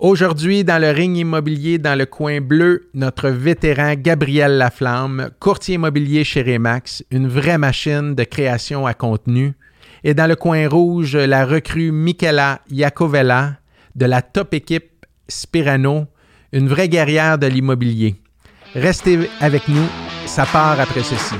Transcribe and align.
Aujourd'hui, 0.00 0.62
dans 0.62 0.80
le 0.80 0.92
ring 0.92 1.16
immobilier, 1.16 1.78
dans 1.78 1.98
le 1.98 2.06
coin 2.06 2.40
bleu, 2.40 2.88
notre 2.94 3.30
vétéran 3.30 3.94
Gabriel 3.96 4.56
Laflamme, 4.56 5.30
courtier 5.40 5.74
immobilier 5.74 6.22
chez 6.22 6.42
Remax, 6.42 7.02
une 7.10 7.26
vraie 7.26 7.58
machine 7.58 8.14
de 8.14 8.22
création 8.22 8.86
à 8.86 8.94
contenu. 8.94 9.54
Et 10.04 10.14
dans 10.14 10.28
le 10.28 10.36
coin 10.36 10.68
rouge, 10.68 11.16
la 11.16 11.44
recrue 11.44 11.90
Michela 11.90 12.60
Iacovella 12.70 13.54
de 13.96 14.06
la 14.06 14.22
top 14.22 14.54
équipe 14.54 15.04
Spirano, 15.26 16.06
une 16.52 16.68
vraie 16.68 16.88
guerrière 16.88 17.36
de 17.36 17.48
l'immobilier. 17.48 18.14
Restez 18.76 19.28
avec 19.40 19.66
nous, 19.66 19.86
ça 20.26 20.46
part 20.46 20.78
après 20.78 21.02
ceci. 21.02 21.34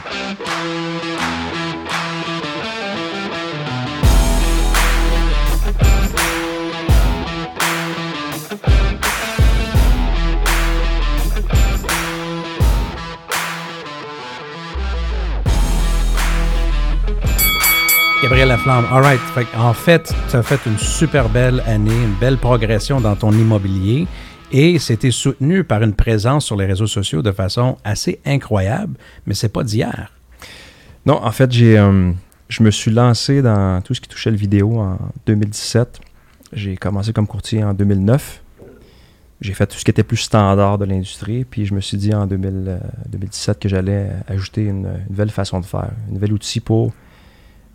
Gabriel 18.20 18.48
Laflamme, 18.48 18.84
all 18.90 19.00
right. 19.00 19.20
en 19.56 19.72
fait, 19.72 20.12
tu 20.28 20.36
as 20.36 20.42
fait 20.42 20.58
une 20.66 20.76
super 20.76 21.28
belle 21.28 21.62
année, 21.66 21.94
une 21.94 22.14
belle 22.14 22.36
progression 22.36 23.00
dans 23.00 23.14
ton 23.14 23.30
immobilier 23.30 24.08
et 24.50 24.80
c'était 24.80 25.12
soutenu 25.12 25.62
par 25.62 25.84
une 25.84 25.92
présence 25.92 26.44
sur 26.44 26.56
les 26.56 26.66
réseaux 26.66 26.88
sociaux 26.88 27.22
de 27.22 27.30
façon 27.30 27.78
assez 27.84 28.18
incroyable, 28.26 28.94
mais 29.24 29.34
c'est 29.34 29.50
pas 29.50 29.62
d'hier. 29.62 30.12
Non, 31.06 31.22
en 31.22 31.30
fait, 31.30 31.52
j'ai, 31.52 31.78
euh, 31.78 32.10
je 32.48 32.64
me 32.64 32.72
suis 32.72 32.90
lancé 32.90 33.40
dans 33.40 33.80
tout 33.82 33.94
ce 33.94 34.00
qui 34.00 34.08
touchait 34.08 34.32
le 34.32 34.36
vidéo 34.36 34.80
en 34.80 34.98
2017. 35.26 36.00
J'ai 36.52 36.76
commencé 36.76 37.12
comme 37.12 37.28
courtier 37.28 37.62
en 37.62 37.72
2009. 37.72 38.42
J'ai 39.40 39.54
fait 39.54 39.68
tout 39.68 39.78
ce 39.78 39.84
qui 39.84 39.92
était 39.92 40.02
plus 40.02 40.16
standard 40.16 40.78
de 40.78 40.86
l'industrie, 40.86 41.44
puis 41.44 41.66
je 41.66 41.72
me 41.74 41.80
suis 41.80 41.96
dit 41.96 42.12
en 42.12 42.26
2017 42.26 43.56
euh, 43.56 43.60
que 43.60 43.68
j'allais 43.68 44.10
ajouter 44.26 44.64
une, 44.64 44.86
une, 44.86 45.06
nouvelle 45.08 45.30
façon 45.30 45.60
de 45.60 45.64
faire, 45.64 45.90
un 46.08 46.12
nouvel 46.12 46.32
outil 46.32 46.58
pour 46.58 46.92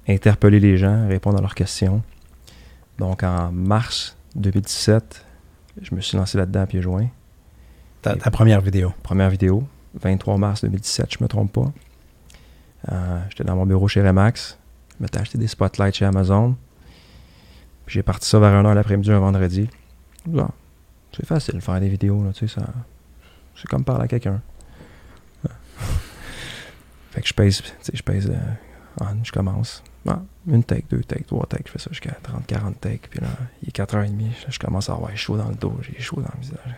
interpeller 0.08 0.60
les 0.60 0.78
gens, 0.78 1.08
répondre 1.08 1.38
à 1.38 1.42
leurs 1.42 1.56
questions. 1.56 2.02
Donc 2.98 3.24
en 3.24 3.52
mars 3.52 4.18
2017, 4.36 5.26
je 5.82 5.96
me 5.96 6.02
suis 6.02 6.18
lancé 6.18 6.38
là-dedans 6.38 6.62
à 6.62 6.68
pieds 6.68 6.82
joints. 6.82 7.10
Ta, 8.02 8.16
première 8.32 8.62
vidéo? 8.62 8.94
Première 9.02 9.30
vidéo, 9.30 9.64
23 9.96 10.38
mars 10.38 10.62
2017, 10.62 11.14
je 11.14 11.18
ne 11.20 11.24
me 11.24 11.28
trompe 11.30 11.54
pas. 11.54 11.72
Euh, 12.92 13.22
j'étais 13.30 13.46
dans 13.46 13.56
mon 13.56 13.66
bureau 13.66 13.88
chez 13.88 14.06
Remax. 14.06 14.60
Je 14.98 15.04
m'étais 15.04 15.20
acheté 15.20 15.38
des 15.38 15.48
spotlights 15.48 15.96
chez 15.96 16.06
Amazon. 16.06 16.58
J'ai 17.88 18.04
parti 18.04 18.28
ça 18.28 18.40
vers 18.40 18.52
1h 18.52 18.74
l'après-midi 18.74 19.12
un 19.12 19.20
vendredi. 19.20 19.70
c'est 21.16 21.26
facile 21.26 21.56
de 21.56 21.60
faire 21.60 21.80
des 21.80 21.90
vidéos, 21.90 22.24
tu 22.34 22.48
sais, 22.48 22.60
ça, 22.60 22.68
c'est 23.56 23.68
comme 23.68 23.84
parler 23.84 24.06
à 24.06 24.08
quelqu'un. 24.08 24.42
fait 27.12 27.22
que 27.22 27.28
je 27.28 27.34
pèse, 27.34 27.62
je 27.94 28.02
pèse, 28.02 28.30
euh, 28.30 29.06
je 29.24 29.32
commence. 29.32 29.84
Une 30.46 30.64
take, 30.64 30.86
deux 30.90 31.04
takes, 31.04 31.26
trois 31.28 31.46
takes, 31.46 31.68
je 31.68 31.72
fais 31.72 31.80
ça 31.80 31.90
jusqu'à 31.92 32.12
30, 32.22 32.46
40 32.46 32.82
takes. 32.82 33.08
Puis 33.10 33.22
là, 33.22 33.28
il 33.62 33.70
est 33.70 33.78
4h30, 33.78 34.12
je 34.50 34.60
commence 34.60 34.90
à 34.90 34.94
avoir 34.94 35.16
chaud 35.16 35.38
dans 35.38 35.48
le 35.48 35.56
dos, 35.56 35.74
j'ai 35.82 36.02
chaud 36.02 36.18
dans 36.18 36.32
le 36.36 36.42
visage. 36.42 36.76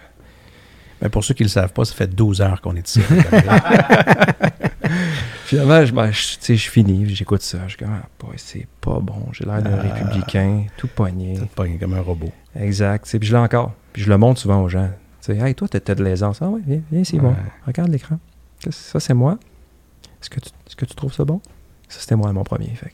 Mais 1.01 1.09
pour 1.09 1.23
ceux 1.23 1.33
qui 1.33 1.43
ne 1.43 1.47
le 1.47 1.51
savent 1.51 1.73
pas, 1.73 1.83
ça 1.83 1.93
fait 1.93 2.07
12 2.07 2.41
heures 2.41 2.61
qu'on 2.61 2.75
est 2.75 2.87
ici. 2.87 3.01
Finalement, 5.45 5.85
je, 5.85 5.93
ben, 5.93 6.11
je, 6.11 6.53
je 6.55 6.69
finis, 6.69 7.07
j'écoute 7.13 7.41
ça. 7.41 7.67
Je 7.67 7.77
dis, 7.77 7.83
ah, 7.85 8.03
c'est 8.37 8.67
pas 8.81 8.99
bon. 8.99 9.27
J'ai 9.31 9.45
l'air 9.45 9.61
d'un 9.61 9.77
ah. 9.77 9.81
républicain, 9.81 10.65
tout 10.77 10.87
pogné. 10.87 11.37
Tout 11.37 11.47
pogné 11.53 11.77
comme 11.77 11.93
un 11.93 12.01
robot. 12.01 12.31
Exact. 12.55 13.05
Puis 13.05 13.27
je 13.27 13.33
l'ai 13.33 13.39
encore. 13.39 13.73
Puis 13.93 14.01
je 14.01 14.09
le 14.09 14.17
montre 14.17 14.39
souvent 14.39 14.61
aux 14.61 14.69
gens. 14.69 14.89
sais, 15.21 15.37
hey, 15.37 15.53
toi, 15.53 15.67
t'as 15.67 15.95
de 15.95 16.03
l'aisance. 16.03 16.41
Ah 16.41 16.47
oui, 16.49 16.61
viens, 16.65 16.81
viens 16.91 17.03
c'est 17.03 17.17
bon. 17.17 17.35
Regarde 17.67 17.89
l'écran. 17.89 18.19
Ça, 18.69 18.99
c'est 18.99 19.13
moi. 19.13 19.37
Est-ce 20.21 20.29
que, 20.29 20.39
tu, 20.39 20.49
est-ce 20.65 20.75
que 20.75 20.85
tu 20.85 20.95
trouves 20.95 21.13
ça 21.13 21.23
bon? 21.23 21.39
Ça, 21.89 21.99
c'était 22.01 22.15
moi, 22.15 22.31
mon 22.33 22.43
premier. 22.43 22.69
Fait. 22.75 22.93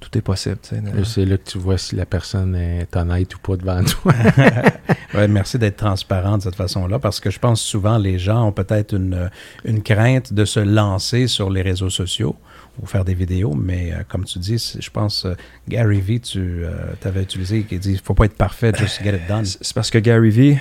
Tout 0.00 0.18
est 0.18 0.22
possible. 0.22 0.58
C'est 1.04 1.24
là 1.24 1.36
que 1.36 1.50
tu 1.50 1.58
vois 1.58 1.78
si 1.78 1.96
la 1.96 2.06
personne 2.06 2.54
est 2.54 2.94
honnête 2.94 3.34
ou 3.34 3.38
pas 3.38 3.56
devant 3.56 3.82
toi. 3.82 4.12
ouais, 5.14 5.28
merci 5.28 5.58
d'être 5.58 5.76
transparent 5.76 6.38
de 6.38 6.42
cette 6.42 6.54
façon-là, 6.54 6.98
parce 6.98 7.20
que 7.20 7.30
je 7.30 7.38
pense 7.38 7.60
souvent 7.60 7.98
les 7.98 8.18
gens 8.18 8.46
ont 8.46 8.52
peut-être 8.52 8.94
une, 8.94 9.30
une 9.64 9.82
crainte 9.82 10.32
de 10.32 10.44
se 10.44 10.60
lancer 10.60 11.26
sur 11.26 11.50
les 11.50 11.62
réseaux 11.62 11.90
sociaux 11.90 12.36
ou 12.80 12.86
faire 12.86 13.04
des 13.04 13.14
vidéos, 13.14 13.54
mais 13.54 13.92
euh, 13.92 14.02
comme 14.08 14.24
tu 14.24 14.38
dis, 14.38 14.76
je 14.78 14.90
pense 14.90 15.24
euh, 15.24 15.34
Gary 15.68 16.00
Vee, 16.00 16.20
tu 16.20 16.64
euh, 16.64 16.92
avais 17.04 17.22
utilisé, 17.22 17.62
qui 17.62 17.78
dit 17.78 17.92
il 17.92 18.00
faut 18.00 18.14
pas 18.14 18.26
être 18.26 18.36
parfait, 18.36 18.72
just 18.76 19.02
get 19.02 19.16
it 19.16 19.26
done. 19.26 19.44
C'est 19.44 19.74
parce 19.74 19.90
que 19.90 19.98
Gary 19.98 20.30
Vee, 20.30 20.58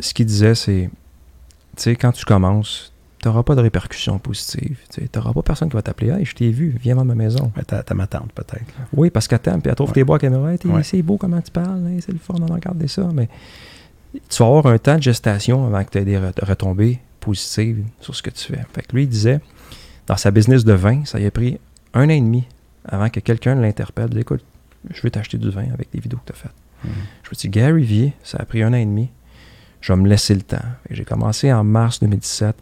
ce 0.00 0.12
qu'il 0.12 0.26
disait, 0.26 0.54
c'est, 0.54 0.90
tu 1.76 1.82
sais, 1.82 1.96
quand 1.96 2.12
tu 2.12 2.24
commences, 2.24 2.92
tu 3.24 3.28
n'auras 3.28 3.42
pas 3.42 3.54
de 3.54 3.62
répercussions 3.62 4.18
positives. 4.18 4.76
Tu 4.92 5.08
n'auras 5.16 5.32
pas 5.32 5.40
personne 5.40 5.70
qui 5.70 5.76
va 5.76 5.80
t'appeler 5.80 6.10
Hey, 6.10 6.26
je 6.26 6.34
t'ai 6.34 6.50
vu, 6.50 6.76
viens 6.78 6.98
à 6.98 7.04
ma 7.04 7.14
maison. 7.14 7.50
ta, 7.66 7.82
ta 7.82 7.94
ma 7.94 8.06
tante, 8.06 8.30
peut-être. 8.34 8.66
Oui, 8.92 9.08
parce 9.08 9.28
qu'elle 9.28 9.38
t'aime, 9.38 9.62
puis 9.62 9.70
elle 9.70 9.76
trouve 9.76 9.92
tes 9.92 10.04
beaux 10.04 10.12
à 10.12 10.18
caméra. 10.18 10.52
C'est 10.82 11.00
beau 11.00 11.16
comment 11.16 11.40
tu 11.40 11.50
parles, 11.50 11.80
c'est 12.00 12.12
le 12.12 12.18
fun, 12.18 12.34
on 12.38 12.52
regarde 12.52 12.86
ça. 12.86 13.08
Mais 13.14 13.30
tu 14.12 14.42
vas 14.42 14.46
avoir 14.46 14.66
un 14.66 14.76
temps 14.76 14.96
de 14.96 15.02
gestation 15.02 15.66
avant 15.66 15.82
que 15.84 15.90
tu 15.90 15.98
aies 15.98 16.04
des 16.04 16.18
retombées 16.18 17.00
positives 17.18 17.82
sur 17.98 18.14
ce 18.14 18.22
que 18.22 18.28
tu 18.28 18.44
fais. 18.44 18.60
Fait 18.74 18.82
que 18.82 18.94
lui, 18.94 19.04
il 19.04 19.08
disait, 19.08 19.40
dans 20.06 20.18
sa 20.18 20.30
business 20.30 20.66
de 20.66 20.74
vin, 20.74 21.06
ça 21.06 21.18
y 21.18 21.24
a 21.24 21.30
pris 21.30 21.58
un 21.94 22.04
an 22.04 22.10
et 22.10 22.20
demi 22.20 22.44
avant 22.84 23.08
que 23.08 23.20
quelqu'un 23.20 23.54
l'interpelle. 23.54 24.10
Dit, 24.10 24.20
écoute, 24.20 24.44
je 24.90 25.00
veux 25.00 25.10
t'acheter 25.10 25.38
du 25.38 25.48
vin 25.48 25.64
avec 25.72 25.88
les 25.94 26.00
vidéos 26.00 26.18
que 26.26 26.30
tu 26.30 26.38
as 26.38 26.42
faites. 26.42 26.52
Hmm. 26.84 26.88
Je 27.22 27.30
me 27.30 27.34
dis, 27.36 27.48
Gary 27.48 27.84
Vee, 27.84 28.12
ça 28.22 28.36
a 28.38 28.44
pris 28.44 28.62
un 28.62 28.74
an 28.74 28.76
et 28.76 28.84
demi. 28.84 29.08
Je 29.80 29.94
vais 29.94 29.98
me 29.98 30.08
laisser 30.08 30.34
le 30.34 30.42
temps. 30.42 30.58
J'ai 30.90 31.06
commencé 31.06 31.50
en 31.50 31.64
mars 31.64 32.00
2017. 32.00 32.54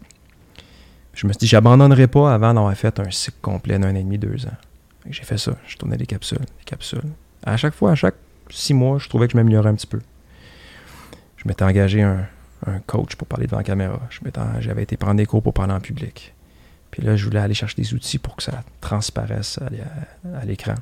Je 1.13 1.27
me 1.27 1.33
suis 1.33 1.39
dit, 1.39 1.47
j'abandonnerai 1.47 2.07
pas 2.07 2.33
avant 2.33 2.53
d'avoir 2.53 2.75
fait 2.75 2.99
un 2.99 3.11
cycle 3.11 3.37
complet 3.41 3.77
d'un 3.77 3.91
an 3.91 3.95
et 3.95 4.03
demi, 4.03 4.17
deux 4.17 4.45
ans. 4.47 4.57
J'ai 5.09 5.23
fait 5.23 5.37
ça. 5.37 5.53
Je 5.67 5.77
tournais 5.77 5.97
des 5.97 6.05
capsules, 6.05 6.39
des 6.39 6.63
capsules. 6.65 7.03
À 7.45 7.57
chaque 7.57 7.73
fois, 7.73 7.91
à 7.91 7.95
chaque 7.95 8.15
six 8.49 8.73
mois, 8.73 8.97
je 8.99 9.09
trouvais 9.09 9.27
que 9.27 9.33
je 9.33 9.37
m'améliorais 9.37 9.69
un 9.69 9.75
petit 9.75 9.87
peu. 9.87 10.01
Je 11.37 11.47
m'étais 11.47 11.63
engagé 11.63 12.01
un, 12.01 12.27
coach 12.87 13.17
pour 13.17 13.27
parler 13.27 13.45
devant 13.45 13.57
la 13.57 13.63
caméra. 13.63 13.99
J'avais 14.59 14.83
été 14.83 14.95
prendre 14.95 15.17
des 15.17 15.25
cours 15.25 15.43
pour 15.43 15.53
parler 15.53 15.73
en 15.73 15.81
public. 15.81 16.33
Puis 16.91 17.03
là, 17.03 17.17
je 17.17 17.25
voulais 17.25 17.39
aller 17.39 17.53
chercher 17.53 17.75
des 17.75 17.93
outils 17.93 18.19
pour 18.19 18.37
que 18.37 18.43
ça 18.43 18.63
transparaisse 18.79 19.59
à, 19.59 20.45
l'écran. 20.45 20.75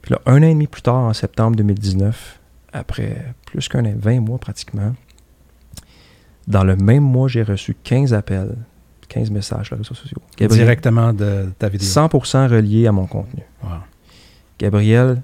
Puis 0.00 0.12
là, 0.12 0.20
un 0.24 0.38
an 0.38 0.46
et 0.46 0.54
demi 0.54 0.66
plus 0.66 0.80
tard, 0.80 0.94
en 0.94 1.12
septembre 1.12 1.56
2019, 1.56 2.40
après 2.72 3.26
plus 3.44 3.68
qu'un 3.68 3.84
an, 3.84 3.92
20 3.94 4.20
mois 4.20 4.38
pratiquement, 4.38 4.94
dans 6.48 6.64
le 6.64 6.76
même 6.76 7.02
mois, 7.02 7.28
j'ai 7.28 7.42
reçu 7.42 7.76
15 7.84 8.14
appels 8.14 8.56
15 9.10 9.30
messages 9.30 9.66
sur 9.66 9.74
les 9.76 9.82
réseaux 9.82 9.94
sociaux. 9.94 10.18
Directement 10.38 11.12
de 11.12 11.50
ta 11.58 11.68
vidéo. 11.68 11.86
100% 11.86 12.48
relié 12.48 12.86
à 12.86 12.92
mon 12.92 13.06
contenu. 13.06 13.42
Gabriel, 14.58 15.22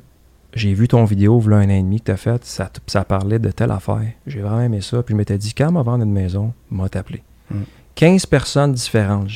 j'ai 0.54 0.74
vu 0.74 0.88
ton 0.88 1.04
vidéo, 1.04 1.38
voilà 1.38 1.58
un 1.58 1.66
an 1.66 1.78
et 1.78 1.82
demi 1.82 2.00
que 2.00 2.06
tu 2.06 2.10
as 2.10 2.16
fait, 2.16 2.44
ça, 2.44 2.70
ça 2.86 3.04
parlait 3.04 3.38
de 3.38 3.50
telle 3.50 3.70
affaire. 3.70 4.12
J'ai 4.26 4.40
vraiment 4.40 4.62
aimé 4.62 4.80
ça. 4.80 5.02
Puis 5.02 5.12
je 5.12 5.16
m'étais 5.16 5.38
dit, 5.38 5.54
quand 5.54 5.70
va 5.70 5.82
vendre 5.82 6.04
une 6.04 6.12
maison, 6.12 6.52
m'a 6.70 6.88
t'appelé. 6.88 7.22
15 7.94 8.24
hmm. 8.24 8.28
personnes 8.28 8.72
différentes. 8.72 9.28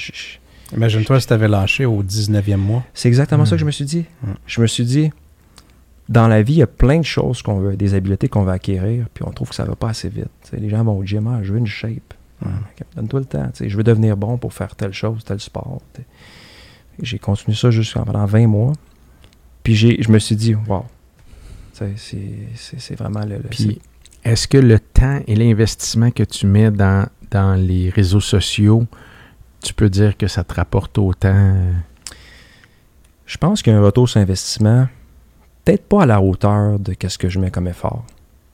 Imagine-toi 0.74 1.20
si 1.20 1.26
tu 1.26 1.32
avais 1.32 1.48
lâché 1.48 1.84
au 1.84 2.02
19e 2.02 2.56
mois. 2.56 2.82
C'est 2.94 3.08
exactement 3.08 3.44
ça 3.44 3.52
que 3.52 3.60
je 3.60 3.66
me 3.66 3.70
suis 3.70 3.84
dit. 3.84 4.06
Hmm. 4.22 4.32
Je 4.46 4.60
me 4.62 4.66
suis 4.66 4.84
dit, 4.84 5.10
dans 6.08 6.26
la 6.26 6.42
vie, 6.42 6.54
il 6.54 6.58
y 6.58 6.62
a 6.62 6.66
plein 6.66 6.98
de 6.98 7.04
choses 7.04 7.42
qu'on 7.42 7.60
veut, 7.60 7.76
des 7.76 7.94
habiletés 7.94 8.28
qu'on 8.28 8.42
veut 8.42 8.52
acquérir, 8.52 9.06
puis 9.12 9.22
on 9.26 9.30
trouve 9.30 9.50
que 9.50 9.54
ça 9.54 9.64
va 9.64 9.76
pas 9.76 9.90
assez 9.90 10.08
vite. 10.08 10.26
les 10.52 10.68
gens 10.68 10.82
vont 10.82 10.98
au 10.98 11.04
gym, 11.04 11.26
ah, 11.28 11.40
je 11.42 11.52
veux 11.52 11.58
une 11.58 11.66
shape. 11.66 12.14
Donne-toi 12.96 13.20
le 13.20 13.26
temps. 13.26 13.50
Je 13.60 13.76
veux 13.76 13.82
devenir 13.82 14.16
bon 14.16 14.38
pour 14.38 14.52
faire 14.52 14.74
telle 14.74 14.92
chose, 14.92 15.24
tel 15.24 15.40
sport. 15.40 15.80
J'ai 17.02 17.18
continué 17.18 17.56
ça 17.56 17.70
jusqu'en 17.70 18.04
pendant 18.04 18.26
20 18.26 18.46
mois. 18.46 18.72
Puis 19.62 19.76
je 19.76 20.10
me 20.10 20.18
suis 20.18 20.36
dit, 20.36 20.54
wow, 20.54 20.84
c'est 21.72 22.94
vraiment 22.96 23.24
le. 23.24 23.38
Puis 23.38 23.80
est-ce 24.24 24.46
que 24.48 24.58
le 24.58 24.78
temps 24.78 25.20
et 25.26 25.34
l'investissement 25.34 26.10
que 26.10 26.22
tu 26.22 26.46
mets 26.46 26.70
dans, 26.70 27.06
dans 27.30 27.54
les 27.54 27.90
réseaux 27.90 28.20
sociaux, 28.20 28.86
tu 29.62 29.72
peux 29.74 29.88
dire 29.88 30.16
que 30.16 30.26
ça 30.26 30.44
te 30.44 30.54
rapporte 30.54 30.98
autant? 30.98 31.56
Je 33.26 33.38
pense 33.38 33.62
qu'il 33.62 33.72
y 33.72 33.76
a 33.76 33.78
un 33.78 33.82
retour 33.82 34.08
sur 34.08 34.20
investissement, 34.20 34.88
peut-être 35.64 35.86
pas 35.86 36.02
à 36.02 36.06
la 36.06 36.20
hauteur 36.20 36.78
de 36.78 36.94
ce 37.06 37.16
que 37.16 37.28
je 37.28 37.38
mets 37.38 37.50
comme 37.50 37.68
effort, 37.68 38.04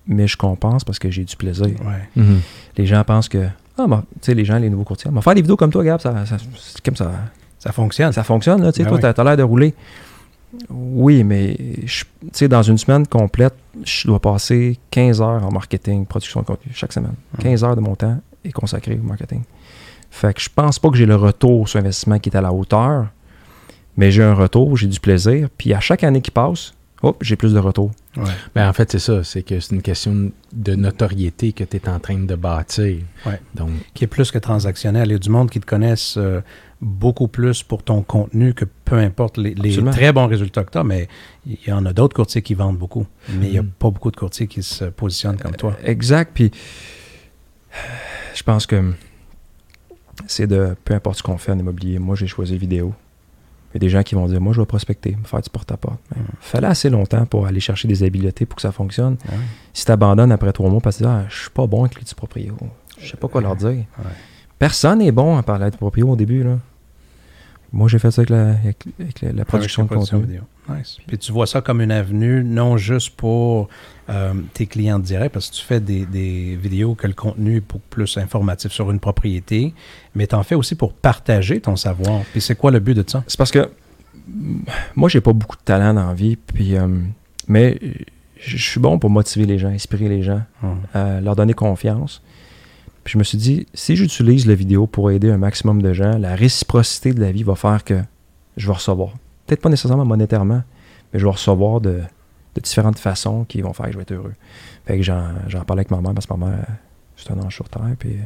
mais 0.07 0.29
je 0.29 0.37
compense 0.37 0.85
parce 0.85 0.99
que 0.99 1.11
j'ai 1.11 1.25
du 1.25 1.35
plaisir. 1.35 1.69
Mm-hmm. 2.17 2.39
Les 2.77 2.87
gens 2.87 3.03
pensent 3.03 3.29
que 3.29 3.49
ah, 3.79 3.87
bah, 3.87 4.05
tu 4.21 4.27
sais, 4.27 4.35
les 4.35 4.45
gens, 4.45 4.59
les 4.59 4.71
nouveaux 4.71 4.85
courtiers, 4.85 5.11
va 5.11 5.21
faire 5.21 5.35
des 5.35 5.43
vidéos 5.43 5.57
comme 5.57 5.71
toi, 5.71 5.85
Gab, 5.85 6.01
ça, 6.01 6.25
ça, 6.25 6.37
comme 6.85 6.97
ça. 6.97 7.11
Ça 7.59 7.73
fonctionne. 7.73 8.13
Ça 8.13 8.23
fonctionne, 8.23 8.63
là, 8.63 8.73
tu 8.73 8.79
sais, 8.79 8.85
ben 8.85 8.99
toi, 8.99 9.13
tu 9.13 9.21
as, 9.21 9.25
l'air 9.25 9.37
de 9.37 9.43
rouler. 9.43 9.75
Oui, 10.71 11.25
mais 11.25 11.57
tu 11.57 12.07
sais, 12.33 12.49
dans 12.49 12.63
une 12.63 12.79
semaine 12.79 13.07
complète, 13.07 13.55
je 13.85 14.07
dois 14.07 14.21
passer 14.21 14.79
15 14.91 15.21
heures 15.21 15.45
en 15.45 15.51
marketing, 15.51 16.07
production 16.07 16.41
de 16.41 16.47
contenu, 16.47 16.73
chaque 16.75 16.93
semaine. 16.93 17.15
15 17.41 17.65
heures 17.65 17.77
de 17.77 17.81
mon 17.81 17.95
temps 17.95 18.19
est 18.45 18.53
consacré 18.53 18.99
au 19.03 19.07
marketing. 19.07 19.43
Fait 20.11 20.33
que 20.33 20.41
je 20.41 20.49
pense 20.49 20.79
pas 20.79 20.89
que 20.89 20.97
j'ai 20.97 21.05
le 21.05 21.17
retour 21.17 21.69
sur 21.69 21.81
investissement 21.81 22.19
qui 22.19 22.31
est 22.31 22.37
à 22.37 22.41
la 22.41 22.53
hauteur, 22.53 23.09
mais 23.97 24.11
j'ai 24.11 24.23
un 24.23 24.35
retour, 24.35 24.77
j'ai 24.77 24.87
du 24.87 25.01
plaisir, 25.01 25.49
puis 25.59 25.75
à 25.75 25.81
chaque 25.81 26.05
année 26.05 26.23
qui 26.23 26.31
passe, 26.31 26.73
hop, 27.03 27.19
j'ai 27.21 27.37
plus 27.37 27.53
de 27.53 27.59
retour. 27.59 27.91
Ben, 28.55 28.69
en 28.69 28.73
fait, 28.73 28.91
c'est 28.93 28.99
ça. 28.99 29.23
C'est 29.25 29.43
que 29.43 29.61
c'est 29.61 29.75
une 29.75 29.83
question 29.83 30.31
de 30.53 30.75
notoriété 30.75 31.53
que 31.53 31.65
tu 31.65 31.77
es 31.77 31.89
en 31.89 31.99
train 32.01 32.19
de 32.19 32.35
bâtir. 32.35 32.99
Ouais. 33.27 33.41
Donc, 33.55 33.71
Qui 33.95 34.05
est 34.05 34.09
plus 34.09 34.31
que 34.31 34.39
transactionnel. 34.39 35.09
Il 35.09 35.13
y 35.13 35.15
a 35.15 35.19
du 35.19 35.31
monde 35.31 35.51
qui 35.51 35.61
te 35.61 35.67
connaissent 35.67 36.17
euh, 36.17 36.41
beaucoup 36.81 37.29
plus 37.29 37.63
pour 37.63 37.83
ton 37.83 38.03
contenu 38.03 38.55
que 38.55 38.65
peu 38.85 38.97
importe 38.97 39.39
les, 39.39 39.55
très 39.91 40.13
bons 40.13 40.27
résultats 40.27 40.65
que 40.65 40.71
tu 40.71 40.79
as, 40.79 40.85
mais 40.85 41.09
il 41.47 41.59
y 41.67 41.73
en 41.73 41.85
a 41.87 41.93
d'autres 41.93 42.15
courtiers 42.17 42.43
qui 42.43 42.55
vendent 42.55 42.79
beaucoup. 42.79 43.07
Mais 43.31 43.47
il 43.47 43.53
n'y 43.53 43.59
a 43.59 43.63
Mhm. 43.63 43.71
pas 43.79 43.91
beaucoup 43.91 44.11
de 44.11 44.17
courtiers 44.17 44.47
qui 44.47 44.63
se 44.63 44.85
positionnent 44.87 45.39
comme 45.39 45.57
toi. 45.57 45.77
Exact. 45.85 46.31
Puis, 46.35 46.51
je 48.35 48.43
pense 48.43 48.67
que 48.67 48.93
c'est 50.27 50.47
de 50.47 50.75
peu 50.85 50.95
importe 50.95 51.19
ce 51.19 51.23
qu'on 51.23 51.37
fait 51.39 51.53
en 51.53 51.59
immobilier. 51.59 51.99
Moi, 51.99 52.17
j'ai 52.17 52.27
choisi 52.27 52.57
vidéo. 52.57 52.95
Il 53.77 53.83
y 53.83 53.85
a 53.85 53.89
des 53.89 53.89
gens 53.91 54.03
qui 54.03 54.15
vont 54.15 54.27
dire 54.27 54.41
Moi, 54.41 54.53
je 54.55 54.61
vais 54.61 54.67
prospecter, 54.67 55.17
me 55.21 55.25
faire 55.27 55.41
du 55.43 55.51
porte-à-porte. 55.51 56.01
Mais 56.15 56.23
Mm. 56.23 56.27
fallait 56.41 56.67
assez 56.67 56.89
longtemps 56.89 57.27
pour 57.27 57.47
aller 57.47 57.61
chercher 57.61 57.87
des 57.89 58.03
habiletés 58.03 58.47
pour 58.47 58.57
que 58.57 58.63
ça 58.63 58.73
fonctionne. 58.73 59.17
Si 59.75 59.85
tu 59.85 59.93
abandonnes 59.93 60.33
après 60.33 60.53
trois 60.53 60.71
mois 60.71 60.81
parce 60.81 60.99
que 60.99 61.05
ah, 61.05 61.25
je 61.29 61.41
suis 61.43 61.51
pas 61.51 61.67
bon 61.67 61.85
avec 61.85 61.97
les 61.97 62.03
du 62.05 62.15
proprio, 62.15 62.57
je 62.99 63.11
sais 63.11 63.17
pas 63.17 63.29
quoi 63.29 63.41
leur 63.43 63.55
dire. 63.57 63.85
Personne 64.59 65.01
n'est 65.01 65.13
bon 65.13 65.37
à 65.37 65.43
parler 65.43 65.71
de 65.71 65.77
proprio 65.77 66.09
au 66.09 66.17
début. 66.17 66.43
Là. 66.43 66.59
Moi, 67.73 67.89
j'ai 67.89 67.99
fait 67.99 68.11
ça 68.11 68.21
avec 68.23 68.31
la, 68.31 68.51
avec- 68.53 68.85
avec 68.99 69.21
la- 69.21 69.33
la 69.33 69.45
production 69.45 69.83
de 69.85 69.89
contenu. 69.89 70.21
vidéo. 70.23 70.43
Nice. 70.69 70.99
Puis 71.07 71.19
tu 71.19 71.33
vois 71.33 71.47
ça 71.47 71.61
comme 71.61 71.81
une 71.81 71.91
avenue, 71.93 72.43
non 72.45 72.77
juste 72.77 73.11
pour 73.17 73.69
euh, 74.11 74.35
tes 74.55 74.67
clients 74.67 74.99
directs, 74.99 75.33
parce 75.33 75.51
que 75.51 75.57
tu 75.57 75.63
fais 75.65 75.81
des, 75.81 76.07
des 76.07 76.57
vidéos 76.57 76.95
que 76.95 77.07
le 77.07 77.13
contenu 77.13 77.57
est 77.57 77.61
beaucoup 77.61 77.81
plus 77.91 78.17
informatif 78.19 78.73
sur 78.73 78.91
une 78.91 79.01
propriété, 79.01 79.75
mais 80.15 80.27
tu 80.27 80.35
en 80.35 80.43
fais 80.43 80.55
aussi 80.55 80.75
pour 80.75 80.93
partager 80.93 81.61
ton 81.61 81.77
savoir. 81.77 82.23
Puis 82.33 82.41
c'est 82.41 82.57
quoi 82.57 82.71
le 82.71 82.81
but 82.81 82.95
de 82.95 83.05
ça? 83.09 83.23
C'est 83.27 83.37
parce 83.39 83.51
que 83.51 83.71
mm, 84.29 84.59
moi, 84.97 85.09
j'ai 85.09 85.21
pas 85.21 85.33
beaucoup 85.33 85.57
de 85.57 85.63
talent 85.63 85.95
dans 85.95 86.09
la 86.09 86.15
vie, 86.15 86.37
puis, 86.37 86.77
euh, 86.77 86.87
mais 87.49 87.79
je 88.39 88.57
je 88.57 88.71
suis 88.71 88.81
bon 88.81 88.99
pour 88.99 89.09
motiver 89.11 89.47
les 89.47 89.59
gens, 89.59 89.69
inspirer 89.69 90.09
les 90.09 90.23
gens, 90.23 90.43
Hum. 90.63 90.79
euh, 90.95 91.21
leur 91.21 91.35
donner 91.37 91.55
confiance. 91.55 92.23
Puis 93.03 93.13
je 93.13 93.19
me 93.19 93.25
suis 93.25 93.39
dit, 93.39 93.67
si 93.73 93.97
j'utilise 93.97 94.47
la 94.47 94.55
vidéo 94.55 94.87
pour 94.87 95.11
aider 95.11 95.31
un 95.31 95.39
maximum 95.39 95.81
de 95.81 95.93
gens, 95.93 96.19
la 96.19 96.35
réciprocité 96.35 97.13
de 97.15 97.21
la 97.21 97.31
vie 97.33 97.45
va 97.45 97.55
faire 97.55 97.83
que 97.85 98.01
je 98.57 98.67
vais 98.67 98.73
recevoir. 98.75 99.15
Peut-être 99.47 99.61
pas 99.61 99.69
nécessairement 99.69 100.05
monétairement, 100.05 100.63
mais 101.13 101.19
je 101.19 101.25
vais 101.25 101.31
recevoir 101.31 101.81
de, 101.81 102.01
de 102.55 102.61
différentes 102.61 102.99
façons 102.99 103.45
qui 103.45 103.61
vont 103.63 103.73
faire 103.73 103.87
que 103.87 103.93
je 103.93 103.97
vais 103.97 104.03
être 104.03 104.13
heureux. 104.13 104.35
Fait 104.87 104.97
que 104.97 105.03
j'en, 105.03 105.35
parlais 105.67 105.81
avec 105.81 105.91
ma 105.91 106.01
mère, 106.01 106.15
parce 106.15 106.27
que 106.27 106.35
ma 106.35 106.47
mère, 106.47 106.67
c'est 107.17 107.31
un 107.31 107.39
ange 107.39 107.55
sur 107.55 107.69
terre, 107.69 107.95
puis 107.99 108.17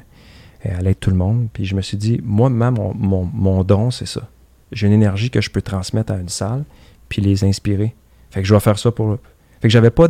elle 0.62 0.86
aide 0.86 0.98
tout 1.00 1.10
le 1.10 1.16
monde. 1.16 1.48
Puis 1.52 1.64
je 1.64 1.74
me 1.74 1.82
suis 1.82 1.96
dit, 1.96 2.20
moi-même, 2.22 2.76
mon, 2.94 3.64
don, 3.64 3.90
c'est 3.90 4.06
ça. 4.06 4.28
J'ai 4.72 4.86
une 4.86 4.92
énergie 4.92 5.30
que 5.30 5.40
je 5.40 5.50
peux 5.50 5.62
transmettre 5.62 6.12
à 6.12 6.16
une 6.16 6.28
salle, 6.28 6.64
puis 7.08 7.20
les 7.22 7.44
inspirer. 7.44 7.94
Fait 8.30 8.40
que 8.42 8.46
je 8.46 8.54
vais 8.54 8.60
faire 8.60 8.78
ça 8.78 8.90
pour... 8.92 9.18
Fait 9.60 9.68
que 9.68 9.72
j'avais 9.72 9.90
pas 9.90 10.06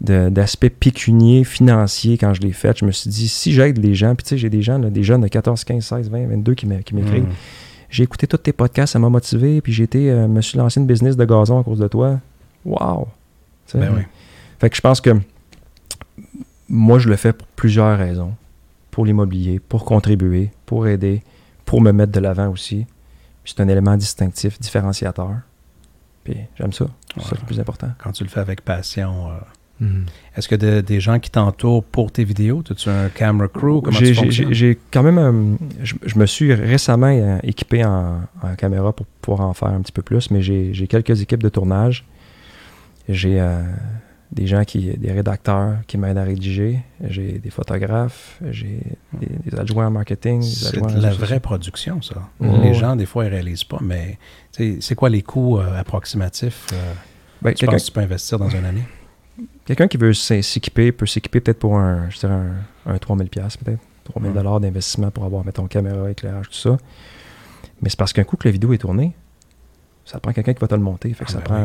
d'aspect 0.00 0.70
pécunier, 0.70 1.44
financier 1.44 2.16
quand 2.16 2.32
je 2.32 2.40
l'ai 2.40 2.52
fait. 2.52 2.78
Je 2.78 2.84
me 2.84 2.90
suis 2.90 3.10
dit, 3.10 3.28
si 3.28 3.52
j'aide 3.52 3.78
les 3.78 3.94
gens, 3.94 4.14
puis 4.14 4.24
tu 4.24 4.28
sais, 4.30 4.38
j'ai 4.38 4.48
des 4.50 4.62
gens, 4.62 4.78
des 4.78 5.02
jeunes 5.02 5.20
de 5.20 5.28
14, 5.28 5.62
15, 5.64 5.84
16, 5.84 6.10
20, 6.10 6.26
22 6.26 6.54
qui 6.54 6.66
m'é- 6.66 6.82
qui 6.82 6.94
m'écrivent. 6.94 7.24
Hum. 7.24 7.34
J'ai 7.90 8.04
écouté 8.04 8.26
tous 8.26 8.36
tes 8.38 8.52
podcasts, 8.52 8.92
ça 8.92 8.98
m'a 8.98 9.08
motivé, 9.08 9.60
puis 9.60 9.72
j'ai 9.72 9.84
été, 9.84 10.10
euh, 10.10 10.28
me 10.28 10.40
suis 10.40 10.56
lancé 10.56 10.80
une 10.80 10.86
business 10.86 11.16
de 11.16 11.24
gazon 11.24 11.60
à 11.60 11.64
cause 11.64 11.78
de 11.80 11.88
toi. 11.88 12.20
Wow! 12.64 13.08
Ben 13.74 13.92
oui. 13.96 14.02
Fait 14.58 14.70
que 14.70 14.76
je 14.76 14.80
pense 14.80 15.00
que 15.00 15.10
moi, 16.68 16.98
je 16.98 17.08
le 17.08 17.16
fais 17.16 17.32
pour 17.32 17.46
plusieurs 17.48 17.98
raisons. 17.98 18.34
Pour 18.90 19.04
l'immobilier, 19.06 19.60
pour 19.60 19.84
contribuer, 19.84 20.50
pour 20.66 20.86
aider, 20.86 21.22
pour 21.64 21.80
me 21.80 21.92
mettre 21.92 22.12
de 22.12 22.20
l'avant 22.20 22.48
aussi. 22.48 22.86
C'est 23.44 23.60
un 23.60 23.68
élément 23.68 23.96
distinctif, 23.96 24.60
différenciateur. 24.60 25.36
Puis 26.24 26.36
j'aime 26.58 26.72
ça. 26.72 26.86
C'est 27.16 27.22
ça 27.24 27.36
le 27.40 27.46
plus 27.46 27.58
important. 27.60 27.88
Quand 27.98 28.12
tu 28.12 28.24
le 28.24 28.28
fais 28.30 28.40
avec 28.40 28.60
passion. 28.62 29.30
euh, 29.30 29.34
mhm. 29.80 30.04
Est-ce 30.36 30.48
que 30.48 30.54
de- 30.54 30.80
des 30.80 31.00
gens 31.00 31.18
qui 31.18 31.30
t'entourent 31.30 31.82
pour 31.84 32.12
tes 32.12 32.24
vidéos? 32.24 32.62
As-tu 32.70 32.88
un 32.88 33.08
camera 33.08 33.48
crew? 33.48 33.80
Comment 33.82 33.90
J'ai- 33.98 34.14
tu 34.14 34.78
quand 34.92 35.02
même. 35.02 35.18
euh, 35.18 35.56
je, 35.82 35.94
je 36.04 36.18
me 36.18 36.26
suis 36.26 36.52
récemment 36.54 37.08
euh, 37.08 37.38
équipé 37.42 37.84
en, 37.84 38.20
en 38.42 38.54
caméra 38.56 38.92
pour 38.92 39.06
pouvoir 39.20 39.48
en 39.48 39.54
faire 39.54 39.68
un 39.68 39.80
petit 39.80 39.92
peu 39.92 40.02
plus, 40.02 40.30
mais 40.30 40.42
j'ai 40.42 40.86
quelques 40.88 41.20
équipes 41.22 41.42
de 41.42 41.48
tournage. 41.48 42.04
J'ai 43.08 43.40
euh, 43.40 43.62
des 44.30 44.46
gens 44.46 44.64
qui. 44.64 44.96
des 44.96 45.10
rédacteurs 45.12 45.78
qui 45.88 45.98
m'aident 45.98 46.18
à 46.18 46.22
rédiger. 46.24 46.78
J'ai 47.08 47.38
des 47.38 47.50
photographes. 47.50 48.38
J'ai 48.52 48.80
des, 49.14 49.28
des 49.50 49.58
adjoints 49.58 49.88
en 49.88 49.90
marketing. 49.90 50.42
C'est 50.42 50.80
de 50.80 51.00
la 51.02 51.10
vraie 51.10 51.40
production, 51.40 52.00
ça. 52.02 52.14
Les 52.40 52.74
gens, 52.74 52.94
des 52.94 53.06
fois, 53.06 53.24
ils 53.24 53.30
réalisent 53.30 53.64
pas, 53.64 53.78
mais 53.80 54.18
tu 54.56 54.76
c'est 54.80 54.94
quoi 54.94 55.08
les 55.08 55.22
coûts 55.22 55.58
euh, 55.58 55.80
approximatifs? 55.80 56.66
euh, 56.72 56.92
Ben, 57.42 57.52
tu 57.54 57.66
penses 57.66 57.82
que 57.82 57.86
tu 57.88 57.92
peux 57.92 58.00
investir 58.00 58.38
dans 58.38 58.48
une 58.50 58.64
année? 58.64 58.84
Quelqu'un 59.64 59.88
qui 59.88 59.96
veut 59.96 60.12
s'é- 60.12 60.42
s'équiper 60.42 60.92
peut 60.92 61.06
s'équiper 61.06 61.40
peut-être 61.40 61.58
pour 61.58 61.76
un, 61.78 62.08
je 62.10 62.18
dirais 62.18 62.32
un, 62.34 62.54
un 62.86 62.96
3000$ 62.96 63.28
peut-être. 63.58 63.80
3000$ 64.14 64.32
dollars 64.32 64.60
d'investissement 64.60 65.10
pour 65.10 65.24
avoir, 65.24 65.44
mettons, 65.44 65.66
caméra, 65.66 66.10
éclairage, 66.10 66.48
tout 66.48 66.54
ça. 66.54 66.76
Mais 67.82 67.88
c'est 67.90 67.98
parce 67.98 68.12
qu'un 68.12 68.24
coup 68.24 68.36
que 68.36 68.48
la 68.48 68.52
vidéo 68.52 68.72
est 68.72 68.78
tournée, 68.78 69.14
ça 70.04 70.18
prend 70.18 70.32
quelqu'un 70.32 70.52
qui 70.54 70.60
va 70.60 70.66
te 70.68 70.74
le 70.74 70.80
monter. 70.80 71.12
Fait 71.14 71.24
que 71.24 71.30
Ah, 71.30 71.32
ça 71.34 71.38
ben 71.38 71.44
prend 71.44 71.56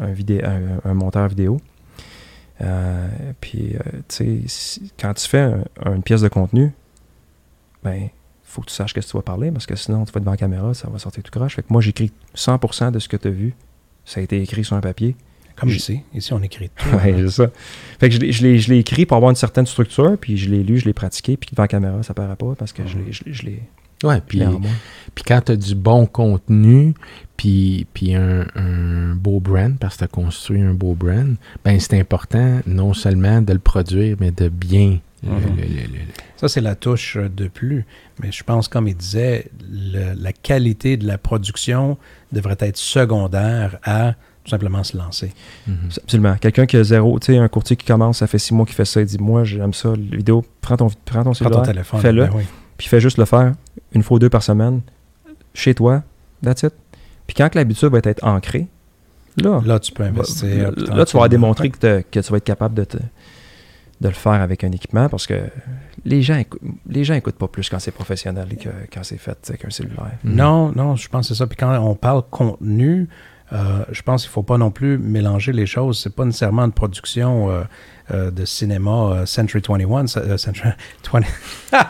un, 0.00 0.06
un 0.08 0.12
vidé- 0.12 0.42
un- 0.42 0.80
un 0.90 0.94
monteur 0.94 1.28
vidéo. 1.28 1.60
Euh, 2.60 3.08
puis, 3.40 3.74
euh, 3.74 3.78
tu 4.08 4.14
sais, 4.16 4.40
si- 4.46 4.92
quand 5.00 5.14
tu 5.14 5.28
fais 5.28 5.40
un- 5.40 5.64
une 5.94 6.02
pièce 6.02 6.20
de 6.20 6.28
contenu, 6.28 6.72
ben, 7.82 8.08
faut 8.44 8.60
que 8.62 8.66
tu 8.66 8.74
saches 8.74 8.92
que 8.94 9.00
tu 9.00 9.16
vas 9.16 9.22
parler 9.22 9.50
parce 9.50 9.66
que 9.66 9.74
sinon, 9.76 10.04
tu 10.04 10.12
vas 10.12 10.20
devant 10.20 10.32
la 10.32 10.36
caméra, 10.36 10.74
ça 10.74 10.88
va 10.88 10.98
sortir 10.98 11.22
tout 11.22 11.30
croche. 11.30 11.56
Fait 11.56 11.62
que 11.62 11.68
moi, 11.72 11.80
j'écris 11.80 12.12
100% 12.34 12.90
de 12.90 12.98
ce 12.98 13.08
que 13.08 13.16
tu 13.16 13.28
as 13.28 13.32
vu. 13.32 13.54
Ça 14.04 14.20
a 14.20 14.22
été 14.22 14.40
écrit 14.42 14.64
sur 14.64 14.76
un 14.76 14.80
papier. 14.80 15.16
Comme 15.62 15.70
Je- 15.70 15.76
ici. 15.78 16.00
Ici, 16.14 16.32
on 16.34 16.42
écrit 16.42 16.70
tout. 16.76 16.88
Ouais, 16.96 17.14
c'est 17.16 17.30
ça. 17.30 17.50
Fait 17.98 18.08
que 18.10 18.14
je 18.16 18.42
l'ai- 18.42 18.58
je 18.58 18.74
écrit 18.74 19.06
pour 19.06 19.16
avoir 19.16 19.30
une 19.30 19.36
certaine 19.36 19.64
structure, 19.66 20.18
puis 20.20 20.36
je 20.36 20.50
l'ai 20.50 20.62
lu, 20.62 20.76
je 20.78 20.84
l'ai 20.84 20.92
pratiqué, 20.92 21.36
puis 21.38 21.48
devant 21.52 21.62
la 21.62 21.68
caméra, 21.68 22.02
ça 22.02 22.12
paraît 22.14 22.36
pas 22.36 22.54
parce 22.58 22.72
que 22.72 22.82
je 22.86 22.98
l'ai- 22.98 23.12
je 23.12 23.24
l'ai- 23.24 23.32
je 23.32 23.42
l'ai 23.44 23.62
Ouais, 24.04 24.20
puis, 24.26 24.42
puis 25.14 25.22
quand 25.24 25.40
tu 25.42 25.52
as 25.52 25.56
du 25.56 25.76
bon 25.76 26.06
contenu, 26.06 26.92
puis, 27.36 27.86
puis 27.94 28.16
un, 28.16 28.44
un 28.56 29.14
beau 29.14 29.38
brand, 29.38 29.78
parce 29.78 29.94
que 29.94 29.98
tu 30.00 30.04
as 30.04 30.08
construit 30.08 30.60
un 30.60 30.74
beau 30.74 30.94
brand, 30.94 31.36
ben 31.64 31.78
c'est 31.78 32.00
important 32.00 32.60
non 32.66 32.94
seulement 32.94 33.40
de 33.40 33.52
le 33.52 33.60
produire, 33.60 34.16
mais 34.18 34.32
de 34.32 34.48
bien 34.48 34.98
le- 35.22 35.30
Mhm. 35.30 35.56
le- 35.56 35.62
le- 35.62 35.92
le- 35.92 35.98
Ça, 36.36 36.48
c'est 36.48 36.60
la 36.60 36.74
touche 36.74 37.16
euh, 37.16 37.28
de 37.28 37.46
plus. 37.46 37.84
Mais 38.20 38.32
je 38.32 38.42
pense, 38.42 38.66
comme 38.66 38.88
il 38.88 38.96
disait, 38.96 39.46
le- 39.70 40.14
la 40.20 40.32
qualité 40.32 40.96
de 40.96 41.06
la 41.06 41.16
production 41.16 41.96
devrait 42.32 42.56
être 42.58 42.76
secondaire 42.78 43.78
à 43.84 44.14
tout 44.44 44.50
simplement 44.50 44.82
se 44.82 44.96
lancer. 44.96 45.32
Mhm. 45.66 45.76
Absolument. 46.02 46.36
Quelqu'un 46.36 46.66
qui 46.66 46.76
a 46.76 46.82
zéro, 46.84 47.18
tu 47.20 47.32
sais, 47.32 47.38
un 47.38 47.48
courtier 47.48 47.76
qui 47.76 47.86
commence, 47.86 48.18
ça 48.18 48.26
fait 48.26 48.38
six 48.38 48.52
mois 48.54 48.66
qu'il 48.66 48.74
fait 48.74 48.84
ça, 48.84 49.00
il 49.00 49.06
dit 49.06 49.18
Moi, 49.18 49.44
j'aime 49.44 49.72
ça, 49.72 49.90
la 49.90 50.16
vidéo, 50.16 50.44
prends 50.60 50.76
ton, 50.76 50.88
prends 51.04 51.18
ton 51.18 51.30
Prends 51.30 51.34
cellulaire, 51.34 51.58
ton 51.60 51.66
téléphone. 51.66 52.00
fais-le, 52.00 52.24
ben 52.26 52.30
oui. 52.34 52.44
puis 52.76 52.88
fais 52.88 53.00
juste 53.00 53.18
le 53.18 53.24
faire 53.24 53.52
une 53.92 54.02
fois 54.02 54.16
ou 54.16 54.18
deux 54.18 54.30
par 54.30 54.42
semaine, 54.42 54.80
chez 55.54 55.74
toi, 55.74 56.02
that's 56.42 56.62
it. 56.62 56.72
Puis 57.26 57.34
quand 57.36 57.48
que 57.48 57.58
l'habitude 57.58 57.88
va 57.90 57.98
être 58.02 58.24
ancrée, 58.24 58.66
là, 59.36 59.60
Là, 59.64 59.78
tu 59.78 59.92
peux 59.92 60.02
investir. 60.02 60.72
Là, 60.76 61.04
tu 61.04 61.16
vas 61.16 61.28
démontrer 61.28 61.70
que, 61.70 61.78
te- 61.78 62.02
que 62.10 62.20
tu 62.20 62.30
vas 62.30 62.36
être 62.38 62.44
capable 62.44 62.74
de, 62.74 62.84
te- 62.84 62.96
de 62.96 64.08
le 64.08 64.14
faire 64.14 64.32
avec 64.32 64.64
un 64.64 64.72
équipement 64.72 65.08
parce 65.08 65.26
que 65.26 65.34
les 66.04 66.20
gens 66.22 66.36
écoutent, 66.36 66.60
les 66.88 67.04
gens 67.04 67.14
écoutent 67.14 67.36
pas 67.36 67.46
plus 67.48 67.68
quand 67.70 67.78
c'est 67.78 67.92
professionnel 67.92 68.48
que 68.56 68.68
quand 68.92 69.04
c'est 69.04 69.18
fait 69.18 69.38
avec 69.48 69.64
un 69.64 69.70
cellulaire. 69.70 70.18
Non, 70.24 70.72
non, 70.74 70.96
je 70.96 71.08
pense 71.08 71.28
que 71.28 71.34
c'est 71.34 71.38
ça. 71.38 71.46
Puis 71.46 71.56
quand 71.56 71.78
on 71.78 71.94
parle 71.94 72.22
contenu, 72.30 73.08
euh, 73.52 73.84
je 73.92 74.02
pense 74.02 74.22
qu'il 74.22 74.30
ne 74.30 74.32
faut 74.34 74.42
pas 74.42 74.58
non 74.58 74.70
plus 74.70 74.98
mélanger 74.98 75.52
les 75.52 75.66
choses. 75.66 76.00
C'est 76.02 76.14
pas 76.14 76.24
nécessairement 76.24 76.64
une 76.64 76.72
production 76.72 77.50
euh, 77.50 77.62
euh, 78.12 78.30
de 78.30 78.44
cinéma 78.44 79.22
Century 79.26 79.62
21. 79.68 80.06
ça- 80.06 80.20
euh, 80.20 80.36
Century 80.36 80.70
20 81.12 81.20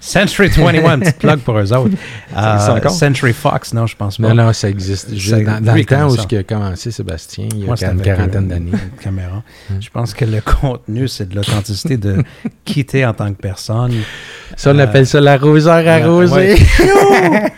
Century 0.00 0.48
21, 0.48 0.98
petite 1.00 1.18
plug 1.18 1.38
pour 1.40 1.58
eux 1.58 1.72
autres. 1.72 1.94
Ça? 2.34 2.88
Century 2.90 3.32
Fox, 3.32 3.72
non, 3.74 3.86
je 3.86 3.96
pense 3.96 4.18
pas. 4.18 4.28
Non, 4.28 4.34
non, 4.34 4.52
ça 4.52 4.68
existe. 4.68 5.10
Dans 5.12 5.74
le 5.74 5.84
temps 5.84 6.06
où 6.08 6.16
ce 6.16 6.26
qui 6.26 6.36
a 6.36 6.42
commencé, 6.42 6.90
Sébastien, 6.90 7.46
il 7.52 7.60
y 7.60 7.62
a 7.64 7.66
Moi, 7.66 7.76
une 7.80 8.00
quarantaine 8.02 8.46
euh, 8.46 8.48
d'années. 8.48 8.72
caméra. 9.00 9.42
Je 9.80 9.88
pense 9.90 10.14
que 10.14 10.24
le 10.24 10.40
contenu, 10.40 11.08
c'est 11.08 11.28
de 11.28 11.34
l'authenticité 11.36 11.96
de 11.96 12.22
quitter 12.64 13.04
en 13.06 13.14
tant 13.14 13.32
que 13.32 13.40
personne. 13.40 13.92
Ça, 14.56 14.72
on 14.74 14.78
appelle 14.78 15.06
ça 15.06 15.20
l'arroseur 15.20 15.86
arrosé. 15.86 16.54
Ouais. 16.54 17.52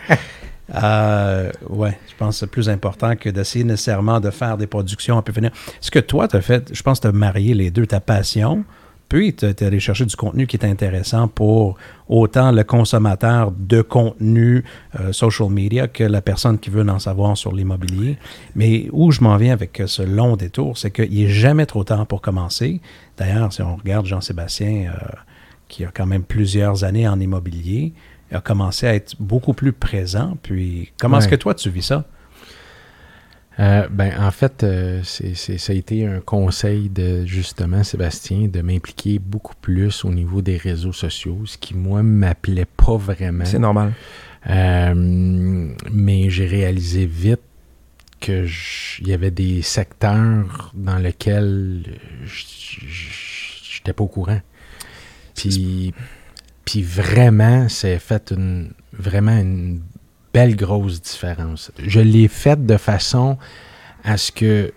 Euh, 0.73 1.51
ouais, 1.69 1.97
je 2.09 2.15
pense 2.17 2.35
que 2.35 2.39
c'est 2.39 2.51
plus 2.51 2.69
important 2.69 3.15
que 3.15 3.29
d'essayer 3.29 3.65
nécessairement 3.65 4.19
de 4.19 4.29
faire 4.29 4.57
des 4.57 4.67
productions 4.67 5.17
un 5.17 5.21
peu 5.21 5.33
finir. 5.33 5.51
Ce 5.79 5.91
que 5.91 5.99
toi, 5.99 6.27
tu 6.27 6.37
as 6.37 6.41
fait, 6.41 6.73
je 6.73 6.81
pense 6.81 6.99
que 6.99 7.03
tu 7.03 7.07
as 7.09 7.17
marié 7.17 7.53
les 7.53 7.71
deux, 7.71 7.85
ta 7.85 7.99
passion, 7.99 8.63
puis 9.09 9.33
tu 9.33 9.45
es 9.45 9.63
allé 9.63 9.81
chercher 9.81 10.05
du 10.05 10.15
contenu 10.15 10.47
qui 10.47 10.55
est 10.55 10.65
intéressant 10.65 11.27
pour 11.27 11.75
autant 12.07 12.53
le 12.53 12.63
consommateur 12.63 13.51
de 13.51 13.81
contenu 13.81 14.63
euh, 15.01 15.11
social 15.11 15.49
media 15.49 15.89
que 15.89 16.05
la 16.05 16.21
personne 16.21 16.57
qui 16.57 16.69
veut 16.69 16.87
en 16.89 16.99
savoir 16.99 17.35
sur 17.35 17.51
l'immobilier. 17.51 18.17
Mais 18.55 18.87
où 18.93 19.11
je 19.11 19.19
m'en 19.19 19.35
viens 19.35 19.51
avec 19.51 19.83
ce 19.85 20.01
long 20.01 20.37
détour, 20.37 20.77
c'est 20.77 20.91
qu'il 20.91 21.13
n'est 21.13 21.27
jamais 21.27 21.65
trop 21.65 21.83
tard 21.83 22.07
pour 22.07 22.21
commencer. 22.21 22.79
D'ailleurs, 23.17 23.51
si 23.51 23.61
on 23.61 23.75
regarde 23.75 24.05
Jean-Sébastien, 24.05 24.93
euh, 24.95 25.15
qui 25.67 25.83
a 25.83 25.91
quand 25.93 26.05
même 26.05 26.23
plusieurs 26.23 26.85
années 26.85 27.07
en 27.07 27.19
immobilier, 27.19 27.93
a 28.31 28.41
commencé 28.41 28.87
à 28.87 28.95
être 28.95 29.15
beaucoup 29.19 29.53
plus 29.53 29.73
présent. 29.73 30.37
Puis, 30.43 30.91
comment 30.99 31.17
est-ce 31.19 31.27
que 31.27 31.35
toi, 31.35 31.53
tu 31.55 31.69
vis 31.69 31.83
ça? 31.83 32.05
Euh, 33.59 33.87
ben, 33.91 34.13
en 34.19 34.31
fait, 34.31 34.63
euh, 34.63 35.01
c'est, 35.03 35.35
c'est- 35.35 35.57
ça 35.57 35.73
a 35.73 35.75
été 35.75 36.07
un 36.07 36.21
conseil 36.21 36.89
de 36.89 37.25
justement 37.25 37.83
Sébastien 37.83 38.47
de 38.47 38.61
m'impliquer 38.61 39.19
beaucoup 39.19 39.55
plus 39.59 40.05
au 40.05 40.11
niveau 40.11 40.41
des 40.41 40.55
réseaux 40.57 40.93
sociaux, 40.93 41.41
ce 41.45 41.57
qui, 41.57 41.75
moi, 41.75 42.01
m'appelait 42.01 42.65
pas 42.65 42.95
vraiment. 42.95 43.43
C'est 43.45 43.59
normal. 43.59 43.91
Euh, 44.49 44.93
mais 44.95 46.29
j'ai 46.29 46.47
réalisé 46.47 47.05
vite 47.05 47.41
que 48.21 48.45
je- 48.45 49.01
il 49.01 49.09
y 49.09 49.13
avait 49.13 49.31
des 49.31 49.61
secteurs 49.61 50.71
dans 50.73 50.97
lesquels 50.97 51.83
je 52.23 52.45
n'étais 53.79 53.93
pas 53.93 54.03
au 54.03 54.07
courant. 54.07 54.39
Puis, 55.35 55.93
vraiment, 56.79 57.67
c'est 57.69 57.99
fait 57.99 58.31
une, 58.35 58.71
vraiment 58.93 59.37
une 59.37 59.81
belle 60.33 60.55
grosse 60.55 61.01
différence. 61.01 61.71
Je 61.77 61.99
l'ai 61.99 62.27
fait 62.27 62.65
de 62.65 62.77
façon 62.77 63.37
à 64.03 64.17
ce 64.17 64.31
que 64.31 64.73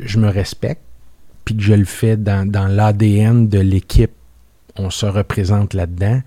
je 0.00 0.18
me 0.18 0.28
respecte, 0.28 0.82
puis 1.44 1.56
que 1.56 1.62
je 1.62 1.74
le 1.74 1.84
fais 1.84 2.16
dans, 2.16 2.46
dans 2.46 2.66
l'ADN 2.66 3.48
de 3.48 3.58
l'équipe. 3.58 4.12
On 4.76 4.90
se 4.90 5.06
représente 5.06 5.74
là-dedans. 5.74 6.20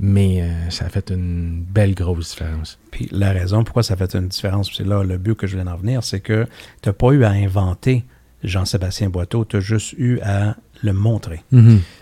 Mais 0.00 0.42
euh, 0.42 0.70
ça 0.70 0.86
a 0.86 0.88
fait 0.88 1.10
une 1.10 1.62
belle 1.62 1.94
grosse 1.94 2.30
différence. 2.30 2.80
Puis 2.90 3.08
la 3.12 3.30
raison 3.30 3.62
pourquoi 3.62 3.84
ça 3.84 3.96
fait 3.96 4.16
une 4.16 4.26
différence, 4.26 4.68
c'est 4.74 4.84
là 4.84 5.04
le 5.04 5.18
but 5.18 5.36
que 5.36 5.46
je 5.46 5.54
viens 5.54 5.66
d'en 5.66 5.76
venir, 5.76 6.02
c'est 6.02 6.18
que 6.18 6.46
tu 6.82 6.88
n'as 6.88 6.92
pas 6.92 7.12
eu 7.12 7.22
à 7.22 7.30
inventer 7.30 8.04
Jean-Sébastien 8.42 9.08
Boiteau, 9.08 9.44
tu 9.44 9.56
as 9.56 9.60
juste 9.60 9.94
eu 9.96 10.18
à 10.20 10.56
le 10.82 10.92
montrer 10.92 11.42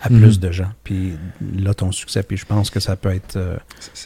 à 0.01 0.09
Mhm. 0.09 0.19
plus 0.19 0.39
de 0.39 0.51
gens. 0.51 0.71
Puis 0.83 1.13
là, 1.57 1.73
ton 1.73 1.91
succès, 1.91 2.23
puis 2.23 2.37
je 2.37 2.45
pense 2.45 2.69
que 2.69 2.79
ça 2.79 2.95
peut 2.95 3.11
être 3.13 3.37
euh, 3.37 3.57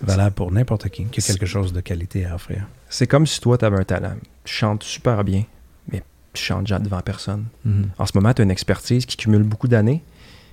valable 0.02 0.36
pour 0.36 0.52
n'importe 0.52 0.90
qui 0.90 1.06
qui 1.06 1.20
a 1.20 1.24
quelque 1.24 1.46
chose 1.46 1.74
de 1.74 1.82
qualité 1.82 2.26
à 2.26 2.36
offrir. 2.36 2.68
C'est 2.90 3.08
comme 3.08 3.26
si 3.26 3.40
toi, 3.42 3.58
tu 3.58 3.66
avais 3.66 3.78
un 3.80 3.84
talent. 3.84 4.14
Tu 4.44 4.54
chantes 4.54 4.84
super 4.84 5.24
bien, 5.24 5.44
mais 5.92 6.04
tu 6.34 6.44
chantes 6.44 6.64
déjà 6.66 6.80
devant 6.80 7.02
personne. 7.02 7.46
Mhm. 7.66 7.90
En 7.98 8.06
ce 8.06 8.12
moment, 8.16 8.34
tu 8.34 8.42
as 8.42 8.46
une 8.46 8.52
expertise 8.52 9.06
qui 9.06 9.18
cumule 9.18 9.44
beaucoup 9.44 9.68
d'années, 9.68 10.04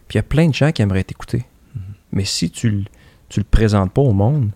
puis 0.09 0.16
il 0.16 0.18
y 0.18 0.21
a 0.21 0.23
plein 0.25 0.49
de 0.49 0.54
gens 0.54 0.73
qui 0.73 0.80
aimeraient 0.83 1.04
t'écouter. 1.04 1.44
Mhm. 1.75 1.83
Mais 2.12 2.25
si 2.25 2.50
tu 2.50 2.71
le, 2.71 2.85
tu 3.28 3.40
le 3.40 3.44
présentes 3.50 3.92
pas 3.92 4.02
au 4.02 4.12
monde, 4.12 4.50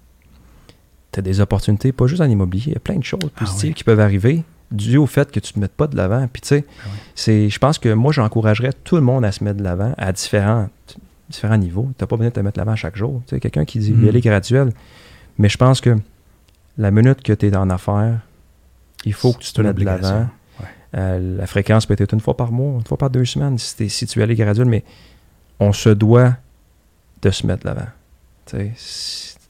tu 1.13 1.19
as 1.21 1.23
des 1.23 1.41
opportunités, 1.41 1.93
pas 1.93 2.07
juste 2.07 2.21
en 2.21 2.29
immobilier, 2.29 2.65
il 2.69 2.73
y 2.75 2.77
a 2.77 2.81
plein 2.81 2.97
de 2.97 3.05
choses 3.05 3.21
Ah 3.37 3.41
positives 3.41 3.71
oui. 3.71 3.75
qui 3.75 3.85
peuvent 3.85 4.01
arriver 4.01 4.45
dû 4.71 4.97
au 4.99 5.07
fait 5.07 5.31
que 5.33 5.41
tu 5.41 5.53
te 5.53 5.59
mettes 5.59 5.73
pas 5.73 5.87
de 5.87 5.97
l'avant. 5.97 6.27
Puis 6.33 6.43
tu 6.43 6.49
sais, 6.49 6.65
Ah 6.85 6.89
c'est, 7.15 7.49
je 7.49 7.59
pense 7.59 7.79
que 7.79 7.93
moi, 7.93 8.13
j'encouragerais 8.13 8.73
tout 8.85 8.97
le 8.97 9.03
monde 9.03 9.25
à 9.25 9.33
se 9.33 9.43
mettre 9.43 9.59
de 9.59 9.65
l'avant 9.65 9.95
à 9.97 10.13
différents, 10.13 10.69
différents 11.31 11.57
niveaux. 11.57 11.89
Tu 11.97 12.03
n'as 12.05 12.07
pas 12.07 12.17
besoin 12.17 12.29
de 12.31 12.35
te 12.35 12.41
mettre 12.41 12.55
de 12.57 12.61
l'avant 12.61 12.77
chaque 12.77 12.97
jour. 12.97 13.23
Tu 13.27 13.35
sais, 13.37 13.41
quelqu'un 13.41 13.65
qui 13.65 13.79
dit 13.79 13.95
aller 14.09 14.21
graduel. 14.21 14.73
Mais 15.39 15.49
je 15.49 15.57
pense 15.57 15.81
que 15.81 15.97
la 16.77 16.91
minute 16.91 17.23
que 17.23 17.33
tu 17.33 17.47
es 17.49 17.57
en 17.57 17.71
affaires, 17.71 18.21
il 19.05 19.13
faut 19.15 19.33
que 19.33 19.39
tu 19.39 19.53
te 19.53 19.61
mettes 19.69 19.77
de 19.77 19.85
l'avant. 20.03 20.29
Euh, 20.97 21.37
la 21.39 21.47
fréquence 21.47 21.87
peut 21.87 21.97
être 21.99 22.13
une 22.15 22.21
fois 22.21 22.37
par 22.37 22.51
mois, 22.51 22.75
une 22.79 22.85
fois 22.87 22.97
par 22.99 23.11
deux 23.11 23.25
semaines, 23.25 23.59
si, 23.59 23.77
t'es- 23.77 23.89
si 23.89 24.07
tu 24.07 24.19
veux 24.19 24.23
aller 24.25 24.35
graduel, 24.35 24.67
mais 24.69 24.85
on 25.61 25.73
se 25.73 25.91
doit 25.91 26.37
de 27.23 27.31
se 27.31 27.47
mettre 27.47 27.63
de 27.65 27.69
l'avant. 27.69 27.89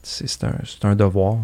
C'est 0.03 0.43
un, 0.43 0.53
c'est 0.65 0.85
un 0.85 0.95
devoir. 0.95 1.37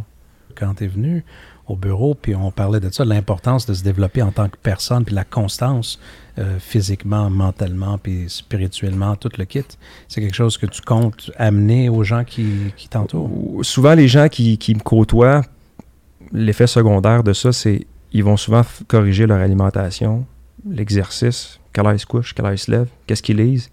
Quand 0.56 0.74
tu 0.76 0.86
es 0.86 0.88
venu 0.88 1.24
au 1.68 1.76
bureau, 1.76 2.14
puis 2.14 2.36
on 2.36 2.52
parlait 2.52 2.80
de 2.80 2.90
ça, 2.94 3.04
l'importance 3.06 3.66
de 3.66 3.74
se 3.74 3.84
développer 3.84 4.22
en 4.22 4.32
tant 4.32 4.50
que 4.50 4.58
personne, 4.62 5.04
puis 5.04 5.16
la 5.16 5.24
constance 5.24 6.00
euh, 6.38 6.60
physiquement, 6.60 7.30
mentalement, 7.30 7.98
puis 7.98 8.26
spirituellement, 8.28 9.16
tout 9.16 9.30
le 9.38 9.46
kit, 9.46 9.64
c'est 10.08 10.22
quelque 10.22 10.36
chose 10.36 10.58
que 10.58 10.66
tu 10.68 10.82
comptes 10.82 11.32
amener 11.38 11.90
aux 11.90 12.04
gens 12.04 12.24
qui, 12.24 12.48
qui 12.78 12.88
t'entourent? 12.90 13.32
Ou- 13.32 13.64
Souvent, 13.64 13.96
les 13.96 14.08
gens 14.08 14.28
qui, 14.28 14.58
qui 14.58 14.76
me 14.76 14.82
côtoient, 14.82 15.42
l'effet 16.32 16.68
secondaire 16.68 17.24
de 17.24 17.34
ça, 17.34 17.52
c'est 17.52 17.88
ils 18.12 18.24
vont 18.24 18.38
souvent 18.38 18.62
corriger 18.88 19.26
leur 19.28 19.40
alimentation, 19.40 20.26
l'exercice, 20.70 21.60
quelle 21.74 21.86
heure 21.88 21.94
ils 21.94 22.00
se 22.00 22.06
couchent, 22.06 22.34
quelle 22.34 22.46
heure 22.46 22.54
ils 22.54 22.58
se 22.58 22.70
lèvent, 22.72 22.90
qu'est-ce 23.08 23.24
qu'ils 23.24 23.38
lisent. 23.38 23.70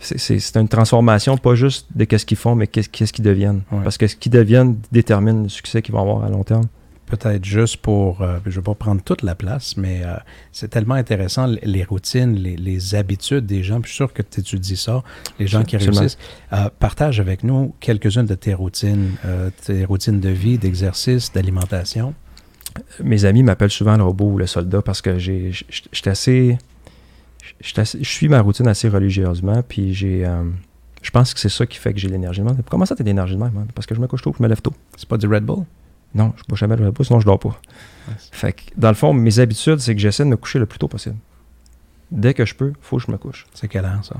C'est- 0.00 0.56
une 0.56 0.68
transformation, 0.68 1.36
pas 1.36 1.54
juste 1.54 1.86
de 1.94 2.04
qu'est-ce 2.04 2.26
qu'ils 2.26 2.36
font, 2.36 2.54
mais 2.56 2.66
qu'est-ce 2.66 2.88
qu'est-ce 2.88 3.12
qu'ils 3.12 3.24
deviennent. 3.24 3.62
Ouais. 3.70 3.82
Parce 3.84 3.96
que 3.98 4.06
ce 4.08 4.16
qu'ils 4.16 4.32
deviennent 4.32 4.76
détermine 4.90 5.44
le 5.44 5.48
succès 5.48 5.80
qu'ils 5.80 5.94
vont 5.94 6.00
avoir 6.00 6.24
à 6.24 6.28
long 6.28 6.42
terme. 6.42 6.64
Peut-être 7.12 7.44
juste 7.44 7.76
pour, 7.76 8.22
euh, 8.22 8.38
je 8.46 8.50
ne 8.50 8.54
vais 8.54 8.62
pas 8.62 8.74
prendre 8.74 9.02
toute 9.02 9.20
la 9.22 9.34
place, 9.34 9.76
mais 9.76 10.00
euh, 10.02 10.14
c'est 10.50 10.68
tellement 10.68 10.94
intéressant, 10.94 11.46
les, 11.46 11.60
les 11.62 11.84
routines, 11.84 12.34
les, 12.36 12.56
les 12.56 12.94
habitudes 12.94 13.44
des 13.44 13.62
gens. 13.62 13.82
Puis 13.82 13.90
je 13.90 13.94
suis 13.94 13.96
sûr 14.04 14.12
que 14.14 14.22
tu 14.22 14.40
étudies 14.40 14.78
ça, 14.78 15.02
les 15.38 15.46
gens 15.46 15.62
qui 15.62 15.76
Absolument. 15.76 16.00
réussissent. 16.00 16.18
Euh, 16.54 16.70
partage 16.78 17.20
avec 17.20 17.44
nous 17.44 17.74
quelques-unes 17.80 18.24
de 18.24 18.34
tes 18.34 18.54
routines, 18.54 19.10
tes 19.66 19.84
routines 19.84 20.20
de 20.20 20.30
vie, 20.30 20.56
d'exercice, 20.56 21.30
d'alimentation. 21.32 22.14
Mes 23.04 23.26
amis 23.26 23.42
m'appellent 23.42 23.70
souvent 23.70 23.98
le 23.98 24.04
robot 24.04 24.30
ou 24.32 24.38
le 24.38 24.46
soldat 24.46 24.80
parce 24.80 25.02
que 25.02 25.18
j'ai, 25.18 25.50
j'étais 25.92 26.08
assez, 26.08 26.56
assez- 27.76 27.98
je 28.02 28.08
suis 28.08 28.28
ma 28.30 28.40
routine 28.40 28.66
assez 28.68 28.88
religieusement, 28.88 29.62
puis 29.62 29.92
j'ai, 29.92 30.26
je 31.02 31.10
pense 31.10 31.34
que 31.34 31.40
c'est 31.40 31.50
ça 31.50 31.66
qui 31.66 31.76
fait 31.76 31.92
que 31.92 31.98
j'ai 32.00 32.08
l'énergie 32.08 32.40
de 32.40 32.46
même. 32.46 32.56
Comment 32.70 32.86
ça, 32.86 32.96
t'as 32.96 33.04
l'énergie 33.04 33.34
de 33.34 33.40
même? 33.40 33.52
hein? 33.58 33.66
Parce 33.74 33.86
que 33.86 33.94
je 33.94 34.00
me 34.00 34.06
couche 34.06 34.22
tôt, 34.22 34.34
je 34.36 34.42
me 34.42 34.48
lève 34.48 34.62
tôt. 34.62 34.72
C'est 34.96 35.06
pas 35.08 35.18
du 35.18 35.26
Red 35.26 35.44
Bull? 35.44 35.64
Non, 36.14 36.34
je 36.36 36.42
ne 36.50 36.56
jamais 36.56 36.76
le 36.76 36.92
pas, 36.92 37.04
sinon 37.04 37.20
je 37.20 37.26
dors 37.26 37.38
pas. 37.38 37.58
Fait 38.32 38.52
que, 38.52 38.62
dans 38.76 38.88
le 38.88 38.94
fond, 38.94 39.12
mes 39.12 39.38
habitudes, 39.38 39.78
c'est 39.78 39.94
que 39.94 40.00
j'essaie 40.00 40.24
de 40.24 40.28
me 40.28 40.36
coucher 40.36 40.58
le 40.58 40.66
plus 40.66 40.78
tôt 40.78 40.88
possible. 40.88 41.16
Dès 42.10 42.34
que 42.34 42.44
je 42.44 42.54
peux, 42.54 42.70
il 42.70 42.82
faut 42.82 42.98
que 42.98 43.04
je 43.06 43.10
me 43.10 43.16
couche. 43.16 43.46
C'est 43.54 43.68
quelle 43.68 43.84
heure, 43.84 44.04
ça? 44.04 44.16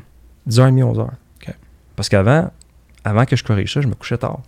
10h30, 0.49 0.83
11h. 0.83 1.03
OK. 1.03 1.55
Parce 1.95 2.09
qu'avant, 2.09 2.51
avant 3.05 3.25
que 3.27 3.37
je 3.37 3.45
corrige 3.45 3.73
ça, 3.73 3.81
je 3.81 3.89
me 3.89 3.95
couchais 3.95 4.17
tard. 4.17 4.41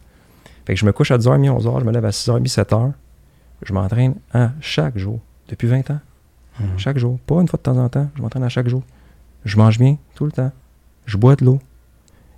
Fait 0.64 0.74
que 0.74 0.80
je 0.80 0.86
me 0.86 0.92
couche 0.92 1.10
à 1.10 1.18
10h30, 1.18 1.60
11h, 1.60 1.80
je 1.80 1.84
me 1.84 1.92
lève 1.92 2.04
à 2.04 2.10
6h30, 2.10 2.50
7h. 2.50 2.92
Je 3.62 3.72
m'entraîne 3.72 4.14
à 4.32 4.52
chaque 4.60 4.96
jour, 4.96 5.20
depuis 5.48 5.68
20 5.68 5.90
ans. 5.90 6.00
Mhm. 6.60 6.78
Chaque 6.78 6.98
jour. 6.98 7.18
Pas 7.20 7.40
une 7.40 7.48
fois 7.48 7.58
de 7.58 7.62
temps 7.62 7.76
en 7.76 7.88
temps, 7.88 8.08
je 8.16 8.22
m'entraîne 8.22 8.44
à 8.44 8.48
chaque 8.48 8.68
jour. 8.68 8.82
Je 9.44 9.56
mange 9.58 9.78
bien, 9.78 9.98
tout 10.14 10.24
le 10.24 10.32
temps. 10.32 10.52
Je 11.04 11.16
bois 11.18 11.36
de 11.36 11.44
l'eau. 11.44 11.60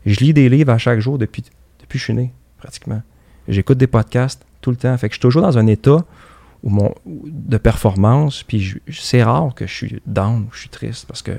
Je 0.05 0.19
lis 0.21 0.33
des 0.33 0.49
livres 0.49 0.73
à 0.73 0.79
chaque 0.79 0.99
jour 1.01 1.19
depuis, 1.19 1.45
depuis 1.81 1.95
que 1.95 1.99
je 1.99 2.05
suis 2.05 2.15
né, 2.15 2.33
pratiquement. 2.59 3.03
J'écoute 3.49 3.79
des 3.79 3.87
podcasts 3.87 4.45
tout 4.67 4.71
le 4.73 4.77
temps. 4.77 4.97
Fait 4.99 5.09
que 5.09 5.15
je 5.15 5.19
suis 5.19 5.23
toujours 5.23 5.43
dans 5.43 5.57
un 5.59 5.67
état 5.69 6.05
où 6.65 6.71
mon, 6.71 6.93
où- 7.07 7.23
de 7.31 7.57
performance, 7.57 8.43
puis 8.43 8.75
c'est 8.91 9.23
rare 9.23 9.55
que 9.55 9.67
je 9.67 9.73
suis 9.73 10.03
down 10.07 10.43
ou 10.49 10.53
je 10.53 10.59
suis 10.61 10.69
triste 10.69 11.07
parce 11.07 11.23
que 11.23 11.33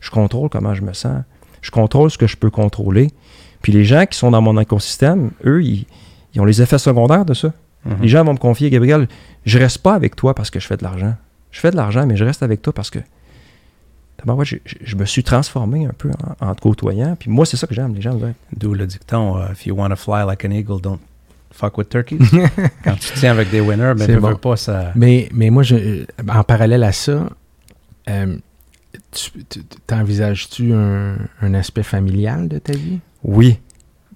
je 0.00 0.10
contrôle 0.10 0.48
comment 0.48 0.74
je 0.74 0.82
me 0.82 0.92
sens. 0.92 1.22
Je 1.60 1.70
contrôle 1.70 2.10
ce 2.10 2.18
que 2.18 2.26
je 2.26 2.36
peux 2.36 2.50
contrôler. 2.50 3.10
Puis 3.62 3.72
les 3.72 3.84
gens 3.84 4.04
qui 4.06 4.18
sont 4.18 4.32
dans 4.32 4.42
mon 4.42 4.58
écosystème, 4.60 5.30
eux, 5.44 5.62
ils, 5.62 5.86
ils 6.34 6.40
ont 6.40 6.44
les 6.44 6.60
effets 6.60 6.78
secondaires 6.78 7.24
de 7.24 7.34
ça. 7.34 7.52
Mhm. 7.84 7.96
Les 8.02 8.08
gens 8.08 8.24
vont 8.24 8.32
me 8.32 8.38
confier, 8.38 8.68
Gabriel, 8.70 9.06
je 9.46 9.58
reste 9.58 9.78
pas 9.78 9.94
avec 9.94 10.16
toi 10.16 10.34
parce 10.34 10.50
que 10.50 10.58
je 10.58 10.66
fais 10.66 10.76
de 10.76 10.82
l'argent. 10.82 11.14
Je 11.52 11.60
fais 11.60 11.70
de 11.70 11.76
l'argent, 11.76 12.04
mais 12.06 12.16
je 12.16 12.24
reste 12.24 12.42
avec 12.42 12.62
toi 12.62 12.72
parce 12.72 12.90
que 12.90 12.98
tabarouette, 14.16 14.48
je, 14.48 14.56
je- 14.64 14.76
je 14.82 14.96
me 14.96 15.04
suis 15.04 15.22
transformé 15.22 15.86
un 15.86 15.92
peu 15.96 16.10
en, 16.40 16.48
en 16.48 16.54
te 16.54 16.60
côtoyant. 16.60 17.14
Puis 17.16 17.30
moi, 17.30 17.46
c'est 17.46 17.56
ça 17.56 17.66
que 17.68 17.74
j'aime. 17.74 17.94
Les 17.94 18.00
gens 18.02 18.18
D'où 18.56 18.74
le 18.74 18.86
dicton 18.86 19.36
euh, 19.36 19.46
If 19.52 19.66
you 19.66 19.76
want 19.76 19.90
to 19.90 19.96
fly 19.96 20.24
like 20.26 20.44
an 20.44 20.50
eagle, 20.50 20.80
don't 20.80 20.98
fuck 21.52 21.78
with 21.78 21.88
turkeys. 21.88 22.18
Quand 22.84 22.94
tu 22.96 23.12
tiens 23.14 23.32
avec 23.32 23.50
des 23.50 23.60
winners, 23.60 23.92
mais 23.96 24.06
ne 24.08 24.18
bon. 24.18 24.30
veux 24.30 24.36
pas 24.36 24.56
ça. 24.56 24.92
Mais, 24.94 25.28
mais 25.32 25.50
moi, 25.50 25.62
je, 25.62 26.04
en 26.28 26.44
parallèle 26.44 26.82
à 26.84 26.92
ça, 26.92 27.28
euh, 28.08 28.36
tu, 29.10 29.30
tu- 29.48 29.64
t'envisages-tu 29.86 30.72
un, 30.72 31.16
un 31.40 31.54
aspect 31.54 31.82
familial 31.82 32.48
de 32.48 32.58
ta 32.58 32.72
vie? 32.72 33.00
Oui. 33.22 33.58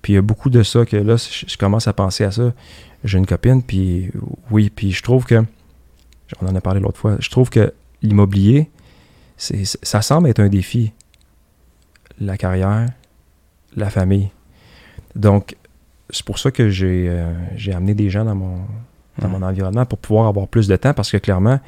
Puis 0.02 0.12
il 0.12 0.16
y 0.16 0.18
a 0.18 0.22
beaucoup 0.22 0.50
de 0.50 0.62
ça 0.62 0.84
que 0.84 0.96
là, 0.96 1.16
je, 1.16 1.46
je 1.46 1.56
commence 1.56 1.86
à 1.88 1.92
penser 1.92 2.24
à 2.24 2.30
ça. 2.30 2.52
J'ai 3.04 3.18
une 3.18 3.26
copine, 3.26 3.62
puis 3.62 4.10
oui, 4.50 4.70
puis 4.70 4.92
je 4.92 5.02
trouve 5.02 5.24
que, 5.26 5.44
on 6.40 6.46
en 6.46 6.54
a 6.56 6.60
parlé 6.60 6.80
l'autre 6.80 6.98
fois, 6.98 7.16
je 7.20 7.30
trouve 7.30 7.50
que 7.50 7.72
l'immobilier, 8.02 8.68
ça 9.36 10.02
semble 10.02 10.28
être 10.28 10.40
un 10.40 10.48
défi. 10.48 10.92
La 12.20 12.36
carrière, 12.36 12.86
la 13.76 13.90
famille. 13.90 14.30
Donc, 15.14 15.56
c'est 16.10 16.24
pour 16.24 16.38
ça 16.38 16.50
que 16.50 16.68
j'ai, 16.68 17.06
euh, 17.08 17.32
j'ai 17.56 17.72
amené 17.72 17.94
des 17.94 18.10
gens 18.10 18.24
dans 18.24 18.34
mon, 18.34 18.58
dans 19.18 19.28
mon 19.28 19.42
environnement 19.42 19.84
pour 19.86 19.98
pouvoir 19.98 20.26
avoir 20.26 20.48
plus 20.48 20.68
de 20.68 20.76
temps 20.76 20.94
parce 20.94 21.10
que 21.10 21.16
clairement, 21.16 21.60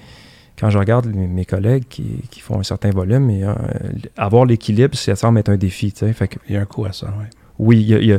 quand 0.59 0.71
je 0.71 0.79
regarde 0.79 1.07
mes, 1.07 1.45
collègues 1.45 1.85
qui, 1.89 2.23
qui 2.31 2.41
font 2.41 2.59
un 2.59 2.65
certain 2.65 2.91
volume, 2.91 3.31
et, 3.31 3.45
euh, 3.45 3.55
avoir 4.17 4.45
l'équilibre, 4.45 4.97
ça 4.97 5.15
semble 5.15 5.39
être 5.39 5.49
un 5.51 5.57
défi. 5.57 5.93
Fait 5.93 6.29
que 6.29 6.39
Il 6.49 6.55
y 6.55 6.59
a 6.59 6.61
un 6.61 6.67
coup 6.67 6.85
à 6.85 6.93
ça, 6.93 7.15
oui. 7.19 7.25
oui, 7.59 7.81
il 7.81 7.89
y 7.89 7.95
a, 7.95 7.99
il 7.99 8.07
y 8.07 8.13
a 8.13 8.19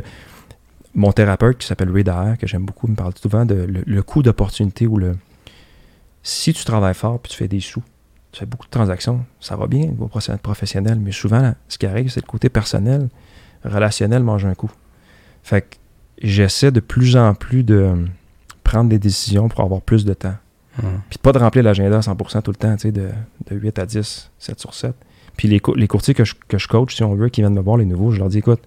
mon 0.94 1.12
thérapeute 1.12 1.58
qui 1.58 1.66
s'appelle 1.66 1.90
Ray 1.90 2.02
Daher, 2.02 2.36
que 2.38 2.46
j'aime 2.46 2.64
beaucoup, 2.64 2.88
me 2.88 2.96
parle 2.96 3.12
souvent 3.20 3.44
de 3.44 3.54
le, 3.54 3.82
le 3.86 4.02
coût 4.02 4.22
d'opportunité 4.22 4.86
ou 4.86 4.96
le. 4.96 5.16
Si 6.22 6.52
tu 6.52 6.64
travailles 6.64 6.94
fort 6.94 7.20
puis 7.20 7.30
tu 7.30 7.36
fais 7.36 7.48
des 7.48 7.60
sous, 7.60 7.82
tu 8.32 8.40
fais 8.40 8.46
beaucoup 8.46 8.66
de 8.66 8.70
transactions, 8.70 9.24
ça 9.38 9.56
va 9.56 9.66
bien 9.66 9.84
au 9.84 9.90
niveau 9.90 10.10
profe- 10.12 10.36
professionnel, 10.38 10.98
mais 11.00 11.12
souvent, 11.12 11.54
ce 11.68 11.78
qui 11.78 11.86
arrive, 11.86 12.10
c'est 12.10 12.20
le 12.22 12.26
côté 12.26 12.48
personnel, 12.48 13.08
relationnel 13.64 14.22
mange 14.22 14.44
un 14.46 14.54
coup. 14.54 14.70
Fait 15.42 15.62
que 15.62 15.76
j'essaie 16.20 16.70
de 16.72 16.80
plus 16.80 17.16
en 17.16 17.34
plus 17.34 17.62
de 17.64 17.74
euh, 17.74 17.94
prendre 18.64 18.88
des 18.90 18.98
décisions 18.98 19.48
pour 19.48 19.60
avoir 19.60 19.80
plus 19.80 20.04
de 20.04 20.14
temps. 20.14 20.34
Mhm. 20.82 21.00
Puis 21.10 21.18
pas 21.18 21.32
de 21.32 21.38
remplir 21.38 21.62
l'agenda 21.64 21.96
à 21.98 22.00
100% 22.00 22.42
tout 22.42 22.50
le 22.50 22.56
temps, 22.56 22.74
tu 22.76 22.82
sais, 22.82 22.92
de, 22.92 23.08
de 23.50 23.56
8 23.56 23.78
à 23.78 23.86
10, 23.86 24.30
7 24.38 24.60
sur 24.60 24.74
7. 24.74 24.94
Puis 25.36 25.48
les, 25.48 25.60
co- 25.60 25.74
les 25.74 25.88
courtiers 25.88 26.14
que 26.14 26.24
je, 26.24 26.34
que 26.48 26.58
je 26.58 26.68
coach, 26.68 26.94
si 26.94 27.02
on 27.02 27.14
veut, 27.14 27.28
qui 27.28 27.40
viennent 27.40 27.54
me 27.54 27.60
voir, 27.60 27.76
les 27.76 27.84
nouveaux, 27.84 28.10
je 28.10 28.18
leur 28.18 28.28
dis, 28.28 28.38
écoute, 28.38 28.60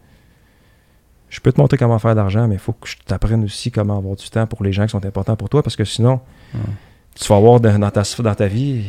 je 1.29 1.39
peux 1.39 1.51
te 1.51 1.59
montrer 1.59 1.77
comment 1.77 1.97
faire 1.99 2.15
d'argent, 2.15 2.47
mais 2.47 2.55
il 2.55 2.59
faut 2.59 2.73
que 2.73 2.87
je 2.87 2.97
t'apprenne 3.05 3.43
aussi 3.43 3.71
comment 3.71 3.97
avoir 3.97 4.15
du 4.15 4.29
temps 4.29 4.45
pour 4.47 4.63
les 4.63 4.71
gens 4.71 4.83
qui 4.85 4.91
sont 4.91 5.05
importants 5.05 5.35
pour 5.35 5.49
toi, 5.49 5.63
parce 5.63 5.75
que 5.75 5.85
sinon, 5.85 6.19
Mhm. 6.53 6.61
tu 7.15 7.27
vas 7.27 7.37
avoir 7.37 7.59
dans 7.59 7.89
ta, 7.91 8.03
dans 8.19 8.35
ta 8.35 8.47
vie 8.47 8.85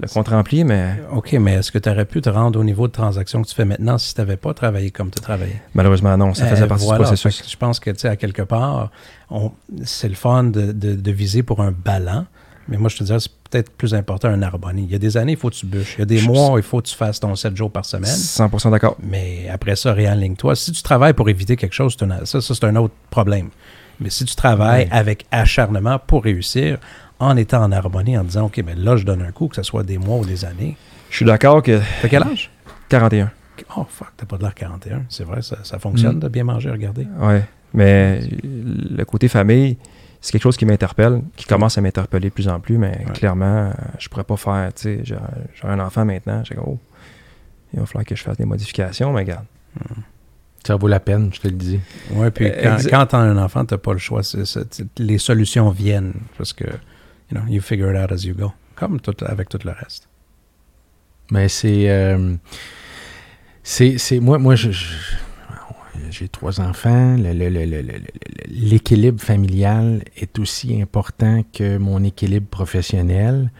le 0.00 0.08
compte 0.08 0.28
rempli, 0.28 0.62
mais. 0.64 0.96
OK, 1.12 1.32
mais 1.40 1.54
est-ce 1.54 1.72
que 1.72 1.78
tu 1.78 1.88
aurais 1.88 2.04
pu 2.04 2.20
te 2.20 2.28
rendre 2.28 2.60
au 2.60 2.64
niveau 2.64 2.86
de 2.86 2.92
transaction 2.92 3.42
que 3.42 3.48
tu 3.48 3.54
fais 3.54 3.64
maintenant 3.64 3.96
si 3.98 4.14
tu 4.14 4.20
n'avais 4.20 4.36
pas 4.36 4.52
travaillé 4.54 4.90
comme 4.90 5.10
tu 5.10 5.20
travaillais? 5.20 5.60
Malheureusement, 5.74 6.16
non. 6.16 6.34
Ça 6.34 6.46
faisait 6.46 6.64
Euh, 6.64 6.66
partie 6.66 6.84
voilà, 6.84 6.98
du 6.98 7.04
processus. 7.06 7.42
que 7.42 7.48
Je 7.50 7.56
pense 7.56 7.80
que, 7.80 7.90
tu 7.90 8.00
sais, 8.00 8.08
à 8.08 8.16
quelque 8.16 8.42
part, 8.42 8.90
c'est 9.84 10.08
le 10.08 10.14
fun 10.14 10.44
de, 10.44 10.72
de- 10.72 10.94
de 10.94 11.10
viser 11.12 11.42
pour 11.42 11.60
un 11.62 11.72
ballon. 11.72 12.26
Mais 12.68 12.76
moi, 12.78 12.88
je 12.88 12.96
te 12.96 13.04
dirais, 13.04 13.20
c'est 13.20 13.30
peut-être 13.48 13.70
plus 13.70 13.94
important 13.94 14.28
un 14.28 14.42
harmonie. 14.42 14.84
Il 14.84 14.90
y 14.90 14.96
a 14.96 14.98
des 14.98 15.16
années, 15.16 15.32
il 15.32 15.38
faut 15.38 15.50
que 15.50 15.54
tu 15.54 15.66
bûches. 15.66 15.94
Il 15.96 16.00
y 16.00 16.02
a 16.02 16.06
des 16.06 16.18
Je- 16.18 16.26
mois, 16.26 16.54
il 16.58 16.64
faut 16.64 16.80
que 16.82 16.88
tu 16.88 16.96
fasses 16.96 17.20
ton 17.20 17.34
7 17.36 17.56
jours 17.56 17.70
par 17.70 17.84
semaine. 17.84 18.10
100% 18.10 18.70
d'accord. 18.72 18.96
Mais 19.02 19.48
après 19.48 19.76
ça, 19.76 19.92
réaligne-toi. 19.92 20.56
Si 20.56 20.72
tu 20.72 20.82
travailles 20.82 21.12
pour 21.14 21.28
éviter 21.28 21.54
quelque 21.56 21.74
chose, 21.74 21.96
ça, 22.24 22.40
ça, 22.40 22.54
c'est 22.54 22.64
un 22.64 22.74
autre 22.76 22.94
problème. 23.10 23.50
Mais 24.00 24.10
si 24.10 24.24
tu 24.24 24.34
travailles 24.34 24.88
avec 24.90 25.26
acharnement 25.30 25.98
pour 25.98 26.24
réussir, 26.24 26.78
en 27.18 27.36
étant 27.36 27.62
en 27.62 27.72
harmonie, 27.72 28.16
en 28.18 28.24
disant, 28.24 28.46
OK, 28.46 28.62
mais 28.64 28.74
là, 28.74 28.96
je 28.96 29.04
donne 29.04 29.22
un 29.22 29.32
coup, 29.32 29.48
que 29.48 29.56
ce 29.56 29.62
soit 29.62 29.82
des 29.82 29.98
mois 29.98 30.18
ou 30.18 30.24
des 30.24 30.44
années. 30.44 30.76
Je 31.10 31.16
suis 31.16 31.24
d'accord 31.24 31.62
que 31.62 31.80
T'as 32.02 32.08
quel 32.08 32.22
âge? 32.22 32.50
41. 32.88 33.30
Oh, 33.76 33.86
fuck, 33.88 34.08
t'as 34.16 34.26
pas 34.26 34.36
de 34.36 34.42
l'air 34.42 34.54
41. 34.54 35.04
C'est 35.08 35.24
vrai, 35.24 35.40
ça, 35.42 35.56
ça 35.64 35.78
fonctionne 35.78 36.16
Mm. 36.16 36.20
de 36.20 36.28
bien 36.28 36.44
manger, 36.44 36.70
regarder. 36.70 37.06
Ouais. 37.18 37.42
Mais 37.72 38.20
le 38.44 39.02
côté 39.04 39.28
famille, 39.28 39.78
c'est 40.20 40.32
quelque 40.32 40.42
chose 40.42 40.56
qui 40.56 40.66
m'interpelle, 40.66 41.22
qui 41.36 41.46
commence 41.46 41.78
à 41.78 41.80
m'interpeller 41.80 42.28
de 42.28 42.34
plus 42.34 42.48
en 42.48 42.60
plus, 42.60 42.76
mais 42.76 42.98
Ouais. 43.06 43.12
clairement, 43.14 43.72
je 43.98 44.08
pourrais 44.08 44.24
pas 44.24 44.36
faire, 44.36 44.72
tu 44.74 44.82
sais, 44.82 45.00
j'ai 45.04 45.16
j'ai 45.54 45.66
un 45.68 45.80
enfant 45.80 46.04
maintenant, 46.04 46.42
j'ai 46.44 46.54
comme, 46.54 46.64
oh, 46.66 46.78
il 47.72 47.80
va 47.80 47.86
falloir 47.86 48.04
que 48.04 48.14
je 48.14 48.22
fasse 48.22 48.36
des 48.36 48.44
modifications, 48.44 49.12
mais 49.12 49.20
regarde. 49.20 49.44
Ça 50.66 50.74
vaut 50.76 50.88
la 50.88 51.00
peine, 51.00 51.30
je 51.32 51.40
te 51.40 51.46
le 51.48 51.54
dis. 51.54 51.78
Oui, 52.12 52.30
puis 52.30 52.46
Euh, 52.48 52.62
quand, 52.62 52.90
quand 52.90 53.06
t'as 53.06 53.18
un 53.18 53.36
enfant, 53.38 53.64
t'as 53.64 53.78
pas 53.78 53.92
le 53.92 53.98
choix. 53.98 54.22
Les 54.98 55.18
solutions 55.18 55.70
viennent 55.70 56.14
parce 56.36 56.52
que, 56.52 56.64
you 57.30 57.36
know, 57.38 57.46
you 57.48 57.60
figure 57.60 57.90
it 57.90 57.96
out 57.96 58.12
as 58.12 58.24
you 58.24 58.34
go. 58.34 58.52
Comme 58.74 59.00
tout, 59.00 59.14
avec 59.24 59.48
tout 59.48 59.58
le 59.64 59.70
reste. 59.72 60.08
Mais 61.30 61.48
c'est. 61.48 61.88
euh, 61.90 62.36
c'est, 63.62 63.98
c'est- 63.98 64.20
moi, 64.20 64.38
moi 64.38 64.54
je- 64.54 64.70
je- 64.70 64.94
j'ai 66.10 66.28
trois 66.28 66.60
enfants. 66.60 67.16
Le- 67.16 67.32
le- 67.32 67.48
le- 67.48 67.82
l'équilibre 68.48 69.20
familial 69.20 70.04
est 70.16 70.38
aussi 70.38 70.80
important 70.80 71.42
que 71.52 71.78
mon 71.78 72.04
équilibre 72.04 72.46
professionnel. 72.48 73.50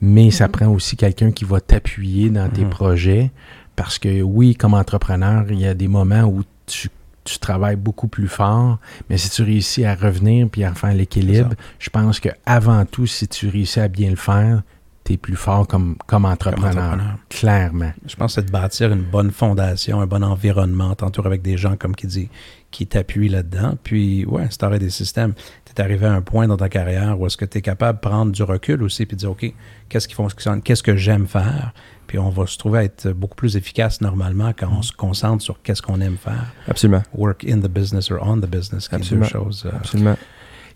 Mais 0.00 0.32
ça 0.32 0.48
prend 0.48 0.66
aussi 0.66 0.96
quelqu'un 0.96 1.30
qui 1.30 1.44
va 1.44 1.60
t'appuyer 1.60 2.28
dans 2.30 2.48
tes 2.48 2.64
Mhm. 2.64 2.70
projets. 2.70 3.30
Parce 3.76 3.98
que 4.00 4.20
oui, 4.22 4.56
comme 4.56 4.74
entrepreneur, 4.74 5.44
il 5.50 5.60
y 5.60 5.66
a 5.66 5.74
des 5.74 5.86
moments 5.88 6.24
où 6.24 6.42
tu, 6.66 6.88
tu 7.24 7.38
travailles 7.38 7.76
beaucoup 7.76 8.08
plus 8.08 8.28
fort. 8.28 8.78
Mais 9.08 9.18
si 9.18 9.30
tu 9.30 9.42
réussis 9.42 9.84
à 9.84 9.94
revenir 9.94 10.48
puis 10.50 10.64
à 10.64 10.74
faire 10.74 10.94
l'équilibre, 10.94 11.54
je 11.78 11.90
pense 11.90 12.20
que 12.20 12.28
avant 12.46 12.84
tout, 12.84 13.06
si 13.06 13.28
tu 13.28 13.48
réussis 13.48 13.80
à 13.80 13.88
bien 13.88 14.10
le 14.10 14.16
faire, 14.16 14.62
tu 15.04 15.14
es 15.14 15.16
plus 15.16 15.36
fort 15.36 15.66
comme, 15.66 15.96
comme 16.06 16.24
entrepreneur. 16.24 16.70
entrepreneur. 16.70 17.16
Clairement. 17.28 17.92
Je 18.06 18.14
pense 18.14 18.34
que 18.34 18.40
c'est 18.40 18.46
de 18.46 18.52
bâtir 18.52 18.92
une 18.92 19.02
bonne 19.02 19.30
fondation, 19.30 20.00
un 20.00 20.06
bon 20.06 20.22
environnement, 20.22 20.94
t'entourer 20.94 21.26
avec 21.26 21.42
des 21.42 21.56
gens, 21.56 21.76
comme 21.76 21.96
qui 21.96 22.06
dit, 22.06 22.28
qui 22.70 22.86
t'appuient 22.86 23.28
là-dedans. 23.28 23.76
Puis, 23.82 24.24
ouais, 24.26 24.46
si 24.50 24.58
t'aurais 24.58 24.78
des 24.78 24.90
systèmes, 24.90 25.34
tu 25.64 25.72
es 25.72 25.80
arrivé 25.80 26.06
à 26.06 26.12
un 26.12 26.22
point 26.22 26.46
dans 26.46 26.56
ta 26.56 26.68
carrière 26.68 27.20
où 27.20 27.26
est-ce 27.26 27.36
que 27.36 27.44
tu 27.44 27.58
es 27.58 27.62
capable 27.62 27.98
de 27.98 28.08
prendre 28.08 28.32
du 28.32 28.42
recul 28.42 28.82
aussi 28.82 29.06
puis 29.06 29.16
de 29.16 29.20
dire, 29.20 29.30
OK, 29.30 29.52
qu'est-ce 29.88 30.06
qui 30.06 30.14
fonctionne, 30.14 30.62
qu'est-ce 30.62 30.82
que 30.82 30.96
j'aime 30.96 31.26
faire? 31.26 31.72
Puis 32.12 32.18
on 32.18 32.28
va 32.28 32.46
se 32.46 32.58
trouver 32.58 32.80
à 32.80 32.84
être 32.84 33.08
beaucoup 33.12 33.36
plus 33.36 33.56
efficace 33.56 34.02
normalement 34.02 34.52
quand 34.54 34.68
on 34.70 34.82
se 34.82 34.92
concentre 34.92 35.42
sur 35.42 35.62
qu'est-ce 35.62 35.80
qu'on 35.80 35.98
aime 36.02 36.18
faire. 36.18 36.44
Absolument. 36.68 37.02
Work 37.14 37.46
in 37.48 37.60
the 37.60 37.68
business 37.70 38.10
or 38.10 38.18
on 38.20 38.36
the 38.38 38.46
business, 38.46 38.86
qui 38.86 38.96
est 38.96 38.98
deux 38.98 39.04
Absolument. 39.22 39.24
choses. 39.28 39.62
euh, 39.64 39.70
Absolument. 39.74 40.16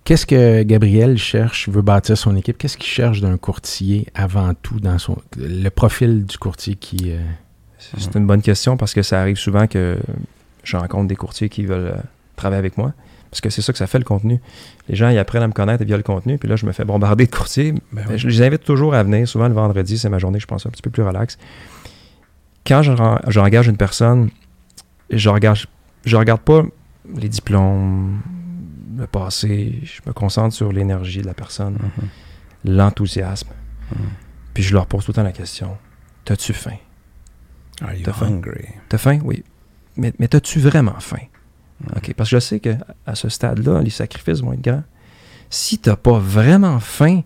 Qu'est-ce 0.04 0.24
que 0.24 0.62
Gabriel 0.62 1.18
cherche, 1.18 1.68
veut 1.68 1.82
bâtir 1.82 2.16
son 2.16 2.34
équipe? 2.36 2.56
Qu'est-ce 2.56 2.78
qu'il 2.78 2.86
cherche 2.88 3.20
d'un 3.20 3.36
courtier 3.36 4.06
avant 4.14 4.54
tout 4.54 4.80
dans 4.80 4.96
son. 4.98 5.18
Le 5.36 5.68
profil 5.68 6.24
du 6.24 6.38
courtier 6.38 6.74
qui. 6.74 7.10
euh, 7.12 7.18
C'est 7.78 8.14
une 8.14 8.26
bonne 8.26 8.40
question 8.40 8.78
parce 8.78 8.94
que 8.94 9.02
ça 9.02 9.20
arrive 9.20 9.36
souvent 9.36 9.66
que 9.66 9.98
je 10.62 10.76
rencontre 10.78 11.06
des 11.08 11.16
courtiers 11.16 11.50
qui 11.50 11.66
veulent 11.66 11.92
euh, 11.96 12.00
travailler 12.36 12.60
avec 12.60 12.78
moi. 12.78 12.94
Parce 13.36 13.42
que 13.42 13.50
c'est 13.50 13.60
ça 13.60 13.70
que 13.70 13.78
ça 13.78 13.86
fait 13.86 13.98
le 13.98 14.04
contenu. 14.04 14.40
Les 14.88 14.96
gens, 14.96 15.10
ils 15.10 15.18
apprennent 15.18 15.42
à 15.42 15.46
me 15.46 15.52
connaître 15.52 15.84
via 15.84 15.98
le 15.98 16.02
contenu, 16.02 16.38
puis 16.38 16.48
là, 16.48 16.56
je 16.56 16.64
me 16.64 16.72
fais 16.72 16.86
bombarder 16.86 17.26
de 17.26 17.30
courtiers. 17.30 17.74
ben 17.92 18.02
oui. 18.08 18.16
Je 18.18 18.28
les 18.28 18.40
invite 18.42 18.64
toujours 18.64 18.94
à 18.94 19.02
venir. 19.02 19.28
Souvent, 19.28 19.46
le 19.46 19.52
vendredi, 19.52 19.98
c'est 19.98 20.08
ma 20.08 20.18
journée, 20.18 20.40
je 20.40 20.46
pense, 20.46 20.64
un 20.64 20.70
petit 20.70 20.80
peu 20.80 20.88
plus 20.88 21.02
relax. 21.02 21.36
Quand 22.66 22.80
je, 22.80 22.92
ren- 22.92 23.20
je 23.28 23.38
engage 23.38 23.66
une 23.68 23.76
personne, 23.76 24.30
je 25.10 25.28
regarde, 25.28 25.58
je 26.06 26.16
regarde 26.16 26.40
pas 26.40 26.62
les 27.14 27.28
diplômes, 27.28 28.22
le 28.96 29.06
passé. 29.06 29.80
Je 29.84 30.00
me 30.06 30.14
concentre 30.14 30.54
sur 30.54 30.72
l'énergie 30.72 31.20
de 31.20 31.26
la 31.26 31.34
personne, 31.34 31.74
Mhm. 31.74 32.74
l'enthousiasme. 32.74 33.50
Mhm. 33.94 34.06
Puis 34.54 34.62
je 34.62 34.72
leur 34.72 34.86
pose 34.86 35.04
tout 35.04 35.10
le 35.10 35.16
temps 35.16 35.22
la 35.22 35.32
question 35.32 35.76
T'as-tu 36.24 36.54
faim? 36.54 36.78
Are 37.82 37.92
you 37.92 38.02
T'as 38.02 38.14
faim? 38.14 38.26
hungry? 38.28 38.64
T'as 38.88 38.96
faim? 38.98 39.18
Oui. 39.22 39.44
Mais, 39.98 40.14
mais 40.18 40.26
t'as-tu 40.26 40.58
vraiment 40.58 40.98
faim? 41.00 41.18
OK. 41.96 42.14
Parce 42.14 42.30
que 42.30 42.36
je 42.36 42.40
sais 42.40 42.60
qu'à 42.60 42.78
à 43.06 43.14
ce 43.14 43.28
stade-là, 43.28 43.82
les 43.82 43.90
sacrifices 43.90 44.40
vont 44.40 44.52
être 44.52 44.62
grands. 44.62 44.82
Si 45.50 45.78
t'as 45.78 45.96
pas 45.96 46.18
vraiment 46.18 46.80
faim, 46.80 47.22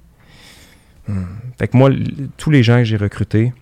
hmm. 1.08 1.24
fait 1.58 1.68
que 1.68 1.76
moi, 1.76 1.90
tous 2.36 2.50
les 2.50 2.62
gens 2.62 2.78
que 2.78 2.84
j'ai 2.84 2.96
recrutés, 2.96 3.52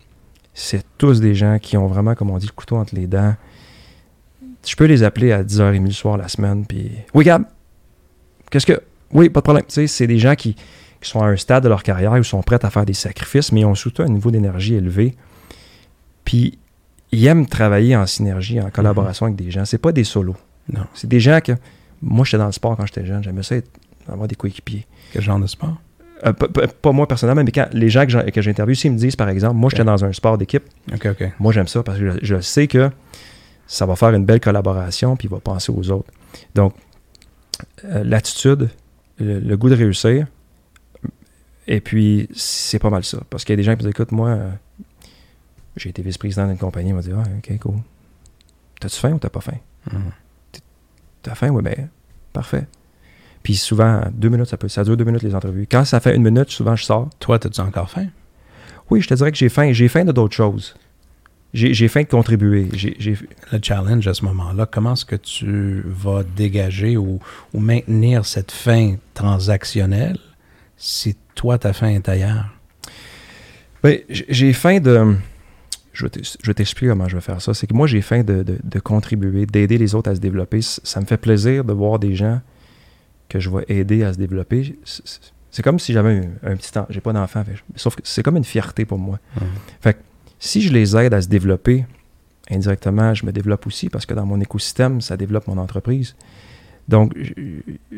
c'est 0.55 0.85
tous 0.98 1.20
des 1.20 1.35
gens 1.35 1.59
qui 1.61 1.77
ont 1.77 1.87
vraiment, 1.87 2.14
comme 2.14 2.31
on 2.31 2.38
dit, 2.38 2.46
le 2.46 2.53
couteau 2.53 2.77
entre 2.77 2.94
les 2.94 3.07
dents. 3.07 3.35
Je 4.66 4.74
peux 4.74 4.87
les 4.87 5.05
appeler 5.05 5.31
à 5.31 5.44
10h30 5.44 5.85
le 5.85 5.90
soir 5.92 6.16
la 6.16 6.29
semaine, 6.29 6.66
puis 6.66 6.90
Oui, 7.14 7.24
Gab, 7.24 7.44
qu'est-ce 8.51 8.66
que. 8.66 8.81
Oui, 9.12 9.29
pas 9.29 9.40
de 9.40 9.44
problème. 9.44 9.64
Tu 9.68 9.74
sais, 9.74 9.87
c'est 9.87 10.07
des 10.07 10.18
gens 10.18 10.35
qui, 10.35 10.55
qui 11.01 11.09
sont 11.09 11.20
à 11.20 11.27
un 11.27 11.37
stade 11.37 11.62
de 11.62 11.68
leur 11.68 11.83
carrière 11.83 12.12
où 12.12 12.16
ils 12.16 12.24
sont 12.24 12.42
prêts 12.42 12.62
à 12.62 12.70
faire 12.70 12.85
des 12.85 12.94
sacrifices, 12.94 13.53
mais 13.53 13.61
ils 13.61 13.64
ont 13.64 13.74
surtout 13.74 14.03
un 14.03 14.09
niveau 14.09 14.31
d'énergie 14.31 14.74
élevé. 14.74 15.16
Puis 16.24 16.59
ils 17.12 17.24
aiment 17.27 17.46
travailler 17.46 17.96
en 17.96 18.07
synergie, 18.07 18.61
en 18.61 18.70
collaboration 18.70 19.27
avec 19.27 19.37
des 19.37 19.51
gens. 19.51 19.64
C'est 19.64 19.79
pas 19.79 19.92
des 19.92 20.05
solos. 20.05 20.37
Non. 20.72 20.87
C'est 20.94 21.09
des 21.09 21.20
gens 21.20 21.40
que. 21.40 21.52
Moi, 22.02 22.24
j'étais 22.24 22.38
dans 22.38 22.46
le 22.46 22.52
sport 22.52 22.76
quand 22.76 22.87
j'étais 22.87 23.04
jeune. 23.04 23.22
J'aimais 23.24 23.42
ça 23.42 23.57
être- 23.57 23.70
avoir 24.09 24.28
des 24.28 24.37
coéquipiers. 24.37 24.87
Quel 25.12 25.22
genre 25.22 25.38
de 25.40 25.46
sport? 25.46 25.76
Euh, 26.26 26.33
pas, 26.33 26.92
moi 26.92 27.07
personnellement, 27.07 27.44
mais 27.44 27.52
quand 27.52 27.68
les 27.72 27.88
gens 27.90 28.04
que 28.07 28.40
j'interviewe, 28.42 28.74
s'ils 28.74 28.92
me 28.92 28.96
disent, 28.98 29.14
par 29.16 29.28
exemple, 29.28 29.54
moi, 29.54 29.70
j'étais 29.70 29.85
dans 29.85 30.04
un 30.04 30.12
sport 30.12 30.37
d'équipe, 30.38 30.64
OK, 30.92 31.07
OK. 31.07 31.31
moi, 31.38 31.52
j'aime 31.52 31.68
ça 31.68 31.83
parce 31.83 31.98
que 31.98 32.11
je, 32.12 32.18
je 32.22 32.40
sais 32.40 32.66
que 32.66 32.90
ça 33.68 33.87
va 33.87 33.94
faire 33.96 34.11
une 34.14 34.24
belle 34.24 34.40
collaboration, 34.40 35.16
puis 35.16 35.28
il 35.28 35.31
va 35.31 35.38
penser 35.40 35.70
aux 35.70 35.90
autres. 35.90 36.11
Donc, 36.54 36.74
euh, 37.85 38.02
l'attitude, 38.04 38.70
le, 39.18 39.38
le 39.40 39.57
goût 39.57 39.68
de 39.68 39.76
réussir, 39.76 40.26
et 41.66 41.81
puis, 41.81 42.28
c'est 42.35 42.78
pas 42.78 42.90
mal 42.90 43.04
ça. 43.04 43.18
Parce 43.31 43.44
qu'il 43.44 43.52
y 43.52 43.54
a 43.54 43.57
des 43.57 43.62
gens 43.62 43.72
qui 43.72 43.78
me 43.78 43.83
disent, 43.83 43.90
écoute, 43.90 44.11
moi, 44.11 44.31
euh, 44.31 44.50
j'ai 45.76 45.90
été 45.90 46.02
vice-président 46.02 46.46
d'une 46.48 46.57
compagnie, 46.59 46.88
ils 46.90 46.94
m'ont 46.94 47.00
dit, 47.00 47.12
ah, 47.14 47.22
ok, 47.38 47.59
cool. 47.61 47.74
T'as-tu 48.81 48.96
faim 48.98 49.12
ou 49.12 49.18
t'as 49.18 49.28
pas 49.28 49.40
faim? 49.40 49.59
Mhm. 49.92 50.00
T'as 51.22 51.35
faim? 51.35 51.48
Oui, 51.50 51.62
ben, 51.62 51.88
parfait. 52.33 52.66
Puis 53.42 53.54
souvent, 53.57 54.02
deux 54.12 54.28
minutes, 54.28 54.46
ça 54.46 54.57
peut. 54.57 54.68
Ça 54.68 54.85
dure 54.85 54.96
deux 54.96 55.04
minutes 55.04 55.22
les 55.22 55.35
entrevues. 55.35 55.66
Quand 55.70 55.85
ça 55.85 56.00
fait 56.00 56.14
une 56.16 56.22
minute, 56.22 56.50
souvent 56.50 56.76
je 56.76 56.85
sors. 56.85 57.09
Toi, 57.20 57.37
as-tu 57.44 57.61
encore 57.61 57.90
faim? 57.90 58.07
Oui, 58.90 59.00
je 59.00 59.09
te 59.09 59.14
dirais 59.14 59.31
que 59.33 59.38
j'ai 59.38 59.48
faim. 59.48 59.72
J'ai 59.72 59.88
faim 59.88 60.04
de 60.04 60.12
d'autres 60.12 60.35
choses. 60.35 60.74
J'ai 61.54 61.88
faim 61.88 62.02
de 62.02 62.09
contribuer. 62.09 62.68
J'ai- 62.74 62.96
j'ai- 62.98 63.16
Le 63.52 63.59
challenge 63.62 64.07
à 64.07 64.12
ce 64.12 64.22
moment-là, 64.26 64.66
comment 64.70 64.92
est-ce 64.92 65.07
que 65.07 65.16
tu 65.16 65.83
vas 65.87 66.22
dégager 66.22 66.96
ou, 66.98 67.20
ou 67.54 67.61
maintenir 67.61 68.26
cette 68.26 68.52
fin 68.52 68.96
transactionnelle 69.14 70.18
si 70.76 71.16
toi, 71.35 71.59
ta 71.59 71.72
fin 71.72 71.88
est 71.88 72.07
ailleurs? 72.09 72.46
Ben, 73.83 74.00
j'ai 74.09 74.52
faim 74.52 74.78
de. 74.81 75.14
Je 75.98 76.04
vais 76.04 76.11
t'ex- 76.11 76.37
je 76.40 76.46
vais 76.48 76.54
t'expliquer 76.54 76.90
comment 76.90 77.08
je 77.08 77.16
vais 77.16 77.20
faire 77.20 77.40
ça. 77.42 77.52
C'est 77.54 77.66
que 77.66 77.74
moi, 77.74 77.88
j'ai 77.88 78.00
faim 78.02 78.22
de, 78.22 78.44
de- 78.44 78.58
de 78.62 78.78
contribuer, 78.78 79.46
d'aider 79.46 79.78
les 79.78 79.96
autres 79.96 80.08
à 80.11 80.14
se 80.14 80.20
développer. 80.20 80.61
Ça 80.62 81.00
me 81.00 81.06
fait 81.06 81.16
plaisir 81.16 81.64
de 81.64 81.72
voir 81.72 81.98
des 81.98 82.14
gens 82.14 82.40
que 83.28 83.40
je 83.40 83.50
vais 83.50 83.64
aider 83.68 84.04
à 84.04 84.12
se 84.12 84.18
développer. 84.18 84.78
C'est 85.50 85.62
comme 85.64 85.80
si 85.80 85.92
j'avais 85.92 86.18
un, 86.44 86.52
un 86.52 86.56
petit... 86.56 86.78
en- 86.78 86.87
J'ai 86.88 87.00
pas 87.00 87.12
d'enfant. 87.12 87.42
fait- 87.42 87.56
Sauf 87.74 87.96
que 87.96 88.02
c'est 88.04 88.22
comme 88.22 88.37
une 88.37 88.44
fierté 88.44 88.84
pour 88.84 88.98
moi. 88.98 89.18
Si 90.38 90.61
je 90.62 90.72
les 90.72 90.96
aide 90.96 91.14
à 91.14 91.20
se 91.20 91.26
développer, 91.28 91.84
indirectement, 92.48 93.12
je 93.12 93.26
me 93.26 93.32
développe 93.32 93.66
aussi 93.66 93.88
parce 93.88 94.06
que 94.06 94.14
dans 94.14 94.24
mon 94.24 94.40
écosystème, 94.40 95.00
ça 95.00 95.16
développe 95.16 95.48
mon 95.48 95.58
entreprise. 95.58 96.14
Donc, 96.87 97.12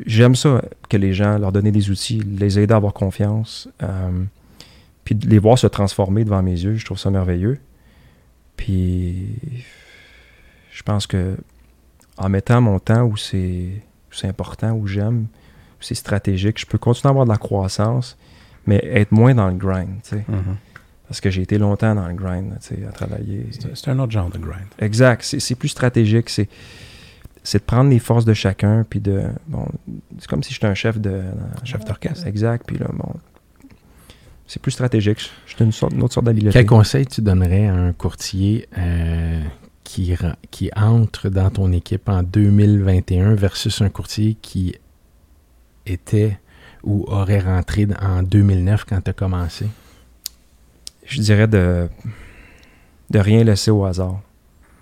j'aime 0.06 0.34
ça 0.34 0.62
que 0.88 0.96
les 0.96 1.12
gens, 1.12 1.36
leur 1.38 1.52
donner 1.52 1.70
des 1.70 1.90
outils, 1.90 2.20
les 2.20 2.58
aider 2.58 2.72
à 2.72 2.78
avoir 2.78 2.94
confiance, 2.94 3.68
euh, 3.82 4.10
puis 5.04 5.14
de 5.14 5.28
les 5.28 5.38
voir 5.38 5.58
se 5.58 5.66
transformer 5.66 6.24
devant 6.24 6.42
mes 6.42 6.52
yeux, 6.58 6.76
je 6.76 6.84
trouve 6.86 6.98
ça 6.98 7.10
merveilleux. 7.10 7.58
Puis, 8.60 9.26
je 10.70 10.82
pense 10.82 11.06
que 11.06 11.38
en 12.18 12.28
mettant 12.28 12.60
mon 12.60 12.78
temps 12.78 13.04
où 13.04 13.16
c'est 13.16 13.82
où 14.10 14.12
c'est 14.12 14.28
important, 14.28 14.72
où 14.72 14.86
j'aime, 14.86 15.28
où 15.78 15.82
c'est 15.82 15.94
stratégique, 15.94 16.60
je 16.60 16.66
peux 16.66 16.76
continuer 16.76 17.08
à 17.08 17.10
avoir 17.10 17.24
de 17.24 17.30
la 17.30 17.38
croissance, 17.38 18.18
mais 18.66 18.76
être 18.84 19.12
moins 19.12 19.34
dans 19.34 19.48
le 19.48 19.54
grind, 19.54 20.02
tu 20.02 20.10
sais. 20.10 20.24
Mhm. 20.28 20.56
Parce 21.08 21.22
que 21.22 21.30
j'ai 21.30 21.40
été 21.40 21.56
longtemps 21.56 21.94
dans 21.94 22.06
le 22.06 22.12
grind, 22.12 22.58
tu 22.60 22.74
sais, 22.74 22.86
à 22.86 22.92
travailler. 22.92 23.46
C'est 23.74 23.88
un 23.88 23.98
autre 23.98 24.12
genre 24.12 24.28
de 24.28 24.38
grind. 24.38 24.68
Exact. 24.78 25.22
C'est 25.22 25.54
plus 25.54 25.68
stratégique. 25.68 26.28
C'est 26.28 26.48
c'est 27.42 27.60
de 27.60 27.64
prendre 27.64 27.88
les 27.88 27.98
forces 27.98 28.26
de 28.26 28.34
chacun, 28.34 28.84
puis 28.88 29.00
de. 29.00 29.22
Bon, 29.48 29.66
c'est 30.18 30.28
comme 30.28 30.42
si 30.42 30.52
j'étais 30.52 30.66
un 30.66 30.74
chef 30.74 30.98
de. 30.98 31.22
Chef 31.64 31.82
d'orchestre. 31.86 32.26
Exact. 32.26 32.66
Puis 32.66 32.76
là, 32.76 32.88
bon. 32.92 33.14
C'est 34.50 34.60
plus 34.60 34.72
stratégique. 34.72 35.30
Je 35.46 35.62
une, 35.62 35.70
sorte, 35.70 35.92
une 35.92 36.02
autre 36.02 36.14
sorte 36.14 36.26
d'habileté. 36.26 36.52
Quel 36.52 36.66
conseil 36.66 37.06
tu 37.06 37.22
donnerais 37.22 37.68
à 37.68 37.74
un 37.74 37.92
courtier 37.92 38.66
euh, 38.76 39.40
qui, 39.84 40.12
qui 40.50 40.70
entre 40.74 41.28
dans 41.28 41.50
ton 41.50 41.70
équipe 41.70 42.08
en 42.08 42.24
2021 42.24 43.36
versus 43.36 43.80
un 43.80 43.90
courtier 43.90 44.36
qui 44.42 44.74
était 45.86 46.36
ou 46.82 47.04
aurait 47.06 47.38
rentré 47.38 47.86
en 48.02 48.24
2009 48.24 48.86
quand 48.86 49.00
tu 49.00 49.10
as 49.10 49.12
commencé? 49.12 49.68
Je 51.06 51.20
dirais 51.20 51.46
de, 51.46 51.88
de 53.10 53.18
rien 53.20 53.44
laisser 53.44 53.70
au 53.70 53.84
hasard. 53.84 54.20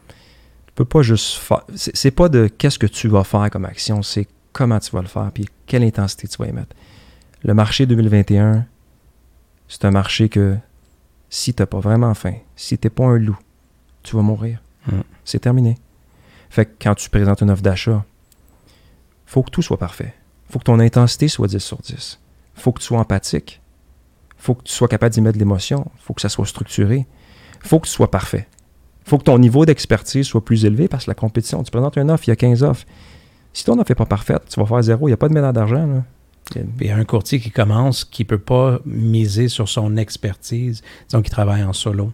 Tu 0.09 0.73
peux 0.77 0.87
pas 0.87 1.03
juste 1.03 1.35
faire. 1.35 1.65
C'est 1.75 2.11
pas 2.11 2.31
de 2.31 2.49
qu'est-ce 2.49 2.79
que 2.79 2.87
tu 2.87 3.07
vas 3.09 3.23
faire 3.23 3.51
comme 3.51 3.67
action, 3.67 4.03
c'est 4.03 4.27
comment 4.55 4.79
tu 4.79 4.93
vas 4.93 5.03
le 5.03 5.09
faire, 5.09 5.31
puis 5.31 5.45
quelle 5.67 5.85
intensité 5.85 6.27
tu 6.27 6.39
vas 6.39 6.49
y 6.49 6.53
mettre. 6.53 6.75
Le 7.45 7.53
marché 7.53 7.85
2021, 7.85 8.65
c'est 9.69 9.85
un 9.85 9.91
marché 9.91 10.29
que 10.29 10.57
si 11.31 11.55
tu 11.55 11.63
n'as 11.63 11.67
pas 11.67 11.81
vraiment 11.81 12.15
faim, 12.15 12.35
si 12.57 12.79
tu 12.79 12.87
n'es 12.87 12.91
pas 12.91 13.05
un 13.05 13.19
loup, 13.19 13.39
tu 14.03 14.17
vas 14.17 14.23
mourir. 14.23 14.63
Mm. 14.87 15.01
C'est 15.25 15.41
terminé. 15.41 15.79
Fait 16.51 16.65
que 16.65 16.73
quand 16.81 16.95
tu 16.95 17.11
présentes 17.11 17.43
une 17.43 17.51
offre 17.51 17.63
d'achat, 17.63 18.05
faut 19.27 19.43
que 19.43 19.51
tout 19.51 19.63
soit 19.63 19.77
parfait. 19.79 20.15
faut 20.49 20.59
que 20.59 20.65
ton 20.65 20.81
intensité 20.81 21.29
soit 21.29 21.49
10 21.49 21.59
sur 21.59 21.79
10. 21.79 22.19
faut 22.55 22.73
que 22.73 22.81
tu 22.81 22.87
sois 22.87 22.99
empathique. 22.99 23.61
faut 24.39 24.55
que 24.55 24.63
tu 24.63 24.73
sois 24.73 24.89
capable 24.89 25.13
d'y 25.13 25.21
mettre 25.21 25.35
de 25.35 25.41
l'émotion. 25.41 25.91
faut 25.99 26.15
que 26.15 26.23
ça 26.23 26.31
soit 26.31 26.47
structuré. 26.47 27.07
faut 27.61 27.79
que 27.79 27.87
tu 27.87 27.93
sois 27.93 28.11
parfait. 28.11 28.49
faut 29.05 29.19
que 29.19 29.25
ton 29.25 29.39
niveau 29.39 29.67
d'expertise 29.67 30.27
soit 30.27 30.45
plus 30.45 30.65
élevé 30.65 30.89
parce 30.89 31.05
que 31.05 31.11
la 31.11 31.15
compétition, 31.15 31.63
tu 31.63 31.71
présentes 31.71 31.97
une 31.97 32.11
offre, 32.11 32.27
il 32.27 32.31
y 32.31 32.33
a 32.33 32.37
15 32.37 32.63
offres. 32.63 32.87
Si 33.53 33.65
ton 33.65 33.79
offre 33.79 33.91
n'est 33.91 33.97
pas 33.97 34.07
parfaite, 34.07 34.45
tu 34.49 34.59
vas 34.59 34.67
faire 34.67 34.83
zéro. 34.83 35.09
Il 35.09 35.11
n'y 35.11 35.15
a 35.15 35.19
pas 35.19 35.29
de 35.29 35.35
médaille 35.35 35.53
d'argent. 35.53 36.03
Il 36.57 36.87
y 36.87 36.91
a 36.91 36.97
un 36.97 37.05
courtier 37.05 37.41
qui 37.41 37.51
commence, 37.51 38.05
qui 38.05 38.23
ne 38.23 38.29
peut 38.29 38.39
pas 38.39 38.81
miser 38.87 39.49
sur 39.49 39.69
son 39.69 39.97
expertise, 39.97 40.83
disons 41.09 41.23
qu'il 41.23 41.31
travaille 41.31 41.63
en 41.63 41.73
solo. 41.73 42.13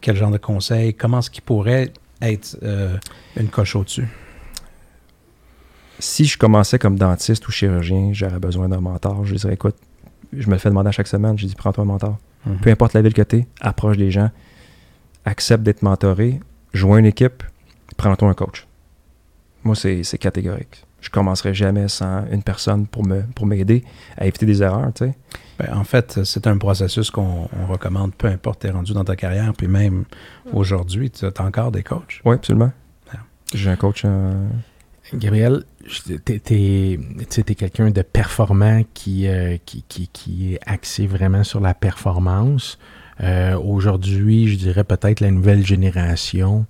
Quel 0.00 0.16
genre 0.16 0.30
de 0.30 0.38
conseil? 0.38 0.94
Comment 0.94 1.20
est-ce 1.20 1.30
qu'il 1.30 1.42
pourrait 1.42 1.92
être 2.20 2.58
euh, 2.62 2.96
une 3.36 3.48
coche 3.48 3.76
au-dessus? 3.76 4.08
Si 5.98 6.24
je 6.24 6.36
commençais 6.36 6.78
comme 6.78 6.98
dentiste 6.98 7.46
ou 7.48 7.52
chirurgien, 7.52 8.10
j'aurais 8.12 8.40
besoin 8.40 8.68
d'un 8.68 8.80
mentor. 8.80 9.24
Je 9.24 9.36
dirais, 9.36 9.54
écoute, 9.54 9.76
je 10.32 10.46
me 10.48 10.52
le 10.52 10.58
fais 10.58 10.68
demander 10.68 10.88
à 10.88 10.92
chaque 10.92 11.06
semaine. 11.06 11.38
Je 11.38 11.46
dis, 11.46 11.54
prends-toi 11.54 11.84
un 11.84 11.86
mentor. 11.86 12.18
Mhm. 12.44 12.58
Peu 12.58 12.70
importe 12.70 12.94
la 12.94 13.02
ville 13.02 13.14
que 13.14 13.22
tu 13.22 13.36
es, 13.36 13.46
approche 13.60 13.96
des 13.96 14.10
gens, 14.10 14.30
accepte 15.24 15.62
d'être 15.62 15.82
mentoré, 15.82 16.40
joins 16.74 16.98
une 16.98 17.06
équipe, 17.06 17.42
prends-toi 17.96 18.28
un 18.28 18.34
coach. 18.34 18.66
Moi, 19.64 19.76
c'est 19.76 20.18
catégorique. 20.18 20.84
Je 21.02 21.10
commencerai 21.10 21.52
jamais 21.52 21.88
sans 21.88 22.24
une 22.30 22.42
personne 22.42 22.86
pour 22.86 23.06
me 23.06 23.22
pour 23.34 23.44
m'aider 23.44 23.84
à 24.16 24.26
éviter 24.26 24.46
des 24.46 24.62
erreurs, 24.62 24.92
tu 24.94 25.04
sais. 25.04 25.14
Ben, 25.58 25.76
en 25.76 25.84
fait, 25.84 26.24
c'est 26.24 26.46
un 26.46 26.56
processus 26.56 27.10
qu'on 27.10 27.48
recommande, 27.68 28.14
peu 28.14 28.28
importe 28.28 28.60
tu 28.60 28.68
es 28.68 28.70
rendu 28.70 28.94
dans 28.94 29.04
ta 29.04 29.16
carrière, 29.16 29.52
puis 29.52 29.68
même 29.68 30.04
aujourd'hui, 30.52 31.10
tu 31.10 31.26
as 31.26 31.42
encore 31.42 31.70
des 31.70 31.82
coachs. 31.82 32.22
Oui, 32.24 32.36
absolument. 32.36 32.72
J'ai 33.54 33.70
un 33.70 33.76
coach. 33.76 34.02
Euh, 34.04 34.48
Gabriel, 35.14 35.64
tu 36.06 36.14
es, 36.14 37.54
quelqu'un 37.54 37.90
de 37.90 38.02
performant 38.02 38.82
qui, 38.94 39.28
euh, 39.28 39.58
qui, 39.66 39.84
qui, 40.10 40.54
est 40.54 40.60
axé 40.64 41.06
vraiment 41.06 41.44
sur 41.44 41.60
la 41.60 41.74
performance. 41.74 42.78
Euh, 43.20 43.58
aujourd'hui, 43.58 44.48
je 44.48 44.56
dirais 44.56 44.84
peut-être 44.84 45.20
la 45.20 45.30
nouvelle 45.30 45.66
génération 45.66 46.66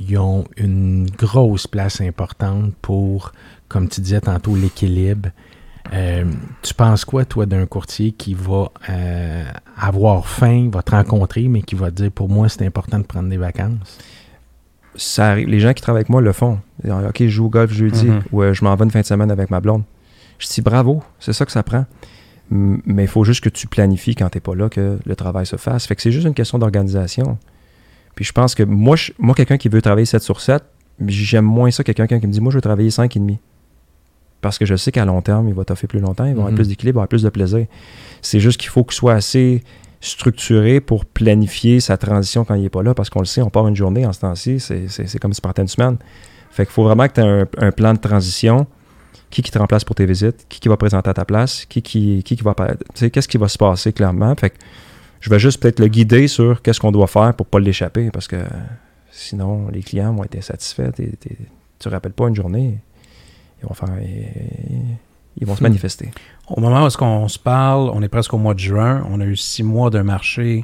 ils 0.00 0.18
ont 0.18 0.44
une 0.56 1.06
grosse 1.10 1.66
place 1.66 2.00
importante 2.00 2.72
pour, 2.82 3.32
comme 3.68 3.88
tu 3.88 4.00
disais 4.00 4.20
tantôt, 4.20 4.56
l'équilibre. 4.56 5.30
Euh, 5.92 6.24
tu 6.62 6.74
penses 6.74 7.04
quoi, 7.04 7.24
toi, 7.24 7.46
d'un 7.46 7.66
courtier 7.66 8.12
qui 8.12 8.34
va 8.34 8.70
euh, 8.88 9.44
avoir 9.76 10.26
faim, 10.26 10.70
va 10.72 10.82
te 10.82 10.92
rencontrer, 10.92 11.48
mais 11.48 11.62
qui 11.62 11.74
va 11.74 11.90
te 11.90 11.96
dire 11.96 12.10
pour 12.10 12.28
moi, 12.28 12.48
c'est 12.48 12.64
important 12.64 12.98
de 12.98 13.04
prendre 13.04 13.28
des 13.28 13.36
vacances? 13.36 13.98
Ça 14.96 15.30
arrive. 15.30 15.48
Les 15.48 15.60
gens 15.60 15.72
qui 15.72 15.82
travaillent 15.82 16.00
avec 16.02 16.08
moi 16.08 16.20
le 16.20 16.32
font. 16.32 16.58
OK, 16.84 17.16
je 17.18 17.28
joue 17.28 17.46
au 17.46 17.50
golf 17.50 17.72
jeudi 17.72 18.06
mm-hmm. 18.06 18.22
ou 18.32 18.42
euh, 18.42 18.54
je 18.54 18.64
m'en 18.64 18.74
vais 18.76 18.84
une 18.84 18.90
fin 18.90 19.00
de 19.00 19.06
semaine 19.06 19.30
avec 19.30 19.50
ma 19.50 19.60
blonde. 19.60 19.82
Je 20.38 20.48
dis 20.48 20.62
bravo, 20.62 21.02
c'est 21.18 21.32
ça 21.32 21.44
que 21.44 21.52
ça 21.52 21.62
prend. 21.62 21.84
Mais 22.50 23.04
il 23.04 23.08
faut 23.08 23.24
juste 23.24 23.42
que 23.42 23.48
tu 23.48 23.66
planifies 23.66 24.14
quand 24.14 24.28
tu 24.28 24.36
n'es 24.36 24.40
pas 24.40 24.54
là 24.54 24.68
que 24.68 24.98
le 25.04 25.16
travail 25.16 25.46
se 25.46 25.56
fasse. 25.56 25.86
Fait 25.86 25.96
que 25.96 26.02
c'est 26.02 26.12
juste 26.12 26.26
une 26.26 26.34
question 26.34 26.58
d'organisation. 26.58 27.38
Puis 28.14 28.24
je 28.24 28.32
pense 28.32 28.54
que 28.54 28.62
moi, 28.62 28.96
moi 29.18 29.34
quelqu'un 29.34 29.56
qui 29.56 29.68
veut 29.68 29.82
travailler 29.82 30.06
7 30.06 30.22
sur 30.22 30.40
7, 30.40 30.62
j'aime 31.06 31.44
moins 31.44 31.70
ça 31.70 31.82
que 31.82 31.92
quelqu'un 31.92 32.20
qui 32.20 32.26
me 32.26 32.32
dit 32.32 32.40
Moi, 32.40 32.50
je 32.50 32.58
veux 32.58 32.62
travailler 32.62 32.90
5,5. 32.90 33.38
Parce 34.40 34.58
que 34.58 34.66
je 34.66 34.76
sais 34.76 34.92
qu'à 34.92 35.06
long 35.06 35.22
terme, 35.22 35.48
il 35.48 35.54
va 35.54 35.64
t'offrir 35.64 35.88
plus 35.88 36.00
longtemps, 36.00 36.26
il 36.26 36.34
va 36.34 36.40
avoir 36.40 36.50
mhm. 36.50 36.56
plus 36.56 36.68
d'équilibre, 36.68 36.96
il 36.96 37.00
va 37.00 37.00
avoir 37.02 37.08
plus 37.08 37.22
de 37.22 37.30
plaisir. 37.30 37.66
C'est 38.20 38.40
juste 38.40 38.60
qu'il 38.60 38.68
faut 38.68 38.84
qu'il 38.84 38.94
soit 38.94 39.14
assez 39.14 39.62
structuré 40.02 40.80
pour 40.80 41.06
planifier 41.06 41.80
sa 41.80 41.96
transition 41.96 42.44
quand 42.44 42.54
il 42.54 42.62
n'est 42.62 42.68
pas 42.68 42.82
là, 42.82 42.92
parce 42.92 43.08
qu'on 43.08 43.20
le 43.20 43.24
sait, 43.24 43.40
on 43.40 43.48
part 43.48 43.66
une 43.68 43.76
journée 43.76 44.04
en 44.04 44.12
ce 44.12 44.20
temps-ci, 44.20 44.60
c'est 44.60 45.18
comme 45.18 45.32
si 45.32 45.40
tu 45.40 45.42
partais 45.42 45.62
une 45.62 45.68
semaine. 45.68 45.96
Fait 46.50 46.66
qu'il 46.66 46.72
faut 46.72 46.84
vraiment 46.84 47.08
que 47.08 47.14
tu 47.14 47.20
aies 47.20 47.46
un, 47.66 47.72
plan 47.72 47.94
de 47.94 47.98
transition. 47.98 48.66
Qui 49.30 49.42
qui 49.42 49.50
te 49.50 49.58
remplace 49.58 49.82
pour 49.82 49.96
tes 49.96 50.06
visites? 50.06 50.46
Qui 50.48 50.60
qui 50.60 50.68
va 50.68 50.76
présenter 50.76 51.10
à 51.10 51.14
ta 51.14 51.24
place? 51.24 51.64
Qui 51.64 51.82
qui, 51.82 52.22
qui, 52.22 52.36
qui 52.36 52.42
va... 52.44 52.54
Qu'est-ce 52.94 53.26
qui 53.26 53.38
va 53.38 53.48
se 53.48 53.58
passer 53.58 53.92
clairement? 53.92 54.32
Fait 54.36 54.50
que 54.50 54.56
je 55.24 55.30
vais 55.30 55.38
juste 55.38 55.58
peut-être 55.58 55.80
le 55.80 55.88
guider 55.88 56.28
sur 56.28 56.60
qu'est-ce 56.60 56.78
qu'on 56.78 56.92
doit 56.92 57.06
faire 57.06 57.32
pour 57.32 57.46
pas 57.46 57.58
l'échapper 57.58 58.10
parce 58.10 58.28
que 58.28 58.36
sinon 59.10 59.68
les 59.68 59.82
clients 59.82 60.12
vont 60.12 60.22
être 60.24 60.36
insatisfaits. 60.36 60.92
tu 60.92 61.88
ne 61.88 61.90
rappelles 61.90 62.12
pas 62.12 62.28
une 62.28 62.34
journée, 62.34 62.76
ils 63.62 63.66
vont 63.66 63.72
faire 63.72 63.88
ils 65.40 65.46
vont 65.46 65.56
se 65.56 65.60
hmm. 65.60 65.64
manifester. 65.64 66.10
Au 66.46 66.60
moment 66.60 66.86
où 66.86 67.04
on 67.04 67.28
se 67.28 67.38
parle, 67.38 67.90
on 67.94 68.02
est 68.02 68.08
presque 68.08 68.34
au 68.34 68.38
mois 68.38 68.52
de 68.52 68.58
juin. 68.58 69.02
On 69.10 69.18
a 69.18 69.24
eu 69.24 69.34
six 69.34 69.62
mois 69.62 69.88
d'un 69.88 70.02
marché 70.02 70.62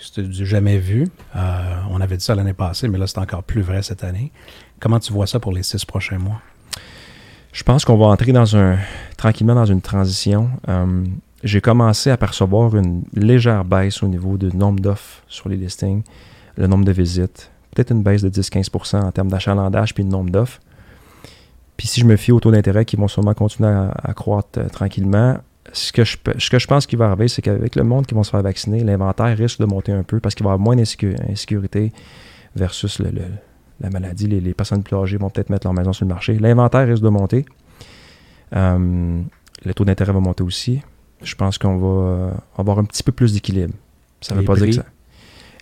c'était 0.00 0.22
du 0.22 0.44
jamais 0.44 0.78
vu. 0.78 1.06
Euh, 1.36 1.74
on 1.88 2.00
avait 2.00 2.16
dit 2.16 2.24
ça 2.24 2.34
l'année 2.34 2.54
passée, 2.54 2.88
mais 2.88 2.98
là, 2.98 3.06
c'est 3.06 3.18
encore 3.18 3.44
plus 3.44 3.62
vrai 3.62 3.82
cette 3.82 4.02
année. 4.02 4.32
Comment 4.80 4.98
tu 4.98 5.12
vois 5.12 5.28
ça 5.28 5.38
pour 5.38 5.52
les 5.52 5.62
six 5.62 5.84
prochains 5.84 6.18
mois? 6.18 6.40
Je 7.52 7.62
pense 7.62 7.84
qu'on 7.84 7.96
va 7.96 8.06
entrer 8.06 8.32
dans 8.32 8.56
un 8.56 8.78
tranquillement 9.16 9.54
dans 9.54 9.66
une 9.66 9.80
transition. 9.80 10.50
Euh, 10.68 11.04
j'ai 11.42 11.60
commencé 11.60 12.10
à 12.10 12.16
percevoir 12.16 12.76
une 12.76 13.02
légère 13.14 13.64
baisse 13.64 14.02
au 14.02 14.08
niveau 14.08 14.38
du 14.38 14.56
nombre 14.56 14.80
d'offres 14.80 15.22
sur 15.26 15.48
les 15.48 15.56
listings, 15.56 16.02
le 16.56 16.66
nombre 16.66 16.84
de 16.84 16.92
visites, 16.92 17.50
peut-être 17.74 17.90
une 17.90 18.02
baisse 18.02 18.22
de 18.22 18.30
10-15% 18.30 19.02
en 19.02 19.10
termes 19.10 19.28
d'achalandage 19.28 19.94
puis 19.94 20.04
le 20.04 20.10
nombre 20.10 20.30
d'offres. 20.30 20.60
Puis 21.76 21.88
si 21.88 22.00
je 22.00 22.06
me 22.06 22.16
fie 22.16 22.32
aux 22.32 22.40
taux 22.40 22.52
d'intérêt 22.52 22.84
qui 22.84 22.96
vont 22.96 23.08
sûrement 23.08 23.34
continuer 23.34 23.70
à, 23.70 24.14
croître 24.14 24.58
euh, 24.58 24.68
tranquillement, 24.68 25.38
ce 25.72 25.92
que, 25.92 26.04
je, 26.04 26.16
que 26.16 26.58
je 26.58 26.66
pense 26.66 26.86
qui 26.86 26.96
va 26.96 27.06
arriver, 27.06 27.28
c'est 27.28 27.40
qu'avec 27.40 27.76
le 27.76 27.82
monde 27.82 28.06
qui 28.06 28.14
vont 28.14 28.22
se 28.22 28.30
faire 28.30 28.42
vacciner, 28.42 28.84
l'inventaire 28.84 29.36
risque 29.36 29.58
de 29.58 29.64
monter 29.64 29.92
un 29.92 30.02
peu 30.02 30.20
parce 30.20 30.34
qu'il 30.34 30.44
va 30.44 30.50
y 30.50 30.52
avoir 30.52 30.64
moins 30.64 30.76
d'insécurité 30.76 31.92
versus 32.54 33.00
la 33.80 33.90
maladie. 33.90 34.26
Les, 34.26 34.54
personnes 34.54 34.82
plus 34.82 34.96
âgées 34.96 35.16
vont 35.16 35.30
peut-être 35.30 35.50
mettre 35.50 35.66
leur 35.66 35.74
maison 35.74 35.92
sur 35.92 36.04
le 36.04 36.10
marché. 36.10 36.38
L'inventaire 36.38 36.86
risque 36.86 37.02
de 37.02 37.08
monter. 37.08 37.46
Euh, 38.54 39.22
le 39.64 39.74
taux 39.74 39.84
d'intérêt 39.84 40.12
va 40.12 40.20
monter 40.20 40.42
aussi 40.42 40.82
je 41.22 41.34
pense 41.34 41.58
qu'on 41.58 41.76
va 41.76 41.86
euh, 41.86 42.30
avoir 42.56 42.78
un 42.78 42.84
petit 42.84 43.02
peu 43.02 43.12
plus 43.12 43.32
d'équilibre. 43.32 43.74
Ça 44.20 44.34
ne 44.34 44.40
veut 44.40 44.46
pas 44.46 44.54
dire 44.56 44.66
que 44.66 44.72
ça. 44.72 44.84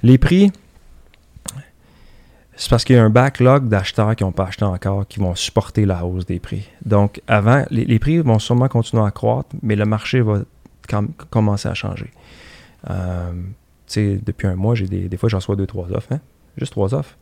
Les 0.02 0.18
prix, 0.18 0.50
c'est 2.56 2.68
parce 2.68 2.84
qu'il 2.84 2.96
y 2.96 2.98
a 2.98 3.04
un 3.04 3.10
backlog 3.10 3.68
d'acheteurs 3.68 4.14
qui 4.16 4.22
n'ont 4.22 4.32
pas 4.32 4.44
acheté 4.44 4.64
encore 4.64 5.06
qui 5.08 5.18
vont 5.18 5.34
supporter 5.34 5.86
la 5.86 6.04
hausse 6.04 6.26
des 6.26 6.38
prix. 6.38 6.68
Donc, 6.84 7.22
avant, 7.26 7.64
les, 7.70 7.98
prix 7.98 8.18
vont 8.18 8.38
sûrement 8.38 8.68
continuer 8.68 9.02
à 9.02 9.10
croître, 9.10 9.48
mais 9.62 9.76
le 9.76 9.86
marché 9.86 10.20
va 10.20 10.42
commencer 11.30 11.68
à 11.68 11.74
changer. 11.74 12.10
Euh, 12.90 13.32
depuis 13.96 14.46
un 14.46 14.56
mois, 14.56 14.74
j'ai 14.74 14.86
des, 14.86 15.16
fois, 15.16 15.28
j'en 15.28 15.38
reçois 15.38 15.56
deux, 15.56 15.66
trois 15.66 15.90
offres. 15.92 16.12
Hein. 16.12 16.20
Juste 16.58 16.72
trois 16.72 16.94
offres. 16.94 17.16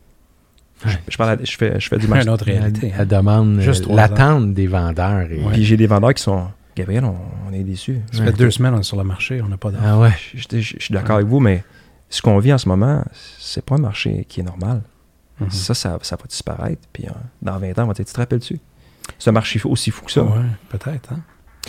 Je, 1.09 1.17
parle 1.17 1.39
je, 1.45 1.57
fais, 1.57 1.79
je 1.79 1.89
fais 1.89 1.99
du 1.99 2.09
marché. 2.09 2.25
Une 2.27 2.33
autre 2.33 2.45
réalité. 2.45 2.93
Elle, 2.97 3.07
demande 3.07 3.61
l'attente 3.91 4.55
des 4.55 4.67
vendeurs. 4.67 5.27
Puis 5.53 5.65
j'ai 5.65 5.77
des 5.77 5.87
vendeurs 5.87 6.15
qui 6.15 6.23
sont 6.23 6.49
Gabriel, 6.79 7.05
on, 7.05 7.53
est 7.53 7.65
déçus. 7.65 8.01
Ça 8.13 8.25
fait 8.25 8.33
deux 8.33 8.53
semaines 8.53 8.83
sur 8.85 8.97
le 8.97 9.03
marché, 9.03 9.43
on 9.43 9.49
n'a 9.49 9.57
pas 9.57 9.73
d'offre. 9.73 9.83
Ah 9.85 9.99
ouais. 9.99 10.13
Je, 10.33 10.61
suis 10.61 10.95
d'accord 10.95 11.17
avec 11.17 11.27
vous, 11.27 11.41
mais 11.41 11.65
ce 12.09 12.23
qu'on 12.23 12.39
vit 12.39 12.53
en 12.53 12.59
ce 12.59 12.69
moment, 12.69 13.05
c'est 13.39 13.65
pas 13.65 13.75
un 13.75 13.81
marché 13.81 14.25
qui 14.29 14.41
est 14.41 14.45
normal. 14.45 14.83
Mhm. 15.41 15.51
ça, 15.51 15.75
ça, 15.75 15.99
va 15.99 16.27
disparaître. 16.29 16.83
Puis 16.93 17.07
euh, 17.07 17.11
dans 17.43 17.59
20 17.59 17.79
ans, 17.79 17.85
on 17.85 17.87
va 17.89 17.95
dire, 17.95 18.05
tu 18.05 18.13
te 18.13 18.19
rappelles-tu? 18.19 18.61
C'est 19.19 19.31
un 19.31 19.33
marché 19.33 19.61
aussi 19.65 19.91
fou 19.91 20.05
que 20.05 20.13
ça. 20.13 20.23
Oui, 20.23 20.45
peut-être. 20.69 21.13
Hein? 21.13 21.21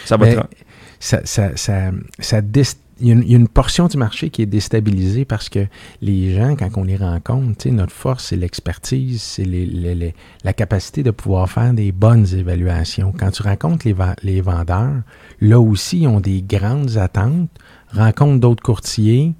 Ça 0.05 0.15
va 0.15 0.27
ça, 0.99 1.21
ça, 1.25 1.55
ça, 1.55 1.91
ça 2.19 2.41
il 3.01 3.07
y, 3.07 3.33
a 3.33 3.37
une, 3.37 3.47
portion 3.47 3.87
du 3.87 3.97
marché 3.97 4.29
qui 4.29 4.41
est 4.41 4.45
déstabilisée 4.45 5.25
parce 5.25 5.49
que 5.49 5.65
les 6.01 6.33
gens, 6.33 6.55
quand 6.55 6.69
on 6.77 6.83
les 6.83 6.97
rencontre, 6.97 7.69
notre 7.69 7.93
force, 7.93 8.25
c'est 8.25 8.35
l'expertise, 8.35 9.21
c'est 9.21 9.45
la 10.43 10.53
capacité 10.53 11.03
de 11.03 11.11
pouvoir 11.11 11.49
faire 11.49 11.73
des 11.73 11.91
bonnes 11.91 12.27
évaluations. 12.33 13.13
Quand 13.17 13.31
tu 13.31 13.43
rencontres 13.43 13.85
les, 14.23 14.41
vendeurs, 14.41 15.01
là 15.39 15.59
aussi, 15.59 16.01
ils 16.01 16.07
ont 16.07 16.19
des 16.19 16.41
grandes 16.41 16.97
attentes, 16.97 17.49
rencontrent 17.91 18.39
d'autres 18.39 18.63
courtiers. 18.63 19.33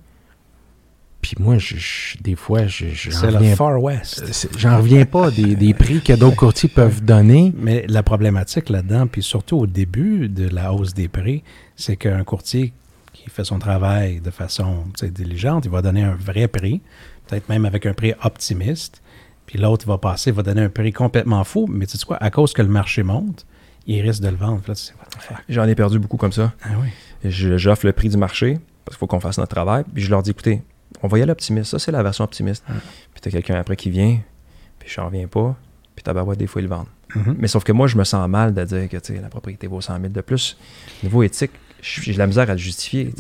Puis 1.22 1.34
moi, 1.38 1.58
je, 1.58 2.18
des 2.22 2.36
fois, 2.36 2.66
je, 2.68 2.86
c'est 3.12 3.32
le 3.32 3.56
Far 3.56 3.82
West. 3.82 4.24
Euh, 4.24 4.50
j'en 4.58 4.78
reviens 4.78 5.06
pas 5.06 5.32
des, 5.32 5.56
des 5.56 5.74
prix 5.74 6.02
que 6.02 6.14
d'autres 6.14 6.38
courtiers 6.38 6.70
peuvent 6.70 7.04
donner. 7.04 7.54
Mais 7.58 7.86
la 7.90 8.04
problématique 8.04 8.70
là-dedans, 8.70 9.08
puis 9.08 9.22
surtout 9.22 9.58
au 9.58 9.68
début 9.68 10.30
de 10.30 10.48
la 10.48 10.74
hausse 10.74 10.94
des 10.94 11.10
prix, 11.10 11.44
c'est 11.76 11.98
qu'un 11.98 12.24
courtier 12.24 12.74
qui 13.24 13.30
fait 13.30 13.44
son 13.44 13.60
travail 13.60 14.22
de 14.22 14.32
façon 14.32 14.86
diligente, 15.02 15.66
il 15.66 15.72
va 15.72 15.82
donner 15.82 16.04
un 16.04 16.16
vrai 16.16 16.48
prix, 16.48 16.82
peut-être 17.28 17.50
même 17.50 17.66
avec 17.66 17.86
un 17.86 17.94
prix 17.94 18.14
optimiste. 18.24 19.02
Puis 19.46 19.58
l'autre 19.58 19.88
va 19.88 19.98
passer, 19.98 20.32
va 20.32 20.44
donner 20.44 20.62
un 20.62 20.70
prix 20.70 20.94
complètement 20.94 21.44
fou, 21.44 21.66
mais 21.68 21.86
tu 21.88 21.98
sais 21.98 22.06
quoi, 22.06 22.18
à 22.18 22.30
cause 22.30 22.54
que 22.54 22.62
le 22.62 22.68
marché 22.68 23.04
monte, 23.04 23.46
il 23.88 24.02
risque 24.02 24.22
de 24.22 24.30
le 24.30 24.36
vendre. 24.36 24.62
J'en 25.50 25.66
ai 25.66 25.76
perdu 25.76 26.00
beaucoup 26.00 26.18
comme 26.18 26.32
ça. 26.32 26.54
Ah 26.64 26.70
oui. 26.80 26.90
J'offre 27.30 27.86
le 27.86 27.94
prix 27.94 28.10
du 28.10 28.18
marché, 28.18 28.60
parce 28.86 28.96
qu'il 28.96 29.00
faut 29.00 29.08
qu'on 29.08 29.20
fasse 29.20 29.38
notre 29.38 29.54
travail, 29.54 29.84
puis 29.92 30.04
je 30.04 30.10
leur 30.10 30.22
dis, 30.22 30.32
écoutez, 30.32 30.62
on 31.02 31.08
va 31.08 31.20
y 31.20 31.22
aller 31.22 31.32
optimiste. 31.32 31.72
Ça, 31.72 31.80
c'est 31.80 31.92
la 31.92 32.04
version 32.04 32.24
optimiste. 32.24 32.64
Puis 33.12 33.22
t'as 33.22 33.32
quelqu'un 33.32 33.56
après 33.56 33.76
qui 33.76 33.90
vient, 33.90 34.20
puis 34.78 34.88
je 34.90 35.02
n'en 35.02 35.08
reviens 35.08 35.28
pas, 35.28 35.56
puis 35.96 36.04
tabarouette, 36.04 36.40
des 36.40 36.48
fois, 36.48 36.62
ils 36.62 36.66
le 36.66 36.70
vendent. 36.70 36.88
Mm-hmm. 37.16 37.36
Mais 37.40 37.48
sauf 37.48 37.64
que 37.64 37.72
moi, 37.72 37.88
je 37.88 37.98
me 37.98 38.04
sens 38.04 38.30
mal 38.30 38.54
de 38.54 38.64
dire 38.64 38.88
que 38.88 39.14
la 39.14 39.30
propriété 39.30 39.66
vaut 39.66 39.82
100 39.82 40.00
000 40.00 40.08
de 40.10 40.22
plus. 40.22 40.58
Niveau 41.02 41.24
éthique, 41.24 41.52
j'ai 41.82 42.14
la 42.14 42.28
misère 42.28 42.50
à 42.50 42.54
le 42.54 42.60
justifier. 42.60 43.14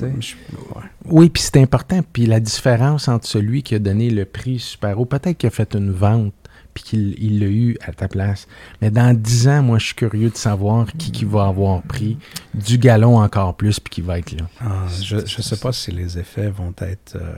Oui, 1.05 1.29
puis 1.29 1.41
c'est 1.41 1.57
important. 1.57 2.01
Puis 2.13 2.25
la 2.25 2.39
différence 2.39 3.07
entre 3.07 3.27
celui 3.27 3.63
qui 3.63 3.75
a 3.75 3.79
donné 3.79 4.09
le 4.09 4.25
prix 4.25 4.59
super 4.59 4.99
haut, 4.99 5.05
peut-être 5.05 5.37
qu'il 5.37 5.47
a 5.47 5.51
fait 5.51 5.75
une 5.75 5.91
vente 5.91 6.33
puis 6.73 6.83
qu'il 6.83 7.39
l'a 7.39 7.47
eu 7.47 7.77
à 7.81 7.93
ta 7.93 8.07
place. 8.07 8.47
Mais 8.81 8.91
dans 8.91 9.15
10 9.15 9.47
ans, 9.47 9.63
moi, 9.63 9.79
je 9.79 9.87
suis 9.87 9.95
curieux 9.95 10.29
de 10.29 10.37
savoir 10.37 10.87
qui, 10.97 11.11
qui 11.11 11.25
va 11.25 11.47
avoir 11.47 11.81
pris 11.81 12.17
du 12.53 12.77
galon 12.77 13.17
encore 13.17 13.55
plus 13.55 13.79
puis 13.79 13.89
qui 13.89 14.01
va 14.01 14.19
être 14.19 14.31
là. 14.33 14.47
Ah, 14.61 14.85
je 15.01 15.15
ne 15.17 15.25
sais 15.25 15.57
pas 15.57 15.71
si 15.71 15.91
les 15.91 16.19
effets 16.19 16.49
vont 16.49 16.73
être... 16.79 17.15
Euh, 17.15 17.33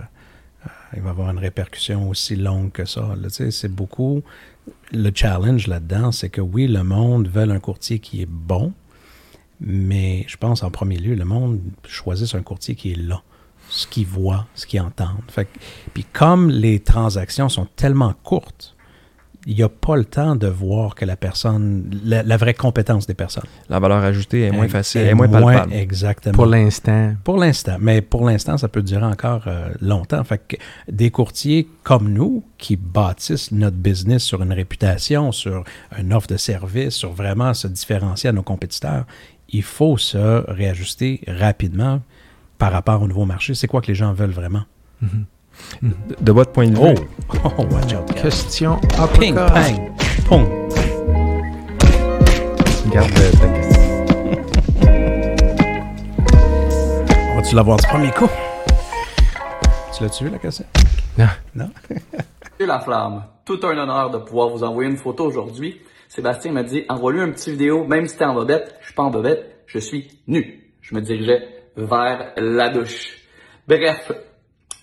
euh, 0.66 0.70
il 0.96 1.02
va 1.02 1.10
y 1.10 1.12
avoir 1.12 1.32
une 1.32 1.40
répercussion 1.40 2.10
aussi 2.10 2.36
longue 2.36 2.72
que 2.72 2.86
ça. 2.86 3.16
C'est 3.50 3.74
beaucoup... 3.74 4.22
Le 4.92 5.10
challenge 5.14 5.66
là-dedans, 5.68 6.12
c'est 6.12 6.30
que 6.30 6.42
oui, 6.42 6.68
le 6.68 6.84
monde 6.84 7.28
veut 7.28 7.50
un 7.50 7.60
courtier 7.60 7.98
qui 7.98 8.22
est 8.22 8.30
bon, 8.30 8.74
mais 9.62 10.26
je 10.28 10.38
pense 10.38 10.64
en 10.64 10.72
premier 10.72 10.98
lieu, 10.98 11.16
le 11.16 11.26
monde 11.26 11.60
choisit 11.88 12.34
un 12.36 12.42
courtier 12.42 12.76
qui 12.76 12.94
est 12.94 12.98
là, 12.98 13.22
ce 13.70 13.86
qu'il 13.88 14.08
voit, 14.08 14.48
ce 14.56 14.66
qu'il 14.66 14.82
entend. 14.82 15.12
Fait, 15.30 15.48
puis 15.94 16.04
comme 16.12 16.50
les 16.50 16.80
transactions 16.80 17.48
sont 17.48 17.68
tellement 17.76 18.14
courtes, 18.24 18.76
il 19.48 19.56
n'y 19.56 19.64
a 19.64 19.70
pas 19.70 19.96
le 19.96 20.06
temps 20.06 20.36
de 20.36 20.48
voir 20.48 20.94
que 20.94 21.04
la 21.04 21.16
personne, 21.16 21.90
la, 22.04 22.38
vraie 22.38 22.54
compétence 22.54 23.08
des 23.08 23.16
personnes. 23.16 23.48
La 23.70 23.80
valeur 23.80 24.04
ajoutée 24.04 24.44
est 24.44 24.52
moins 24.52 24.68
facile, 24.68 25.02
est 25.02 25.14
moins 25.16 25.28
palpable. 25.28 25.74
Exactement. 25.74 26.36
Pour 26.36 26.46
l'instant. 26.46 27.16
Pour 27.24 27.38
l'instant. 27.38 27.78
Mais 27.80 28.02
pour 28.02 28.24
l'instant, 28.26 28.58
ça 28.58 28.68
peut 28.68 28.84
durer 28.84 29.06
encore 29.06 29.44
euh, 29.48 29.70
longtemps. 29.82 30.24
Fait 30.24 30.40
que 30.48 30.58
des 30.92 31.10
courtiers 31.10 31.68
comme 31.82 32.14
nous, 32.14 32.44
qui 32.60 32.76
bâtissent 32.76 33.52
notre 33.52 33.78
business 33.78 34.22
sur 34.22 34.44
une 34.44 34.54
réputation, 34.54 35.32
sur 35.32 35.64
une 35.98 36.14
offre 36.14 36.28
de 36.28 36.38
service, 36.38 36.94
sur 36.94 37.12
vraiment 37.12 37.56
se 37.56 37.68
différencier 37.68 38.30
à 38.30 38.34
nos 38.34 38.44
compétiteurs, 38.44 39.06
il 39.54 39.64
faut 39.64 39.98
se 39.98 40.50
réajuster 40.50 41.22
rapidement 41.28 42.02
par 42.58 42.72
rapport 42.72 43.02
au 43.02 43.08
nouveau 43.08 43.26
marché. 43.26 43.54
C'est 43.54 43.68
quoi 43.68 43.82
que 43.82 43.88
les 43.88 43.96
gens 43.96 44.14
veulent 44.14 44.32
vraiment? 44.32 44.64
Mm-hmm. 45.04 45.92
De, 46.22 46.32
votre 46.32 46.52
point 46.52 46.70
de 46.70 46.76
vue? 46.76 46.96
Oh, 47.34 47.38
oh 47.58 47.64
watch 47.72 47.94
out. 47.94 48.14
Question 48.16 48.80
Ping, 49.20 49.36
pang, 49.36 49.96
pong. 50.28 50.48
Garde 52.92 53.12
ta 53.14 53.48
question. 53.48 54.06
Vas-tu 57.36 57.56
l'avoir 57.56 57.78
du 57.78 57.88
premier 57.88 58.12
coup? 58.12 58.30
Tu 59.96 60.04
l'as-tu 60.04 60.26
vu, 60.26 60.30
la 60.30 60.38
cassette? 60.38 60.68
Non. 61.18 61.28
Non? 61.56 61.70
la 62.60 62.80
flamme. 62.80 63.24
Tout 63.44 63.60
un 63.64 63.78
honneur 63.78 64.12
de 64.12 64.20
pouvoir 64.20 64.50
vous 64.50 64.64
envoyer 64.64 64.90
une 64.90 64.98
photo 64.98 65.26
aujourd'hui. 65.26 65.82
Sébastien 66.12 66.52
m'a 66.52 66.64
dit, 66.64 66.84
envoie-lui 66.90 67.22
un 67.22 67.32
petit 67.32 67.52
vidéo, 67.52 67.86
même 67.86 68.06
si 68.06 68.18
t'es 68.18 68.26
en 68.26 68.34
bobette. 68.34 68.76
Je 68.82 68.88
suis 68.88 68.94
pas 68.94 69.04
en 69.04 69.12
bobette, 69.12 69.64
je 69.66 69.80
suis 69.80 70.10
nu. 70.28 70.74
Je 70.82 70.94
me 70.94 71.00
dirigeais 71.00 71.48
vers 71.78 72.34
la 72.36 72.68
douche. 72.68 73.18
Bref, 73.66 74.12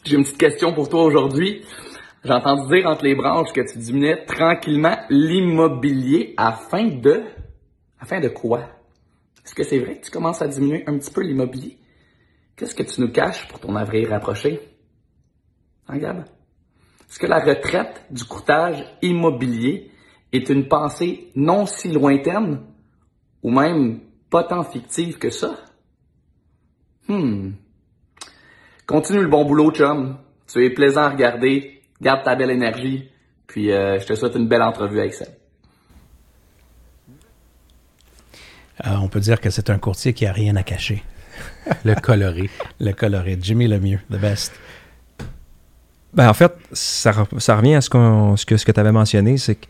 j'ai 0.04 0.16
une 0.16 0.22
petite 0.22 0.38
question 0.38 0.72
pour 0.72 0.88
toi 0.88 1.02
aujourd'hui. 1.02 1.66
J'ai 2.24 2.32
entendu 2.32 2.74
dire 2.74 2.86
entre 2.86 3.04
les 3.04 3.14
branches 3.14 3.52
que 3.52 3.60
tu 3.60 3.76
diminuais 3.76 4.24
tranquillement 4.24 4.96
l'immobilier 5.10 6.32
afin 6.38 6.86
de... 6.86 7.24
Afin 8.00 8.20
de 8.20 8.28
quoi? 8.28 8.60
Est-ce 9.44 9.54
que 9.54 9.64
c'est 9.64 9.80
vrai 9.80 9.98
que 9.98 10.06
tu 10.06 10.10
commences 10.10 10.40
à 10.40 10.48
diminuer 10.48 10.84
un 10.86 10.96
petit 10.96 11.10
peu 11.10 11.20
l'immobilier? 11.20 11.76
Qu'est-ce 12.56 12.74
que 12.74 12.84
tu 12.84 13.02
nous 13.02 13.12
caches 13.12 13.46
pour 13.48 13.60
ton 13.60 13.76
avril 13.76 14.08
rapproché? 14.08 14.60
Hein, 15.88 15.98
Gab? 15.98 16.20
Est-ce 16.20 17.18
que 17.18 17.26
la 17.26 17.40
retraite 17.40 18.06
du 18.10 18.24
courtage 18.24 18.82
immobilier 19.02 19.90
est 20.32 20.48
une 20.48 20.68
pensée 20.68 21.30
non 21.34 21.66
si 21.66 21.88
lointaine 21.88 22.60
ou 23.42 23.50
même 23.50 24.00
pas 24.30 24.44
tant 24.44 24.64
fictive 24.64 25.18
que 25.18 25.30
ça? 25.30 25.56
Hmm. 27.08 27.52
Continue 28.86 29.22
le 29.22 29.28
bon 29.28 29.44
boulot, 29.44 29.70
chum. 29.72 30.18
Tu 30.46 30.64
es 30.64 30.70
plaisant 30.70 31.02
à 31.02 31.10
regarder. 31.10 31.82
Garde 32.00 32.24
ta 32.24 32.36
belle 32.36 32.50
énergie. 32.50 33.10
Puis 33.46 33.72
euh, 33.72 33.98
je 33.98 34.06
te 34.06 34.14
souhaite 34.14 34.34
une 34.34 34.48
belle 34.48 34.62
entrevue 34.62 35.00
avec 35.00 35.14
ça. 35.14 35.24
Euh, 38.86 38.94
on 39.02 39.08
peut 39.08 39.20
dire 39.20 39.40
que 39.40 39.50
c'est 39.50 39.70
un 39.70 39.78
courtier 39.78 40.12
qui 40.12 40.26
a 40.26 40.32
rien 40.32 40.54
à 40.56 40.62
cacher. 40.62 41.02
le 41.84 41.94
coloré. 41.94 42.50
le 42.80 42.92
coloré. 42.92 43.38
Jimmy 43.40 43.66
le 43.66 43.80
mieux, 43.80 43.98
the 44.10 44.18
best. 44.18 44.52
Ben, 46.12 46.28
en 46.28 46.34
fait, 46.34 46.52
ça, 46.72 47.12
revient 47.12 47.74
à 47.74 47.80
ce, 47.80 47.90
ce 47.90 48.46
que, 48.46 48.56
ce 48.56 48.64
que 48.64 48.72
tu 48.72 48.80
avais 48.80 48.92
mentionné, 48.92 49.36
c'est 49.36 49.56
que 49.56 49.66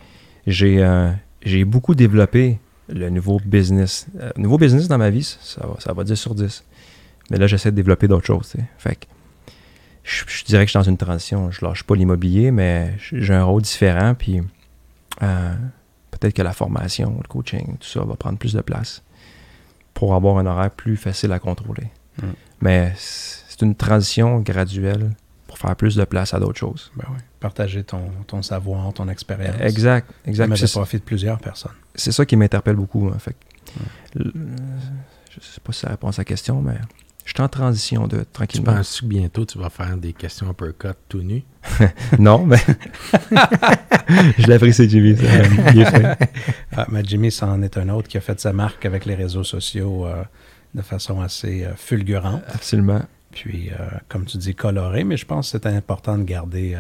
j'ai 0.49 0.83
euh, 0.83 1.11
j'ai 1.43 1.65
beaucoup 1.65 1.95
développé 1.95 2.59
le 2.89 3.11
nouveau 3.11 3.41
business. 3.45 4.07
Euh, 4.19 4.31
nouveau 4.37 4.59
business 4.59 4.89
dans 4.89 4.99
ma 4.99 5.11
vie, 5.11 5.25
ça 5.41 5.67
va, 5.67 5.77
ça 5.79 5.93
va 5.93 6.05
10 6.05 6.15
sur 6.15 6.35
10. 6.35 6.65
Mais 7.31 7.37
là, 7.37 7.47
j'essaie 7.47 7.71
de 7.71 7.77
développer 7.77 8.09
d'autres 8.09 8.27
choses. 8.27 8.55
Fait 8.79 8.97
que 8.97 9.07
je, 10.03 10.45
dirais 10.45 10.65
que 10.65 10.69
je 10.69 10.71
suis 10.71 10.79
dans 10.79 10.91
une 10.91 10.97
transition. 10.97 11.51
Je 11.51 11.65
lâche 11.65 11.83
pas 11.83 11.95
l'immobilier, 11.95 12.51
mais 12.51 12.95
j'ai 12.99 13.35
un 13.35 13.45
rôle 13.45 13.63
différent. 13.63 14.15
Puis 14.15 14.41
euh, 15.23 15.55
peut-être 16.11 16.35
que 16.35 16.43
la 16.43 16.53
formation, 16.53 17.19
le 17.23 17.29
coaching, 17.29 17.77
tout 17.79 17.89
ça 17.89 18.01
va 18.05 18.17
prendre 18.17 18.39
plus 18.39 18.55
de 18.55 18.63
place 18.63 19.03
pour 19.93 20.15
avoir 20.15 20.39
un 20.39 20.47
horaire 20.47 20.71
plus 20.71 20.97
facile 20.97 21.33
à 21.33 21.39
contrôler. 21.39 21.89
Mm. 22.23 22.27
Mais 22.63 22.93
c'est 22.97 23.61
une 23.63 23.75
transition 23.75 24.41
graduelle 24.41 25.11
pour 25.49 25.59
faire 25.59 25.75
plus 25.75 25.97
de 25.97 26.05
place 26.05 26.35
à 26.35 26.39
d'autres 26.39 26.59
choses. 26.59 26.93
Ben 26.95 27.07
oui. 27.11 27.19
Partager 27.41 27.83
ton, 27.83 28.11
ton 28.27 28.43
savoir, 28.43 28.93
ton 28.93 29.09
expérience. 29.09 29.57
Exact, 29.61 30.09
exact. 30.27 30.55
Ça 30.55 30.79
profit 30.79 30.99
de 30.99 31.03
plusieurs 31.03 31.39
personnes. 31.41 31.73
C'est 31.95 32.13
ça 32.13 32.25
qui 32.25 32.37
m'interpelle 32.37 32.77
beaucoup. 32.77 33.09
Hein. 33.09 33.19
Fait 33.19 33.35
je 34.15 35.41
sais 35.41 35.61
pas 35.65 35.73
si 35.73 35.81
ça 35.81 35.89
répond 35.89 36.09
à 36.09 36.13
sa 36.13 36.25
question, 36.25 36.61
mais 36.61 36.77
je 37.25 37.33
suis 37.33 37.43
en 37.43 37.49
transition 37.49 38.07
de 38.07 38.25
tranquillement. 38.33 38.73
Tu 38.73 38.77
penses 38.77 39.01
que 39.01 39.07
bientôt 39.07 39.45
tu 39.45 39.59
vas 39.59 39.71
faire 39.71 39.97
des 39.97 40.13
questions 40.13 40.49
un 40.49 40.55
peu 40.55 40.73
cut 40.73 40.89
tout 41.09 41.23
nu? 41.23 41.45
non, 42.19 42.45
mais 42.45 42.57
je 44.39 44.47
l'apprécie, 44.47 44.89
Jimmy. 44.89 45.15
ah, 46.77 46.87
mais 46.91 47.03
Jimmy, 47.05 47.31
c'en 47.31 47.63
est 47.63 47.77
un 47.77 47.89
autre 47.91 48.09
qui 48.09 48.19
a 48.19 48.21
fait 48.21 48.39
sa 48.39 48.53
marque 48.53 48.85
avec 48.85 49.07
les 49.07 49.15
réseaux 49.15 49.45
sociaux 49.45 50.07
euh, 50.07 50.23
de 50.75 50.83
façon 50.83 51.21
assez 51.21 51.65
euh, 51.65 51.75
fulgurante. 51.77 52.43
Absolument. 52.49 53.03
Puis, 53.43 53.71
euh, 53.71 53.85
comme 54.09 54.25
tu 54.25 54.37
dis, 54.39 54.55
coloré, 54.55 55.05
mais 55.05 55.17
je 55.17 55.27
pense 55.27 55.53
que 55.53 55.59
c'est 55.59 55.67
important 55.69 56.19
de 56.19 56.25
garder 56.25 56.77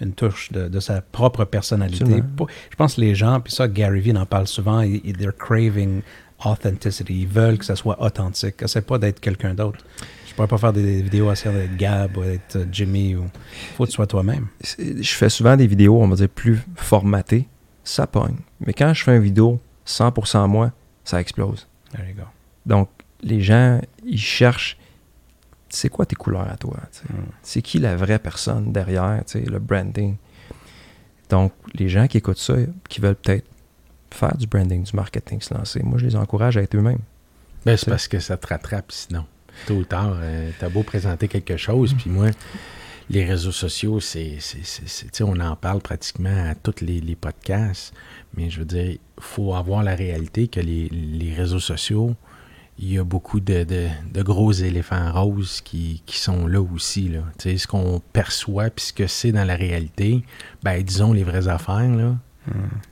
une 0.00 0.12
touche 0.12 0.50
de, 0.52 0.80
sa 0.80 1.02
propre 1.02 1.44
personnalité. 1.44 2.22
Je 2.70 2.76
pense 2.76 2.94
que 2.94 3.00
les 3.00 3.14
gens, 3.14 3.40
puis 3.40 3.52
ça, 3.52 3.68
Gary 3.68 4.00
Vee 4.00 4.16
en 4.16 4.26
parle 4.26 4.46
souvent, 4.46 4.82
they're 4.82 5.36
craving 5.36 6.02
authenticity. 6.44 7.20
Ils 7.22 7.28
veulent 7.28 7.58
que 7.58 7.64
ça 7.64 7.76
soit 7.76 8.00
authentique. 8.02 8.62
Essaie 8.62 8.80
pas 8.80 8.98
d'être 8.98 9.20
quelqu'un 9.20 9.54
d'autre. 9.54 9.84
Je 10.26 10.34
pourrais 10.34 10.48
pas 10.48 10.58
faire 10.58 10.72
des 10.72 11.02
vidéos 11.02 11.28
à 11.28 11.34
d'être 11.34 11.76
Gab 11.76 12.16
ou 12.16 12.22
d'être 12.22 12.56
euh, 12.56 12.64
Jimmy. 12.70 13.16
Ou... 13.16 13.26
faut 13.76 13.84
que 13.84 13.90
tu 13.90 13.96
sois 13.96 14.06
toi-même. 14.06 14.46
Je 14.78 15.12
fais 15.12 15.28
souvent 15.28 15.56
des 15.56 15.66
vidéos, 15.66 16.00
on 16.00 16.08
va 16.08 16.16
dire, 16.16 16.28
plus 16.28 16.60
formatées. 16.76 17.46
Ça 17.84 18.06
pogne. 18.06 18.36
Mais 18.60 18.72
quand 18.72 18.94
je 18.94 19.02
fais 19.02 19.16
une 19.16 19.22
vidéo 19.22 19.60
100% 19.86 20.48
moi, 20.48 20.72
ça 21.04 21.20
explose. 21.20 21.66
There 21.92 22.08
you 22.08 22.14
go. 22.14 22.22
Donc, 22.64 22.88
les 23.22 23.40
gens, 23.40 23.80
ils 24.04 24.20
cherchent 24.20 24.78
c'est 25.70 25.88
quoi 25.88 26.04
tes 26.04 26.16
couleurs 26.16 26.48
à 26.50 26.56
toi? 26.56 26.76
Hmm. 27.08 27.22
C'est 27.42 27.62
qui 27.62 27.78
la 27.78 27.96
vraie 27.96 28.18
personne 28.18 28.72
derrière, 28.72 29.22
le 29.34 29.58
branding? 29.58 30.16
Donc, 31.30 31.52
les 31.74 31.88
gens 31.88 32.06
qui 32.06 32.18
écoutent 32.18 32.38
ça, 32.38 32.54
qui 32.88 33.00
veulent 33.00 33.14
peut-être 33.14 33.46
faire 34.10 34.36
du 34.36 34.46
branding, 34.46 34.82
du 34.82 34.94
marketing, 34.94 35.40
se 35.40 35.54
lancer. 35.54 35.82
Moi, 35.82 35.98
je 35.98 36.06
les 36.06 36.16
encourage 36.16 36.56
à 36.56 36.62
être 36.62 36.74
eux-mêmes. 36.74 36.98
Ben, 37.64 37.76
c'est 37.76 37.88
parce 37.88 38.08
que 38.08 38.18
ça 38.18 38.36
te 38.36 38.46
rattrape 38.48 38.90
sinon. 38.90 39.24
Tôt 39.66 39.74
ou 39.74 39.84
tard, 39.84 40.16
euh, 40.20 40.50
t'as 40.58 40.68
beau 40.68 40.82
présenter 40.82 41.28
quelque 41.28 41.56
chose, 41.56 41.94
puis 41.94 42.08
moi, 42.08 42.30
les 43.10 43.24
réseaux 43.24 43.52
sociaux, 43.52 44.00
c'est, 44.00 44.38
on 45.20 45.40
en 45.40 45.56
parle 45.56 45.80
pratiquement 45.80 46.48
à 46.48 46.54
tous 46.54 46.80
les, 46.80 47.16
podcasts, 47.16 47.92
mais 48.34 48.48
je 48.48 48.60
veux 48.60 48.64
dire, 48.64 48.92
il 48.92 48.98
faut 49.18 49.54
avoir 49.54 49.82
la 49.82 49.94
réalité 49.94 50.48
que 50.48 50.60
les, 50.60 51.34
réseaux 51.36 51.60
sociaux, 51.60 52.14
il 52.82 52.94
y 52.94 52.98
a 52.98 53.04
beaucoup 53.04 53.40
de, 53.40 53.66
gros 54.22 54.52
éléphants 54.52 55.12
roses 55.12 55.60
qui, 55.60 56.02
sont 56.06 56.46
là 56.46 56.60
aussi. 56.62 57.08
Là. 57.08 57.20
ce 57.38 57.66
qu'on 57.66 58.00
perçoit, 58.12 58.70
puis 58.70 58.86
ce 58.86 58.92
que 58.92 59.06
c'est 59.06 59.32
dans 59.32 59.44
la 59.44 59.54
réalité, 59.54 60.24
ben, 60.62 60.82
disons 60.82 61.12
les 61.12 61.22
vraies 61.22 61.48
affaires, 61.48 61.94
là, 61.94 62.16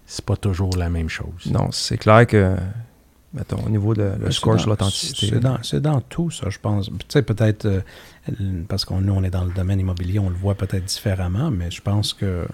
c'est 0.05 0.25
pas 0.25 0.37
toujours 0.37 0.77
la 0.77 0.91
même 0.91 1.09
chose. 1.09 1.51
Non, 1.51 1.73
c'est 1.73 1.97
clair 1.97 2.27
que 2.27 2.55
mettons, 3.35 3.59
au 3.65 3.69
niveau 3.69 3.95
de 3.95 4.13
le 4.21 4.31
score 4.31 4.59
sur 4.61 4.71
l'authenticité. 4.71 5.27
C'est 5.63 5.81
dans, 5.81 6.01
tout, 6.01 6.31
ça, 6.31 6.49
je 6.51 6.59
pense. 6.59 6.87
Tu 6.87 6.93
sais, 7.09 7.23
peut-être, 7.23 7.67
euh, 7.67 7.81
parce 8.69 8.85
qu'on 8.85 9.01
nous, 9.01 9.13
on 9.13 9.23
est 9.23 9.31
dans 9.31 9.45
le 9.45 9.53
domaine 9.53 9.81
immobilier, 9.81 10.19
on 10.19 10.29
le 10.31 10.37
voit 10.37 10.55
peut-être 10.55 10.85
différemment, 10.85 11.51
mais 11.51 11.71
je 11.71 11.81
pense 11.81 12.15
que, 12.15 12.47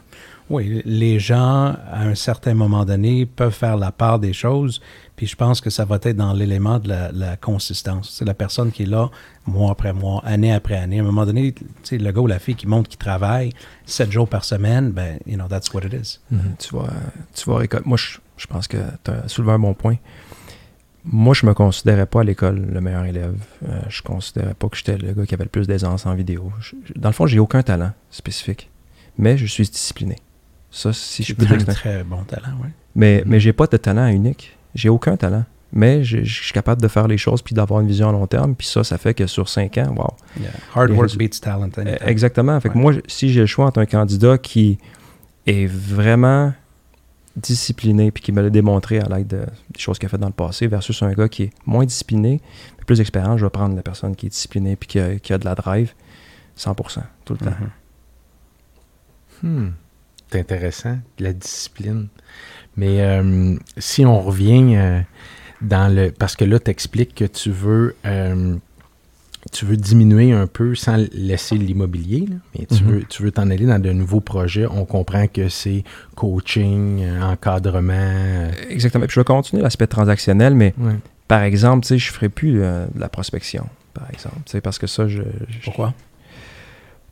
oui, 0.50 0.82
les 0.84 1.18
gens, 1.18 1.74
à 1.90 2.02
un 2.02 2.14
certain 2.14 2.54
moment 2.54 2.84
donné, 2.84 3.24
peuvent 3.24 3.52
faire 3.54 3.76
la 3.76 3.92
part 3.92 4.18
des 4.18 4.32
choses, 4.32 4.80
puis 5.16 5.26
je 5.26 5.37
pense 5.37 5.60
que 5.60 5.70
ça 5.70 5.84
va 5.84 5.98
être 6.02 6.16
dans 6.16 6.32
l'élément 6.32 6.78
de 6.80 6.88
la, 6.88 7.12
la 7.12 7.37
consistance. 7.37 8.10
C'est 8.12 8.24
la 8.24 8.34
personne 8.34 8.70
qui 8.72 8.82
est 8.82 8.87
là, 8.87 9.10
mois 9.46 9.70
après 9.70 9.92
mois, 9.92 10.20
année 10.24 10.52
après 10.52 10.76
année. 10.76 10.98
À 10.98 11.02
un 11.02 11.06
moment 11.06 11.24
donné, 11.24 11.52
tu 11.52 11.64
sais, 11.84 11.98
le 11.98 12.10
gars 12.12 12.20
ou 12.20 12.26
la 12.26 12.38
fille 12.40 12.56
qui 12.56 12.66
montre 12.66 12.88
qu'il 12.90 12.98
travaille 12.98 13.52
sept 13.87 14.10
jours 14.10 14.28
par 14.28 14.44
semaine, 14.44 14.90
ben, 14.90 15.18
you 15.24 15.37
know, 15.37 15.46
that's 15.48 15.72
what 15.72 15.82
it 15.82 15.92
is. 15.94 16.18
Mhm, 16.30 16.56
Tu 16.58 16.74
vas, 16.74 16.88
tu 17.34 17.48
récol- 17.50 17.82
Moi, 17.84 17.96
je, 17.96 18.18
je 18.37 18.46
pense 18.46 18.66
que 18.66 18.78
tu 19.04 19.10
as 19.12 19.28
soulevé 19.28 19.52
un 19.52 19.58
bon 19.60 19.72
point. 19.74 19.96
Moi, 21.07 21.35
je 21.35 21.45
me 21.47 21.53
considérais 21.53 22.07
pas 22.07 22.21
à 22.21 22.25
l'école 22.25 22.67
le 22.73 22.81
meilleur 22.81 23.05
élève. 23.05 23.35
Euh, 23.69 23.79
je 23.88 24.01
considérais 24.03 24.55
pas 24.55 24.69
que 24.69 24.77
j'étais 24.77 24.97
le 24.97 25.12
gars 25.12 25.27
qui 25.27 25.35
avait 25.35 25.45
le 25.45 25.51
plus 25.51 25.67
d'aisance 25.67 26.07
en 26.07 26.14
vidéo. 26.14 26.51
Je- 26.61 26.75
dans 26.97 27.11
le 27.11 27.14
fond, 27.14 27.27
j'ai 27.27 27.38
aucun 27.38 27.62
talent 27.62 27.93
spécifique, 28.11 28.71
mais 29.19 29.37
je 29.37 29.45
suis 29.47 29.64
discipliné. 29.64 30.17
Ça, 30.71 30.93
si 30.93 31.23
je 31.23 31.35
peux 31.35 31.45
un 31.53 31.59
très 31.59 32.03
bon 32.05 32.23
talent, 32.25 32.57
oui. 32.62 32.69
Mais, 32.97 33.19
Mhm. 33.25 33.31
mais 33.31 33.40
j'ai 33.40 33.53
pas 33.53 33.67
de 33.67 33.77
talent 33.77 34.07
unique. 34.09 34.57
J'ai 34.75 34.88
aucun 34.88 35.17
talent. 35.17 35.45
Mais 35.77 36.05
je, 36.05 36.23
je 36.23 36.43
suis 36.45 36.53
capable 36.53 36.81
de 36.81 36.87
faire 36.88 37.09
les 37.09 37.19
choses 37.19 37.43
puis 37.43 37.53
d'avoir 37.55 37.81
une 37.81 37.88
vision 37.88 38.09
à 38.09 38.12
long 38.12 38.27
terme. 38.29 38.55
Puis 38.55 38.69
ça, 38.69 38.85
ça 38.85 38.97
fait 38.97 39.12
que 39.12 39.27
sur 39.27 39.49
cinq 39.49 39.77
ans, 39.79 39.93
wow. 39.97 40.14
Yeah. 40.40 40.51
Hard 40.75 40.90
work 40.93 41.17
beats 41.17 41.40
talent. 41.40 41.62
anytime. 41.77 41.97
Exactement. 42.07 42.61
Fait 42.61 42.69
que 42.71 42.79
moi, 42.79 42.93
si 43.09 43.31
j'ai 43.33 43.40
le 43.40 43.47
choix 43.47 43.67
entre 43.67 43.81
un 43.81 43.87
candidat 43.87 44.38
qui 44.38 44.79
est 45.47 45.67
vraiment 45.67 46.53
discipliné 47.37 48.11
puis 48.11 48.23
qui 48.23 48.33
me 48.33 48.40
l'a 48.42 48.51
démontré 48.51 49.01
à 49.01 49.09
l'aide 49.09 49.27
de- 49.27 49.47
des 49.70 49.81
choses 49.81 49.99
qu'il 49.99 50.07
a 50.07 50.09
faites 50.09 50.20
dans 50.20 50.29
le 50.29 50.33
passé 50.33 50.66
versus 50.66 51.03
un 51.03 51.12
gars 51.12 51.29
qui 51.29 51.44
est 51.44 51.51
moins 51.66 51.85
discipliné, 51.85 52.40
mais 52.79 52.85
plus 52.85 52.99
d'expérience, 52.99 53.40
je 53.40 53.44
vais 53.47 53.51
prendre 53.51 53.75
la 53.75 53.83
personne 53.83 54.14
qui 54.14 54.27
est 54.27 54.31
disciplinée 54.31 54.77
puis 54.77 54.87
qui 54.88 55.01
a, 55.01 55.16
qui 55.18 55.33
a 55.33 55.38
de 55.38 55.44
la 55.44 55.55
drive 55.55 55.92
100% 56.57 57.01
tout 57.25 57.33
le 57.35 57.38
temps. 57.40 57.55
Mhm. 59.42 59.51
Hmm. 59.66 59.73
C'est 60.31 60.40
intéressant, 60.40 60.99
la 61.18 61.33
discipline. 61.33 62.09
Mais 62.77 63.01
euh, 63.03 63.57
si 63.79 64.05
on 64.07 64.20
revient 64.20 64.75
euh, 64.77 65.01
dans 65.61 65.92
le. 65.94 66.11
Parce 66.11 66.35
que 66.35 66.44
là, 66.44 66.59
tu 66.59 66.70
expliques 66.70 67.14
que 67.14 67.25
tu 67.25 67.51
veux. 67.51 67.94
euh, 68.05 68.57
tu 69.52 69.64
veux 69.66 69.76
diminuer 69.76 70.33
un 70.33 70.46
peu 70.46 70.74
sans 70.74 70.96
laisser 71.12 71.57
l'immobilier, 71.57 72.26
mais 72.59 72.66
tu 72.66 72.83
Mhm. 72.83 72.90
veux 72.90 73.02
tu 73.04 73.22
veux 73.22 73.30
t'en 73.30 73.50
aller 73.50 73.66
dans 73.66 73.78
de 73.78 73.92
nouveaux 73.92 74.20
projets. 74.20 74.66
On 74.66 74.85
comprend 74.85 75.26
que 75.26 75.48
c'est 75.48 75.85
coaching, 76.14 77.02
euh, 77.02 77.22
encadrement. 77.22 77.92
euh, 77.94 78.50
Exactement. 78.70 79.04
Puis 79.07 79.14
je 79.14 79.20
vais 79.20 79.24
continuer 79.24 79.62
l'aspect 79.62 79.87
transactionnel, 79.87 80.54
mais 80.54 80.74
ouais. 80.78 80.94
par 81.28 81.42
exemple, 81.42 81.83
tu 81.85 81.88
sais, 81.88 81.98
je 81.98 82.09
ne 82.11 82.14
ferai 82.14 82.28
plus 82.28 82.62
euh, 82.62 82.87
de 82.94 83.00
la 83.00 83.09
prospection, 83.09 83.66
par 83.92 84.09
exemple. 84.11 84.37
Tu 84.46 84.52
sais, 84.52 84.61
Parce 84.61 84.78
que 84.78 84.87
ça, 84.87 85.07
je. 85.09 85.22
je- 85.48 85.64
Pourquoi? 85.64 85.92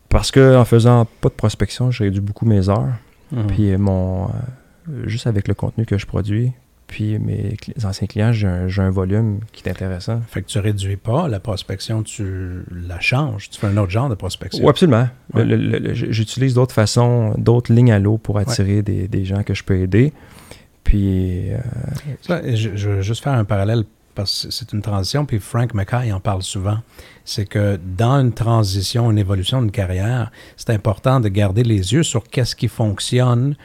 Parce 0.09 0.31
que 0.31 0.57
en 0.57 0.65
faisant 0.65 1.07
pas 1.21 1.29
de 1.29 1.35
prospection, 1.35 1.91
j'ai 1.91 2.05
réduit 2.05 2.21
beaucoup 2.21 2.47
mes 2.47 2.69
heures. 2.69 2.89
Mhm. 3.33 3.47
Puis 3.47 3.77
mon. 3.77 4.27
euh, 4.27 4.31
juste 5.07 5.27
avec 5.27 5.49
le 5.49 5.55
contenu 5.55 5.87
que 5.87 5.97
je 5.97 6.07
produis, 6.07 6.53
puis 6.93 7.19
mes 7.19 7.57
anciens 7.85 8.07
clients, 8.07 8.35
j'ai 8.35 8.47
un, 8.47 8.91
volume 8.91 9.41
qui 9.53 9.67
est 9.67 9.71
intéressant. 9.71 10.21
Fait 10.29 10.43
que 10.43 10.47
tu 10.47 10.59
réduis 10.59 10.99
pas 10.99 11.27
la 11.27 11.41
prospection, 11.41 12.03
tu 12.03 12.65
la 12.71 13.01
changes. 13.01 13.49
Tu 13.49 13.59
fais 13.59 13.69
un 13.69 13.79
autre 13.79 13.91
genre 13.91 14.11
de 14.11 14.15
prospection. 14.15 14.63
Oui, 14.63 14.69
absolument. 14.69 15.09
Ouais. 15.33 15.47
J'utilise 15.95 16.53
d'autres 16.53 16.75
façons, 16.75 17.33
d'autres 17.39 17.73
lignes 17.73 17.93
à 17.93 17.99
l'eau 17.99 18.19
pour 18.19 18.37
attirer 18.37 18.83
des, 18.83 19.09
des 19.09 19.25
gens 19.25 19.43
que 19.43 19.55
je 19.55 19.65
peux 19.65 19.79
aider. 19.79 20.13
Puis, 20.85 21.51
euh, 21.51 21.57
Ça, 22.21 22.43
je, 22.55 22.77
je 22.77 22.91
veux 22.91 23.01
juste 23.01 23.25
faire 23.25 23.33
un 23.33 23.47
parallèle 23.47 23.85
parce 24.15 24.45
que 24.45 24.53
c'est 24.53 24.75
une 24.75 24.83
transition, 24.83 25.25
puis 25.25 25.39
Frank 25.39 25.73
McKay 25.73 26.13
en 26.13 26.21
parle 26.21 26.43
souvent. 26.43 26.77
C'est 27.25 27.47
que 27.47 27.81
dans 27.97 28.21
une 28.21 28.35
transition, 28.35 29.11
une 29.11 29.19
évolution 29.19 29.63
d'une 29.63 29.71
carrière, 29.71 30.31
c'est 30.59 30.69
important 30.69 31.21
de 31.21 31.31
garder 31.31 31.63
les 31.63 31.95
yeux 31.95 32.03
sur 32.03 32.25
qu'est-ce 32.25 32.55
qui 32.55 32.69
fonctionne, 32.69 33.57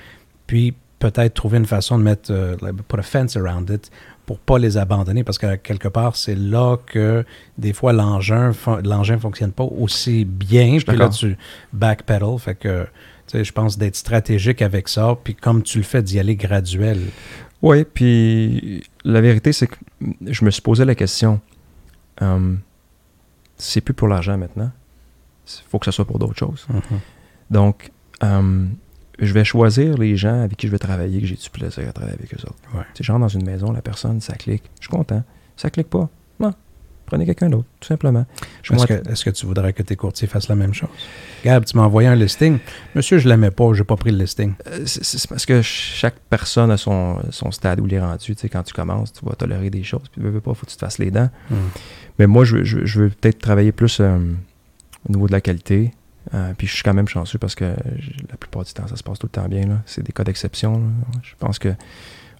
puis 0.45 0.75
peut-être 0.99 1.33
trouver 1.33 1.57
une 1.57 1.65
façon 1.65 1.97
de 1.97 2.03
mettre, 2.03 2.31
euh, 2.31 2.55
put 2.87 2.99
a 2.99 3.01
fence 3.01 3.37
around 3.37 3.69
it 3.69 3.91
pour 4.25 4.39
pas 4.39 4.57
les 4.57 4.77
abandonner, 4.77 5.23
parce 5.23 5.37
que 5.37 5.55
quelque 5.55 5.87
part, 5.87 6.15
c'est 6.15 6.35
là 6.35 6.77
que 6.85 7.23
des 7.57 7.71
fois 7.71 7.93
l'engin 7.93 8.51
l'engin 8.83 9.17
fonctionne 9.19 9.53
pas 9.53 9.63
aussi 9.63 10.25
bien, 10.25 10.77
puis 10.85 10.97
là 10.97 11.07
tu 11.09 11.37
backpedal, 11.71 12.37
fait 12.37 12.55
que 12.55 12.83
tu 13.27 13.37
sais, 13.37 13.43
je 13.43 13.53
pense 13.53 13.77
d'être 13.77 13.95
stratégique 13.95 14.61
avec 14.61 14.89
ça, 14.89 15.17
puis 15.23 15.35
comme 15.35 15.63
tu 15.63 15.77
le 15.77 15.83
fais, 15.83 16.01
d'y 16.01 16.19
aller 16.19 16.35
graduel. 16.35 16.99
oui, 17.61 17.85
puis 17.85 18.83
la 19.05 19.21
vérité, 19.21 19.53
c'est 19.53 19.67
que 19.67 19.75
je 20.25 20.43
me 20.43 20.51
suis 20.51 20.61
posé 20.61 20.83
la 20.83 20.95
question 20.95 21.39
euh, 22.21 22.55
c'est 23.57 23.81
plus 23.81 23.93
pour 23.93 24.07
l'argent 24.07 24.37
maintenant. 24.37 24.71
Il 25.45 25.69
faut 25.69 25.79
que 25.79 25.85
ce 25.85 25.91
soit 25.91 26.05
pour 26.05 26.19
d'autres 26.19 26.37
choses. 26.37 26.67
Donc, 27.49 27.91
euh, 28.23 28.65
je 29.19 29.33
vais 29.33 29.43
choisir 29.43 29.97
les 29.97 30.15
gens 30.15 30.41
avec 30.43 30.57
qui 30.57 30.67
je 30.67 30.71
vais 30.71 30.77
travailler, 30.79 31.19
que 31.21 31.27
j'ai 31.27 31.35
du 31.35 31.49
plaisir 31.49 31.87
à 31.89 31.91
travailler 31.91 32.17
avec 32.17 32.33
eux 32.33 32.43
autres. 32.43 32.55
Ouais. 32.73 32.83
Tu 32.93 32.97
sais, 32.97 33.03
genre 33.03 33.19
dans 33.19 33.27
une 33.27 33.43
maison, 33.45 33.71
la 33.71 33.81
personne, 33.81 34.21
ça 34.21 34.33
clique. 34.33 34.63
Je 34.79 34.87
suis 34.87 34.89
content. 34.95 35.23
Ça 35.55 35.69
clique 35.69 35.89
pas. 35.89 36.09
Non. 36.39 36.53
Prenez 37.07 37.25
quelqu'un 37.25 37.49
d'autre, 37.49 37.67
tout 37.79 37.87
simplement. 37.87 38.25
Est-ce 39.09 39.23
que, 39.23 39.29
tu 39.29 39.45
voudrais 39.45 39.71
que 39.71 39.81
tes 39.81 39.95
courtiers 39.95 40.27
fassent 40.27 40.49
la 40.49 40.55
même 40.55 40.73
chose? 40.73 40.89
Gab, 41.45 41.63
tu 41.63 41.77
m'as 41.77 41.83
envoyé 41.83 42.09
un 42.09 42.15
listing. 42.15 42.57
Monsieur, 42.95 43.17
je 43.17 43.29
l'aimais 43.29 43.49
pas, 43.49 43.71
j'ai 43.73 43.85
pas 43.85 43.95
pris 43.95 44.11
le 44.11 44.17
listing. 44.17 44.53
Euh, 44.67 44.81
c'est- 44.85 45.03
C'est 45.05 45.27
parce 45.29 45.45
que 45.45 45.61
chaque 45.61 46.19
personne 46.29 46.69
a 46.69 46.75
son, 46.75 47.19
son 47.31 47.49
stade 47.51 47.79
où 47.79 47.87
il 47.87 47.93
est 47.93 47.99
rendu. 48.01 48.35
Tu 48.35 48.35
sais, 48.35 48.49
quand 48.49 48.63
tu 48.63 48.73
commences, 48.73 49.13
tu 49.13 49.23
vas 49.25 49.35
tolérer 49.35 49.69
des 49.69 49.83
choses. 49.83 50.03
Puis, 50.11 50.21
veux, 50.21 50.31
veux 50.31 50.41
pas, 50.41 50.53
faut 50.53 50.65
que 50.65 50.71
tu 50.71 50.75
te 50.75 50.81
fasses 50.83 50.97
les 50.99 51.09
dents. 51.09 51.29
Mais 52.19 52.27
moi, 52.27 52.43
je 52.43 52.99
veux 52.99 53.09
peut-être 53.09 53.39
travailler 53.39 53.71
plus 53.71 53.99
euh, 54.01 54.17
au 55.07 55.11
niveau 55.13 55.27
de 55.27 55.31
la 55.31 55.39
qualité. 55.39 55.93
Euh, 56.33 56.53
puis 56.57 56.67
je 56.67 56.73
suis 56.73 56.83
quand 56.83 56.93
même 56.93 57.07
chanceux 57.07 57.37
parce 57.37 57.55
que 57.55 57.65
la 57.65 58.37
plupart 58.37 58.63
du 58.63 58.73
temps, 58.73 58.87
ça 58.87 58.95
se 58.95 59.03
passe 59.03 59.19
tout 59.19 59.27
le 59.27 59.31
temps 59.31 59.47
bien. 59.47 59.65
là. 59.67 59.81
C'est 59.85 60.03
des 60.03 60.11
cas 60.11 60.23
d'exception. 60.23 60.81
Je 61.23 61.33
pense 61.39 61.59
que 61.59 61.73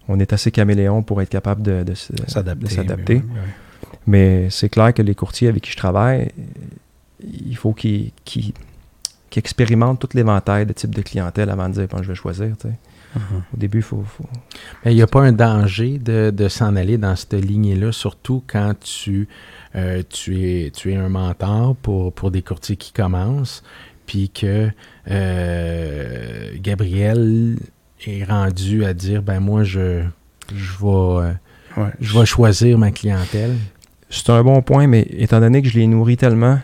on 0.08 0.18
est 0.18 0.32
assez 0.32 0.50
caméléon 0.50 1.02
pour 1.02 1.20
être 1.22 1.28
capable 1.28 1.62
de, 1.62 1.84
S'adapter. 2.68 3.22
Mais 4.06 4.48
c'est 4.50 4.68
clair 4.68 4.94
que 4.94 5.02
les 5.02 5.14
courtiers 5.14 5.48
avec 5.48 5.62
qui 5.62 5.70
je 5.70 5.76
travaille, 5.76 6.30
il 7.22 7.56
faut 7.56 7.72
qu'ils 7.72 8.12
expérimentent 9.36 10.00
tout 10.00 10.08
l'éventail 10.14 10.66
de 10.66 10.72
types 10.72 10.94
de 10.94 11.02
clientèle 11.02 11.50
avant 11.50 11.68
de 11.68 11.74
dire 11.74 11.86
bon, 11.88 12.02
je 12.02 12.08
vais 12.08 12.14
choisir. 12.14 12.56
tu 12.58 12.68
sais. 12.68 12.74
Mhm. 13.14 13.42
Au 13.54 13.56
début, 13.56 13.78
il 13.78 13.82
faut, 13.82 14.02
faut- 14.02 14.24
Mais 14.84 14.92
il 14.92 14.96
n'y 14.96 15.02
a 15.02 15.06
pas 15.06 15.22
un 15.22 15.32
danger 15.32 15.98
de, 15.98 16.30
de 16.34 16.48
s'en 16.48 16.76
aller 16.76 16.98
dans 16.98 17.16
cette 17.16 17.32
lignée-là, 17.34 17.92
surtout 17.92 18.42
quand 18.46 18.74
tu, 18.80 19.28
euh, 19.76 20.02
tu, 20.08 20.40
es, 20.48 20.70
tu 20.70 20.92
es 20.92 20.96
un 20.96 21.08
mentor 21.08 21.76
pour, 21.76 22.12
pour 22.12 22.30
des 22.30 22.42
courtiers 22.42 22.76
qui 22.76 22.92
commencent, 22.92 23.62
puis 24.06 24.30
que 24.30 24.70
euh, 25.10 26.50
Gabriel 26.60 27.56
est 28.06 28.24
rendu 28.24 28.84
à 28.84 28.94
dire 28.94 29.22
ben 29.22 29.40
moi 29.40 29.64
je, 29.64 30.02
je 30.54 30.72
vais 30.80 30.86
euh, 31.26 31.32
Ouais. 31.76 31.90
je 32.00 32.18
vais 32.18 32.24
choisir 32.26 32.76
ma 32.78 32.90
clientèle. 32.90 33.54
C'est 34.10 34.30
un 34.30 34.42
bon 34.42 34.62
point, 34.62 34.86
mais 34.88 35.06
étant 35.10 35.38
donné 35.38 35.62
que 35.62 35.68
je 35.68 35.78
les 35.78 35.86
nourris 35.86 36.16
tellement, 36.16 36.56
tu 36.56 36.62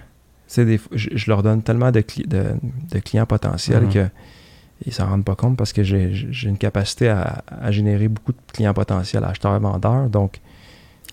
sais, 0.48 0.64
des 0.64 0.78
fois, 0.78 0.96
je, 0.96 1.10
je 1.12 1.30
leur 1.30 1.42
donne 1.42 1.62
tellement 1.62 1.92
de, 1.92 2.00
cli- 2.00 2.26
de, 2.26 2.46
de 2.90 2.98
clients 2.98 3.26
potentiels 3.26 3.84
Mhm. 3.84 3.92
que 3.92 4.06
ils 4.86 4.92
s'en 4.92 5.06
rendent 5.06 5.24
pas 5.24 5.36
compte 5.36 5.56
parce 5.56 5.72
que 5.72 5.84
j'ai 5.84 6.10
j'ai 6.12 6.48
une 6.48 6.56
capacité 6.58 7.08
à, 7.10 7.44
à 7.48 7.70
générer 7.70 8.08
beaucoup 8.08 8.32
de 8.32 8.38
clients 8.52 8.74
potentiels, 8.74 9.22
acheteurs, 9.24 9.60
vendeurs. 9.60 10.08
Donc, 10.08 10.40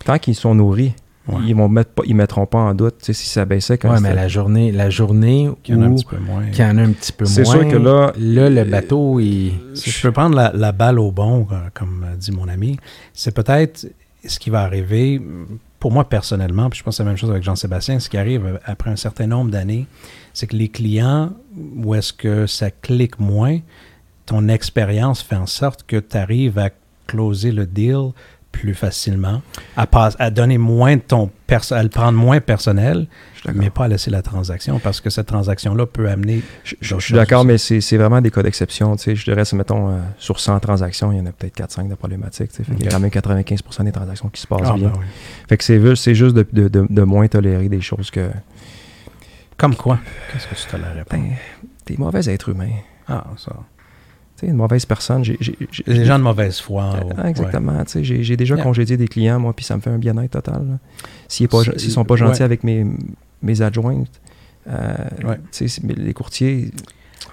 tant 0.03 0.17
qu'ils 0.17 0.35
sont 0.35 0.55
nourris, 0.55 0.93
Ouais. 1.27 1.35
ils 1.47 1.55
ne 1.55 1.67
mettre 1.67 1.91
pas, 1.91 2.01
ils 2.07 2.15
mettront 2.15 2.47
pas 2.47 2.57
en 2.57 2.73
doute 2.73 2.95
tu 2.97 3.05
sais, 3.05 3.13
si 3.13 3.29
ça 3.29 3.45
baissait 3.45 3.77
quand 3.77 3.93
Ouais, 3.93 3.99
mais 4.01 4.15
la 4.15 4.27
journée, 4.27 4.71
la 4.71 4.89
journée 4.89 5.51
Qu'il 5.61 5.75
y 5.75 5.77
en 5.77 5.83
a 5.83 5.85
un 5.85 5.91
où 5.91 5.95
petit 5.95 6.05
peu 6.05 6.17
moins. 6.17 6.45
qu'il 6.47 6.65
y 6.65 6.67
en 6.67 6.77
a 6.77 6.81
un 6.81 6.91
petit 6.91 7.11
peu 7.11 7.25
moins. 7.25 7.33
C'est 7.33 7.45
sûr 7.45 7.67
que 7.67 7.75
là, 7.75 8.11
le 8.17 8.63
bateau, 8.63 9.19
il. 9.19 9.53
Si 9.75 9.91
je 9.91 10.01
peux 10.01 10.11
prendre 10.11 10.35
la, 10.35 10.51
la 10.53 10.71
balle 10.71 10.97
au 10.99 11.11
bon, 11.11 11.47
euh, 11.51 11.55
comme 11.75 12.05
euh, 12.11 12.15
dit 12.15 12.31
mon 12.31 12.47
ami, 12.47 12.77
c'est 13.13 13.35
peut-être 13.35 13.87
ce 14.25 14.39
qui 14.39 14.49
va 14.49 14.61
arriver, 14.61 15.21
pour 15.79 15.91
moi 15.91 16.09
personnellement, 16.09 16.69
puis 16.69 16.79
je 16.79 16.83
pense 16.83 16.93
que 16.93 16.97
c'est 16.97 17.03
la 17.03 17.09
même 17.09 17.17
chose 17.17 17.29
avec 17.31 17.43
Jean-Sébastien, 17.43 17.99
ce 17.99 18.09
qui 18.09 18.17
arrive 18.17 18.45
euh, 18.45 18.57
après 18.65 18.89
un 18.89 18.95
certain 18.95 19.27
nombre 19.27 19.51
d'années, 19.51 19.85
c'est 20.33 20.47
que 20.47 20.55
les 20.55 20.69
clients, 20.69 21.31
où 21.75 21.93
est-ce 21.95 22.13
que 22.13 22.47
ça 22.47 22.71
clique 22.71 23.19
moins, 23.19 23.59
ton 24.25 24.47
expérience 24.47 25.21
fait 25.21 25.35
en 25.35 25.47
sorte 25.47 25.83
que 25.83 25.97
tu 25.97 26.17
arrives 26.17 26.57
à 26.57 26.69
closer 27.07 27.51
le 27.51 27.65
deal 27.65 28.11
plus 28.51 28.73
facilement, 28.75 29.41
à, 29.77 29.87
à 30.19 30.29
donner 30.29 30.57
moins 30.57 30.95
de 30.97 31.01
ton 31.01 31.29
perso- 31.47 31.73
à 31.73 31.81
le 31.81 31.89
prendre 31.89 32.17
moins 32.17 32.39
personnel, 32.41 33.07
mais 33.55 33.69
pas 33.69 33.85
à 33.85 33.87
laisser 33.87 34.11
la 34.11 34.21
transaction, 34.21 34.77
parce 34.79 35.01
que 35.01 35.09
cette 35.09 35.27
transaction-là 35.27 35.85
peut 35.87 36.09
amener 36.09 36.41
Je, 36.81 36.95
suis 36.99 37.13
d'accord, 37.13 37.43
mais 37.45 37.57
c'est 37.57 37.81
c'est 37.81 37.97
vraiment 37.97 38.21
des 38.21 38.29
cas 38.29 38.43
d'exception. 38.43 38.95
tu 38.97 39.03
sais. 39.03 39.15
Je 39.15 39.23
dirais, 39.23 39.43
mettons, 39.53 39.89
euh, 39.89 39.97
sur 40.17 40.39
100 40.39 40.59
transactions, 40.59 41.11
il 41.11 41.17
y 41.17 41.21
en 41.21 41.25
a 41.25 41.31
peut-être 41.31 41.55
4-5 41.55 41.87
de 41.89 41.95
problématiques. 41.95 42.51
tu 42.51 42.57
sais. 42.57 42.63
Fait 42.63 42.75
qu'il 42.75 42.85
y 42.85 42.87
a 42.87 42.91
quand 42.91 42.99
même 42.99 43.09
95% 43.09 43.83
des 43.85 43.91
transactions 43.91 44.29
qui 44.29 44.41
se 44.41 44.47
passent 44.47 44.59
Ah, 44.65 44.73
bien. 44.73 44.89
ben 44.89 44.93
oui. 44.99 45.05
Fait 45.49 45.57
que 45.57 45.63
c'est 45.63 45.81
juste, 45.81 46.03
c'est 46.03 46.15
juste 46.15 46.35
de, 46.35 46.45
de- 46.51 46.67
de- 46.67 46.87
de 46.89 47.01
moins 47.03 47.27
tolérer 47.27 47.69
des 47.69 47.81
choses 47.81 48.11
que. 48.11 48.29
Comme 49.57 49.75
quoi? 49.75 49.99
Qu'est-ce 50.33 50.47
que 50.47 50.55
tu 50.55 50.67
tolérerais 50.71 51.05
pas? 51.05 51.15
Ben, 51.17 51.31
des 51.85 51.97
mauvais 51.97 52.27
êtres 52.29 52.49
humains. 52.49 52.71
Ah, 53.07 53.25
ça. 53.37 53.53
Une 54.43 54.55
mauvaise 54.55 54.85
personne, 54.85 55.23
Les 55.87 56.05
gens 56.05 56.17
de 56.19 56.23
mauvaise 56.23 56.59
foi. 56.59 56.93
Ah, 57.17 57.23
ouais. 57.23 57.29
exactement. 57.29 57.83
tu 57.85 58.03
sais, 58.05 58.23
J'ai, 58.23 58.37
déjà 58.37 58.55
Yeah. 58.55 58.63
congédié 58.63 58.97
des 58.97 59.07
clients, 59.07 59.39
moi, 59.39 59.53
puis 59.53 59.63
ça 59.65 59.75
me 59.75 59.81
fait 59.81 59.89
un 59.89 59.97
bien-être 59.97 60.31
total. 60.31 60.79
S'ils 61.27 61.47
ne 61.53 61.77
sont 61.77 62.05
pas 62.05 62.15
gentils 62.15 62.39
ouais. 62.39 62.45
avec 62.45 62.63
mes, 62.63 62.85
mes 63.41 63.61
adjointes, 63.61 64.21
euh, 64.67 64.93
Ouais. 65.23 65.39
les 65.95 66.13
courtiers, 66.13 66.71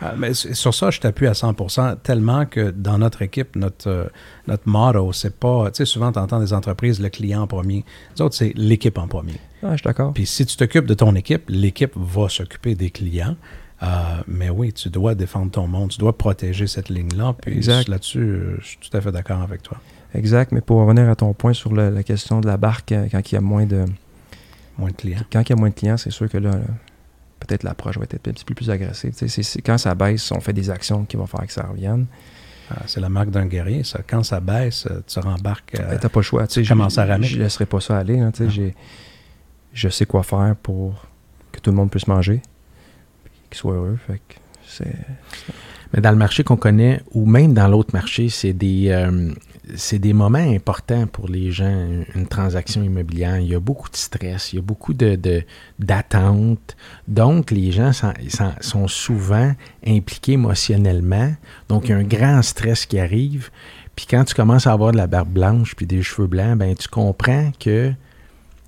Ah, 0.01 0.15
mais 0.17 0.33
sur 0.35 0.75
ça, 0.75 0.91
je 0.91 1.01
t'appuie 1.01 1.27
à 1.27 1.33
100% 1.35 1.97
tellement 2.03 2.47
que 2.47 2.71
dans 2.71 2.99
notre 2.99 3.23
équipe, 3.23 3.57
notre, 3.57 3.89
euh, 3.89 4.05
notre 4.47 4.69
motto, 4.69 5.13
c'est 5.13 5.35
pas. 5.35 5.71
Tu 5.73 5.79
sais, 5.79 5.85
souvent, 5.87 6.13
tu 6.13 6.19
entends 6.21 6.39
des 6.39 6.53
entreprises, 6.53 7.01
le 7.01 7.09
client 7.09 7.43
en 7.43 7.47
premier. 7.49 7.85
Nous 8.17 8.25
autres, 8.25 8.37
c'est 8.37 8.53
l'équipe 8.55 8.97
en 8.99 9.09
premier. 9.09 9.41
ah, 9.63 9.73
je 9.73 9.79
suis 9.79 9.85
d'accord. 9.85 10.13
Puis 10.13 10.27
si 10.27 10.47
tu 10.47 10.57
t'occupes 10.57 10.87
de 10.87 10.95
ton 10.95 11.15
équipe, 11.17 11.45
l'équipe 11.49 11.93
va 11.97 12.29
s'occuper 12.29 12.75
des 12.77 12.91
clients. 12.91 13.35
Euh, 13.83 13.87
mais 14.27 14.51
oui, 14.51 14.73
tu 14.73 14.89
dois 14.91 15.15
défendre 15.15 15.51
ton 15.53 15.69
monde, 15.69 15.91
tu 15.91 15.99
dois 15.99 16.17
protéger 16.17 16.67
cette 16.67 16.89
ligne-là. 16.89 17.35
Puis 17.41 17.55
Exact. 17.57 17.89
là-dessus, 17.89 18.19
euh, 18.19 18.57
je 18.61 18.67
suis 18.67 18.79
tout 18.79 18.97
à 18.97 19.01
fait 19.01 19.13
d'accord 19.13 19.41
avec 19.43 19.63
toi. 19.63 19.79
Exact, 20.15 20.51
mais 20.53 20.61
pour 20.61 20.81
revenir 20.81 21.09
à 21.09 21.15
ton 21.15 21.33
point 21.33 21.53
sur 21.53 21.73
le- 21.73 21.91
la 21.91 22.03
question 22.03 22.41
de 22.41 22.47
la 22.47 22.57
barque, 22.57 22.93
euh, 22.93 23.07
quand 23.11 23.31
il 23.31 23.35
y 23.35 23.39
a 23.39 23.41
moins 23.41 23.67
de, 23.67 23.85
Moins 24.79 24.91
de 24.91 24.95
clients. 24.97 25.21
quand 25.31 25.41
il 25.43 25.51
y 25.51 25.53
a 25.53 25.57
moins 25.57 25.69
de 25.69 25.75
clients, 25.75 25.97
c'est 25.97 26.11
sûr 26.11 26.29
que 26.29 26.39
là, 26.39 26.51
là, 26.51 26.61
peut-être 27.41 27.63
l'approche 27.63 27.99
va 27.99 28.05
être 28.05 28.15
un 28.15 28.33
petit 28.33 28.45
peu 28.45 28.55
plus 28.55 28.69
agressive. 28.71 29.13
Quand 29.65 29.79
ça 29.79 29.95
baisse, 29.95 30.33
on 30.33 30.41
fait 30.41 30.53
des 30.53 30.71
actions 30.71 31.05
qui 31.05 31.17
vont 31.17 31.27
faire 31.27 31.47
que 31.47 31.53
ça 31.53 31.63
revienne. 31.67 32.07
Ah, 32.71 32.83
c'est 32.87 33.01
la 33.01 33.09
marque 33.09 33.31
d'un 33.31 33.47
guerrier, 33.47 33.83
ça. 33.85 34.01
Quand 34.07 34.23
ça 34.25 34.41
baisse, 34.41 34.87
tu 35.07 35.19
rembarques. 35.21 35.75
euh, 35.79 35.91
Ben, 35.91 35.99
T'as 35.99 36.09
pas 36.09 36.21
le 36.21 36.25
choix. 36.25 36.47
Tu 36.47 36.63
commences 36.67 36.99
à 36.99 37.07
ramer. 37.07 37.27
Je 37.27 37.39
laisserai 37.39 37.65
pas 37.65 37.81
ça 37.81 37.97
aller. 37.99 38.21
Ah. 38.21 38.31
j'ai- 38.49 38.75
Je 39.73 39.89
sais 39.89 40.05
quoi 40.07 40.23
faire 40.23 40.55
pour 40.63 41.07
que 41.53 41.61
tout 41.61 41.71
le 41.71 41.77
monde 41.77 41.91
puisse 41.91 42.09
manger, 42.09 42.43
puis 43.49 43.57
qu'il 43.57 43.59
soit 43.59 43.75
heureux. 43.75 43.99
Fait 44.07 44.21
que 44.29 44.35
c'est... 44.67 44.95
Mais 45.95 46.03
dans 46.03 46.11
le 46.11 46.17
marché 46.19 46.45
qu'on 46.45 46.57
connaît, 46.59 47.01
ou 47.13 47.25
même 47.25 47.55
dans 47.55 47.67
l'autre 47.67 47.95
marché, 47.95 48.29
c'est 48.29 48.53
des, 48.53 48.89
euh, 48.91 49.33
c'est 49.75 49.99
des 49.99 50.13
moments 50.13 50.37
importants 50.37 51.07
pour 51.07 51.29
les 51.29 51.51
gens, 51.51 51.87
une- 52.15 52.27
transaction 52.27 52.83
immobilière. 52.83 53.39
Il 53.39 53.47
y 53.47 53.55
a 53.55 53.59
beaucoup 53.61 53.89
de 53.89 53.97
stress, 53.97 54.53
il 54.53 54.57
y 54.57 54.59
a 54.59 54.63
beaucoup 54.63 54.93
de, 54.93 55.19
d'attentes. 55.79 56.77
Donc, 57.07 57.51
les 57.51 57.73
gens 57.73 57.95
sont, 57.95 58.13
sont- 58.29 58.53
sont 58.61 58.87
souvent 58.87 59.55
impliqués 59.87 60.33
émotionnellement. 60.33 61.33
Donc, 61.71 61.87
il 61.87 61.91
y 61.91 61.95
a 61.95 61.97
un 61.97 62.05
grand 62.05 62.43
stress 62.43 62.85
qui 62.85 62.99
arrive. 62.99 63.49
Puis 63.97 64.05
quand 64.09 64.25
tu 64.25 64.35
commences 64.35 64.67
à 64.67 64.73
avoir 64.73 64.93
de 64.93 64.99
la 64.99 65.07
barbe 65.07 65.31
blanche 65.31 65.75
puis 65.75 65.87
des 65.87 66.03
cheveux 66.03 66.29
blancs, 66.29 66.59
ben 66.59 66.75
tu 66.77 66.87
comprends 66.87 67.51
que 67.59 67.93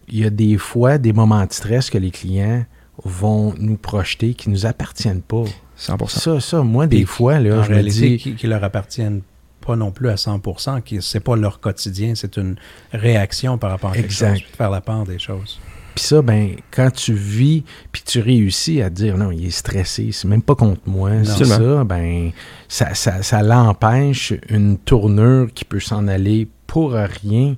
il 0.08 0.18
y 0.18 0.24
a 0.24 0.30
des 0.30 0.56
fois 0.58 0.96
des 0.98 1.12
moments 1.12 1.44
de 1.46 1.52
stress 1.52 1.90
que 1.90 1.98
les 1.98 2.10
clients 2.10 2.64
vont 3.04 3.54
nous 3.58 3.76
projeter 3.76 4.34
qui 4.34 4.50
nous 4.50 4.66
appartiennent 4.66 5.22
pas. 5.22 5.44
100%. 5.78 6.08
Ça, 6.08 6.40
ça, 6.40 6.62
moi, 6.62 6.86
des 6.86 6.98
Puis, 6.98 7.06
fois, 7.06 7.38
là, 7.38 7.62
je 7.62 7.72
me 7.72 7.82
dis, 7.82 8.18
qui, 8.18 8.34
qui 8.34 8.46
leur 8.46 8.62
appartiennent 8.62 9.22
pas 9.60 9.76
non 9.76 9.90
plus 9.90 10.08
à 10.08 10.16
100 10.16 10.40
qui 10.84 11.00
c'est 11.02 11.20
pas 11.20 11.36
leur 11.36 11.60
quotidien, 11.60 12.14
c'est 12.14 12.36
une 12.36 12.56
réaction 12.92 13.58
par 13.58 13.70
rapport 13.70 13.90
à 13.90 13.94
quelque 13.94 14.06
Exact. 14.06 14.40
chose, 14.40 14.48
faire 14.56 14.70
la 14.70 14.80
part 14.80 15.04
des 15.04 15.18
choses. 15.18 15.60
puis 15.94 16.04
ça, 16.04 16.22
ben, 16.22 16.56
quand 16.70 16.90
tu 16.90 17.12
vis, 17.14 17.64
puis 17.92 18.02
tu 18.04 18.20
réussis 18.20 18.80
à 18.82 18.90
te 18.90 18.94
dire, 18.94 19.16
non, 19.16 19.30
il 19.30 19.46
est 19.46 19.50
stressé, 19.50 20.10
c'est 20.12 20.28
même 20.28 20.42
pas 20.42 20.54
contre 20.54 20.82
moi, 20.86 21.10
c'est 21.24 21.44
ça, 21.44 21.84
ben, 21.84 22.30
ça, 22.68 22.94
ça, 22.94 23.22
ça 23.22 23.42
l'empêche 23.42 24.32
une 24.48 24.78
tournure 24.78 25.48
qui 25.54 25.64
peut 25.64 25.80
s'en 25.80 26.08
aller 26.08 26.48
pour 26.66 26.92
rien 26.92 27.56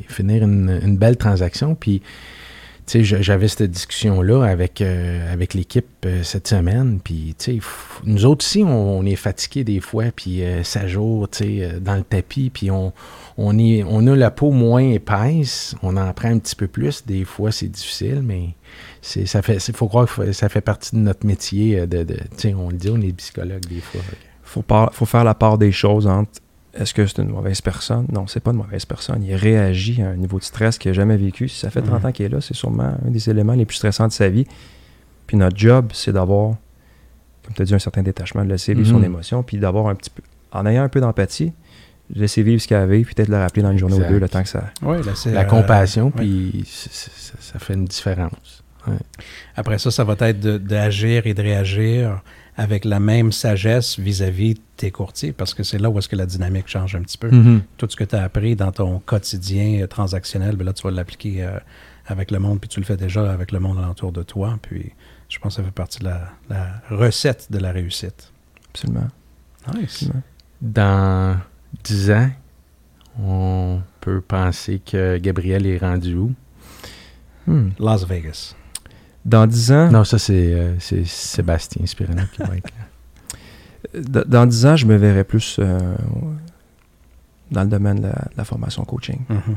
et 0.00 0.04
finir 0.12 0.42
une, 0.42 0.80
une 0.82 0.96
belle 0.96 1.16
transaction. 1.16 1.74
Puis, 1.74 2.02
j'avais 2.90 3.48
cette 3.48 3.70
discussion-là 3.70 4.44
avec, 4.44 4.80
euh, 4.80 5.32
avec 5.32 5.54
l'équipe 5.54 5.86
euh, 6.06 6.22
cette 6.22 6.48
semaine. 6.48 7.00
Puis, 7.02 7.34
nous 8.04 8.24
autres 8.24 8.44
aussi, 8.44 8.62
on, 8.64 9.04
est 9.04 9.16
fatigués 9.16 9.64
des 9.64 9.80
fois. 9.80 10.06
Puis, 10.14 10.42
euh, 10.42 10.62
ça 10.62 10.80
euh, 10.84 11.80
dans 11.80 11.96
le 11.96 12.02
tapis. 12.02 12.50
Puis, 12.50 12.70
on, 12.70 12.92
on, 13.36 13.58
on 13.58 14.06
a 14.06 14.16
la 14.16 14.30
peau 14.30 14.50
moins 14.50 14.82
épaisse. 14.82 15.74
On 15.82 15.96
en 15.96 16.12
prend 16.12 16.28
un 16.28 16.38
petit 16.38 16.56
peu 16.56 16.66
plus. 16.66 17.04
Des 17.06 17.24
fois, 17.24 17.52
c'est 17.52 17.68
difficile, 17.68 18.22
mais 18.22 18.50
c'est, 19.02 19.26
ça 19.26 19.42
fait, 19.42 19.56
il 19.68 19.74
faut 19.74 19.88
croire 19.88 20.06
que 20.12 20.32
ça 20.32 20.48
fait 20.48 20.60
partie 20.60 20.94
de 20.94 21.00
notre 21.00 21.26
métier. 21.26 21.86
De, 21.86 22.06
on 22.56 22.70
le 22.70 22.76
dit, 22.76 22.90
on 22.90 23.00
est 23.00 23.12
psychologue 23.12 23.66
des 23.66 23.80
fois. 23.80 24.00
faut, 24.42 24.62
par- 24.62 24.94
faut 24.94 25.06
faire 25.06 25.24
la 25.24 25.34
part 25.34 25.58
des 25.58 25.72
choses 25.72 26.06
entre 26.06 26.40
est-ce 26.74 26.94
que 26.94 27.06
c'est 27.06 27.18
une 27.22 27.30
mauvaise 27.30 27.60
personne? 27.60 28.06
Non, 28.12 28.26
c'est 28.26 28.40
pas 28.40 28.50
une 28.52 28.58
mauvaise 28.58 28.84
personne. 28.84 29.22
Il 29.24 29.34
réagit 29.34 30.02
à 30.02 30.08
un 30.10 30.16
niveau 30.16 30.38
de 30.38 30.44
stress 30.44 30.78
qu'il 30.78 30.90
n'a 30.90 30.94
jamais 30.94 31.16
vécu. 31.16 31.48
Si 31.48 31.58
ça 31.60 31.70
fait 31.70 31.82
30 31.82 32.02
Mhm. 32.02 32.08
ans 32.08 32.12
qu'il 32.12 32.26
est 32.26 32.28
là, 32.28 32.40
c'est 32.40 32.54
sûrement 32.54 32.94
un 33.04 33.10
des 33.10 33.28
éléments 33.30 33.54
les 33.54 33.64
plus 33.64 33.76
stressants 33.76 34.06
de 34.08 34.12
sa 34.12 34.28
vie. 34.28 34.46
Puis 35.26 35.36
notre 35.36 35.56
job, 35.56 35.90
c'est 35.92 36.12
d'avoir, 36.12 36.56
comme 37.44 37.54
tu 37.54 37.62
as 37.62 37.64
dit, 37.64 37.74
un 37.74 37.78
certain 37.78 38.02
détachement, 38.02 38.44
de 38.44 38.50
laisser 38.50 38.74
vivre 38.74 38.88
son 38.88 38.98
Mhm. 38.98 39.04
émotion, 39.04 39.42
puis 39.42 39.58
d'avoir 39.58 39.86
un 39.88 39.94
petit 39.94 40.10
peu, 40.10 40.22
en 40.52 40.64
ayant 40.66 40.82
un 40.84 40.88
peu 40.88 41.00
d'empathie, 41.00 41.52
de 42.10 42.20
laisser 42.20 42.42
vivre 42.42 42.60
ce 42.60 42.66
qu'il 42.68 42.76
avait, 42.76 43.02
puis 43.02 43.14
peut-être 43.14 43.28
le 43.28 43.36
rappeler 43.36 43.62
dans 43.62 43.72
une 43.72 43.78
journée 43.78 43.96
Exact. 43.96 44.08
ou 44.10 44.12
deux, 44.14 44.18
le 44.20 44.28
temps 44.28 44.42
que 44.42 44.48
ça. 44.48 44.64
Oui, 44.82 44.96
La 45.32 45.40
euh, 45.40 45.44
compassion, 45.44 46.10
puis 46.10 46.64
ça 46.66 47.58
fait 47.58 47.74
une 47.74 47.84
différence. 47.84 48.62
Après 49.56 49.78
ça, 49.78 49.90
ça 49.90 50.04
va 50.04 50.16
être 50.28 50.40
d'agir 50.40 51.26
et 51.26 51.34
de 51.34 51.42
réagir 51.42 52.22
avec 52.58 52.84
la 52.84 52.98
même 52.98 53.30
sagesse 53.30 53.98
vis-à-vis 54.00 54.54
de 54.54 54.60
tes 54.76 54.90
courtiers, 54.90 55.32
parce 55.32 55.54
que 55.54 55.62
c'est 55.62 55.78
là 55.78 55.88
où 55.88 55.98
est-ce 55.98 56.08
que 56.08 56.16
la 56.16 56.26
dynamique 56.26 56.66
change 56.66 56.96
un 56.96 57.02
petit 57.02 57.16
peu. 57.16 57.30
Mhm. 57.30 57.62
Tout 57.76 57.86
ce 57.88 57.94
que 57.94 58.02
tu 58.02 58.16
as 58.16 58.22
appris 58.24 58.56
dans 58.56 58.72
ton 58.72 58.98
quotidien 58.98 59.82
euh, 59.82 59.86
transactionnel, 59.86 60.56
ben 60.56 60.64
là, 60.64 60.72
tu 60.72 60.82
vas 60.82 60.90
l'appliquer 60.90 61.44
euh, 61.44 61.58
avec 62.06 62.32
le 62.32 62.40
monde, 62.40 62.58
puis 62.58 62.68
tu 62.68 62.80
le 62.80 62.84
fais 62.84 62.96
déjà 62.96 63.30
avec 63.30 63.52
le 63.52 63.60
monde 63.60 63.78
alentour 63.78 64.10
de 64.10 64.24
toi. 64.24 64.58
Puis 64.60 64.92
je 65.28 65.38
pense 65.38 65.54
que 65.54 65.62
ça 65.62 65.64
fait 65.64 65.74
partie 65.74 66.00
de 66.00 66.06
la, 66.06 66.32
la 66.48 66.82
recette 66.90 67.46
de 67.50 67.58
la 67.58 67.70
réussite. 67.70 68.32
Absolument. 68.70 69.08
Nice. 69.74 69.82
absolument. 69.82 70.22
Dans 70.60 71.36
10 71.84 72.10
ans, 72.10 72.30
on 73.22 73.80
peut 74.00 74.20
penser 74.20 74.80
que 74.84 75.18
Gabriel 75.18 75.64
est 75.64 75.78
rendu 75.78 76.16
où? 76.16 76.34
Hmm. 77.46 77.70
Las 77.78 78.04
Vegas. 78.04 78.56
Dans 79.28 79.46
10 79.46 79.72
ans, 79.72 79.90
Non, 79.90 80.04
ça, 80.04 80.18
c'est 80.18 80.52
euh, 80.54 80.74
Sébastien 80.78 81.84
Spirano 81.86 82.22
qui 82.32 82.42
va 82.42 82.56
être 82.56 82.70
là. 83.94 84.22
dans 84.26 84.46
10 84.46 84.66
ans, 84.66 84.76
je 84.76 84.86
me 84.86 84.96
verrais 84.96 85.24
plus 85.24 85.56
euh, 85.58 85.78
dans 87.50 87.62
le 87.62 87.68
domaine 87.68 87.96
de 87.98 88.02
la, 88.06 88.08
de 88.12 88.36
la 88.36 88.44
formation 88.44 88.84
coaching. 88.84 89.18
Mhm. 89.28 89.56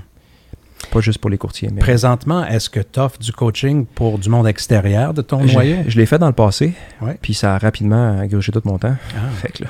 Pas 0.92 1.00
juste 1.00 1.20
pour 1.20 1.30
les 1.30 1.38
courtiers, 1.38 1.70
mais. 1.72 1.80
Présentement, 1.80 2.44
est-ce 2.46 2.70
que 2.70 2.80
tu 2.80 3.00
offres 3.00 3.20
du 3.20 3.32
coaching 3.32 3.86
pour 3.86 4.18
du 4.20 4.30
monde 4.30 4.48
extérieur 4.48 5.14
de 5.14 5.22
ton 5.22 5.44
noyau? 5.46 5.78
je 5.88 5.98
l'ai 5.98 6.06
fait 6.06 6.18
dans 6.20 6.28
le 6.28 6.34
passé, 6.34 6.74
Ouais. 7.02 7.18
puis 7.22 7.34
ça 7.34 7.56
a 7.56 7.58
rapidement 7.58 8.20
agrugé 8.20 8.52
tout 8.52 8.62
mon 8.66 8.78
temps. 8.78 8.96
Ah, 9.16 9.30
Fait 9.36 9.52
que 9.54 9.64
là, 9.64 9.70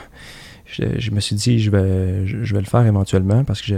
je, 0.65 0.83
je 0.99 1.11
me 1.11 1.19
suis 1.19 1.35
dit, 1.35 1.59
je 1.59 1.69
vais, 1.69 2.25
je, 2.25 2.43
je 2.43 2.53
vais 2.55 2.61
le 2.61 2.65
faire 2.65 2.85
éventuellement 2.85 3.43
parce 3.43 3.61
que 3.61 3.73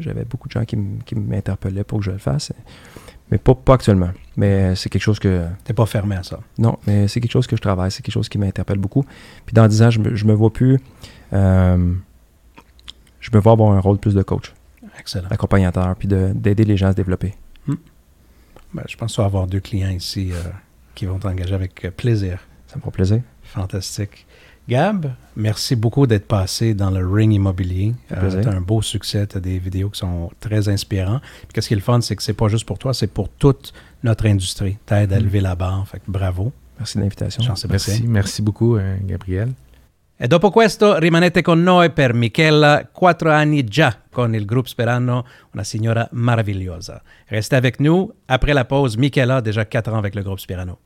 j'avais 0.00 0.24
beaucoup 0.24 0.48
de 0.48 0.52
gens 0.52 0.64
qui 0.64 0.76
m'interpellaient 1.16 1.82
pour 1.84 1.98
que 2.00 2.04
je 2.04 2.10
le 2.10 2.18
fasse. 2.18 2.52
Mais 3.30 3.38
pas, 3.38 3.54
pas 3.54 3.74
actuellement. 3.74 4.10
Mais 4.36 4.74
c'est 4.76 4.88
quelque 4.88 5.02
chose 5.02 5.18
que. 5.18 5.46
T'es 5.64 5.72
pas 5.72 5.86
fermé 5.86 6.14
à 6.16 6.22
ça. 6.22 6.38
Non, 6.58 6.78
mais 6.86 7.08
c'est 7.08 7.20
quelque 7.20 7.32
chose 7.32 7.46
que 7.46 7.56
je 7.56 7.60
travaille, 7.60 7.90
c'est 7.90 8.02
quelque 8.02 8.14
chose 8.14 8.28
qui 8.28 8.38
m'interpelle 8.38 8.78
beaucoup. 8.78 9.04
Puis 9.44 9.54
dans 9.54 9.66
10 9.66 9.82
ans, 9.82 9.90
je 9.90 9.98
me, 10.00 10.14
je 10.14 10.24
me 10.26 10.32
vois 10.32 10.52
plus. 10.52 10.78
euh, 11.32 11.92
je 13.20 13.30
me 13.32 13.40
vois 13.40 13.52
avoir 13.52 13.72
un 13.72 13.80
rôle 13.80 13.98
plus 13.98 14.14
de 14.14 14.22
coach, 14.22 14.54
Excellent. 15.00 15.28
d'accompagnateur, 15.28 15.96
puis 15.96 16.06
de- 16.06 16.30
d'aider 16.34 16.64
les 16.64 16.76
gens 16.76 16.86
à 16.88 16.90
se 16.92 16.96
développer. 16.96 17.34
Ben, 18.74 18.82
je 18.88 18.96
pense 18.96 19.18
avoir 19.18 19.46
deux 19.46 19.60
clients 19.60 19.90
ici 19.90 20.30
euh, 20.32 20.36
qui 20.94 21.06
vont 21.06 21.18
t'engager 21.18 21.54
avec 21.54 21.80
plaisir. 21.96 22.40
Ça 22.66 22.76
me 22.76 22.80
fera 22.80 22.90
plaisir. 22.92 23.22
Fantastique. 23.42 24.26
Gab, 24.68 25.12
merci 25.36 25.76
beaucoup 25.76 26.06
d'être 26.08 26.26
passé 26.26 26.74
dans 26.74 26.90
le 26.90 27.06
ring 27.06 27.32
immobilier. 27.32 27.94
Plaisir. 28.08 28.40
tu 28.40 28.48
as 28.48 28.52
un 28.52 28.60
beau 28.60 28.82
succès, 28.82 29.24
tu 29.26 29.36
as 29.36 29.40
des 29.40 29.58
vidéos 29.60 29.90
qui 29.90 29.98
sont 30.00 30.30
très 30.40 30.68
inspirants. 30.68 31.20
Puis 31.20 31.48
Qu'est-ce 31.54 31.68
qui 31.68 31.74
est 31.74 31.76
le 31.76 31.82
fun, 31.82 32.00
c'est 32.00 32.16
que 32.16 32.22
c'est 32.22 32.32
pas 32.34 32.48
juste 32.48 32.64
pour 32.66 32.78
toi, 32.78 32.92
c'est 32.92 33.06
pour 33.06 33.28
toute 33.28 33.72
notre 34.02 34.26
industrie. 34.26 34.76
T'aides 34.84 35.12
à 35.12 35.20
Mm. 35.20 35.22
lever 35.22 35.40
la 35.40 35.54
barre. 35.54 35.86
Fait 35.86 35.98
que 35.98 36.10
bravo, 36.10 36.52
Merci 36.78 36.98
de 36.98 37.02
l'invitation. 37.04 37.54
Merci, 37.70 38.02
merci 38.06 38.42
beaucoup, 38.42 38.76
euh, 38.76 38.96
Gabriel. 39.02 39.52
E 40.18 40.26
dopo 40.28 40.50
questo 40.50 40.98
rimanete 40.98 41.42
con 41.42 41.62
noi 41.62 41.90
per 41.90 42.12
Michela, 42.14 42.88
quattro 42.90 43.30
anni 43.30 43.64
già 43.64 43.94
con 44.10 44.34
il 44.34 44.44
groupe 44.46 44.68
Sperano, 44.68 45.24
una 45.52 45.62
signora 45.62 46.08
meravigliosa. 46.12 47.02
Restez 47.28 47.56
avec 47.56 47.78
nous. 47.80 48.10
Après 48.26 48.52
la 48.54 48.64
pause, 48.64 48.96
Michela, 48.96 49.40
déjà 49.42 49.64
quatre 49.66 49.92
ans 49.92 49.98
avec 49.98 50.14
le 50.14 50.22
groupe 50.22 50.38
Sperano. 50.40 50.78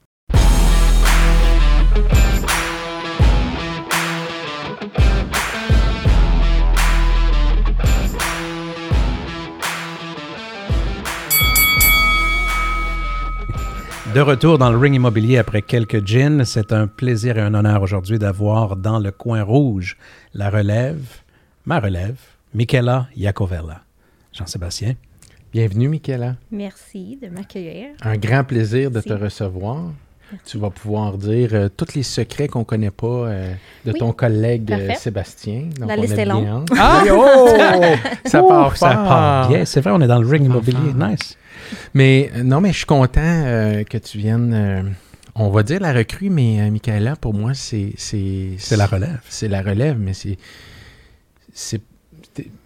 De 14.15 14.21
retour 14.21 14.59
dans 14.59 14.71
le 14.73 14.77
ring 14.79 14.95
immobilier 14.95 15.39
après 15.39 15.63
quelques 15.63 16.05
gins, 16.05 16.45
c'est 16.45 16.73
un 16.73 16.89
plaisir 16.89 17.39
et 17.39 17.41
un 17.41 17.55
honneur 17.55 17.83
aujourd'hui 17.83 18.19
d'avoir 18.19 18.75
dans 18.77 18.99
le 18.99 19.13
coin 19.13 19.43
rouge 19.43 19.97
la 20.35 20.51
relève, 20.51 21.01
ma 21.65 21.79
relève, 21.79 22.17
Michela 22.53 23.07
Iacovella. 23.17 23.83
Jean-Sébastien. 24.33 24.95
Bienvenue, 25.53 25.89
Michaela. 25.89 26.35
Merci 26.51 27.19
de 27.23 27.29
m'accueillir. 27.29 27.91
Un 28.03 28.17
grand 28.17 28.43
plaisir 28.45 28.91
de 28.91 29.01
te 29.01 29.09
Merci. 29.11 29.25
recevoir. 29.25 29.79
Tu 30.45 30.59
vas 30.59 30.71
pouvoir 30.71 31.19
dire 31.19 31.51
euh, 31.55 31.69
tous 31.77 31.95
les 31.97 32.05
secrets 32.05 32.47
qu'on 32.47 32.61
ne 32.61 32.65
connaît 32.65 32.93
pas 32.93 33.07
euh, 33.07 33.53
de 33.85 33.93
Oui, 33.93 33.99
ton 33.99 34.13
collègue 34.13 34.73
euh. 34.73 34.95
Sébastien. 34.95 35.69
Donc, 35.79 35.89
La 35.89 35.97
on 35.97 36.01
liste 36.01 36.19
est 36.19 36.25
longue. 36.25 36.47
Ah! 36.79 37.03
ça 38.25 38.41
Oh, 38.43 38.49
part 38.49 38.77
ça 38.77 38.91
part 38.91 39.49
bien. 39.49 39.65
C'est 39.65 39.81
vrai, 39.81 39.91
on 39.93 40.01
est 40.01 40.07
dans 40.07 40.21
le 40.21 40.29
ring 40.29 40.45
immobilier. 40.45 40.93
Enfin. 40.95 41.11
Nice. 41.11 41.37
Mais 41.95 42.31
euh, 42.35 42.43
non, 42.43 42.61
mais 42.61 42.73
je 42.73 42.79
suis 42.79 42.87
content 42.87 43.21
euh, 43.23 43.85
que 43.85 43.99
tu 43.99 44.19
viennes. 44.19 44.53
euh, 44.55 44.83
on 45.35 45.49
va 45.51 45.63
dire 45.63 45.81
la 45.81 45.93
recrue, 45.93 46.29
mais 46.31 46.61
euh, 46.61 46.71
Michaela, 46.71 47.17
pour 47.17 47.35
moi, 47.35 47.55
c'est. 47.55 47.93
C'est 47.97 48.51
C'est 48.59 48.77
la 48.77 48.87
relève. 48.87 49.21
C'est 49.29 49.49
la 49.49 49.63
relève, 49.63 49.99
mais 49.99 50.13
c'est. 50.15 50.39
c'est- 51.53 51.81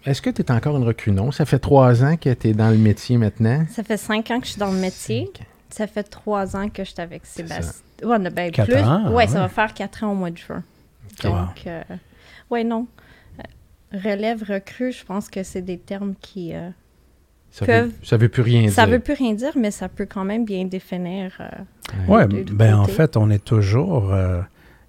Est-ce 0.05 0.21
que 0.21 0.29
tu 0.29 0.41
es 0.41 0.51
encore 0.51 0.77
une 0.77 0.83
recrue? 0.83 1.11
Non. 1.11 1.31
Ça 1.31 1.45
fait 1.45 1.59
trois 1.59 2.03
ans 2.03 2.17
que 2.17 2.33
tu 2.33 2.49
es 2.49 2.53
dans 2.53 2.69
le 2.69 2.77
métier 2.77 3.17
maintenant. 3.17 3.65
Ça 3.71 3.83
fait 3.83 3.97
cinq 3.97 4.29
ans 4.31 4.39
que 4.39 4.45
je 4.45 4.51
suis 4.51 4.59
dans 4.59 4.71
le 4.71 4.77
métier. 4.79 5.31
Cinq. 5.35 5.45
Ça 5.69 5.87
fait 5.87 6.03
trois 6.03 6.55
ans 6.55 6.69
que 6.69 6.83
je 6.83 6.91
suis 6.91 7.01
avec 7.01 7.25
Sébastien. 7.25 7.71
Ouais, 8.03 8.17
on 8.19 8.25
a 8.25 8.29
ben 8.29 8.51
Quatre 8.51 8.69
plus. 8.71 8.81
ans, 8.81 9.07
ouais, 9.09 9.13
ouais. 9.15 9.27
ça 9.27 9.39
va 9.39 9.49
faire 9.49 9.73
quatre 9.73 10.03
ans 10.03 10.11
au 10.11 10.15
mois 10.15 10.29
de 10.31 10.37
juin. 10.37 10.63
Wow. 11.23 11.31
Donc, 11.31 11.67
euh, 11.67 11.81
ouais, 12.49 12.63
non. 12.63 12.87
Relève, 13.93 14.43
recrue, 14.47 14.91
je 14.91 15.05
pense 15.05 15.29
que 15.29 15.43
c'est 15.43 15.61
des 15.61 15.77
termes 15.77 16.13
qui. 16.21 16.53
euh, 16.53 16.69
Ça 17.57 17.65
Peuvent- 17.65 17.85
veut, 17.85 17.91
ça 18.03 18.17
veut 18.17 18.27
plus 18.27 18.41
rien 18.41 18.67
ça 18.69 18.83
dire. 18.85 18.95
veut 18.95 18.99
plus 18.99 19.13
rien 19.13 19.33
dire, 19.33 19.53
mais 19.55 19.71
ça 19.71 19.87
peut 19.87 20.05
quand 20.05 20.25
même 20.25 20.43
bien 20.43 20.65
définir. 20.65 21.31
euh, 21.39 21.45
Ouais, 22.09 22.27
de 22.27 22.51
ben 22.51 22.75
en 22.75 22.83
fait, 22.83 23.15
on 23.15 23.29
est 23.29 23.43
toujours 23.45 24.11
euh, 24.13 24.41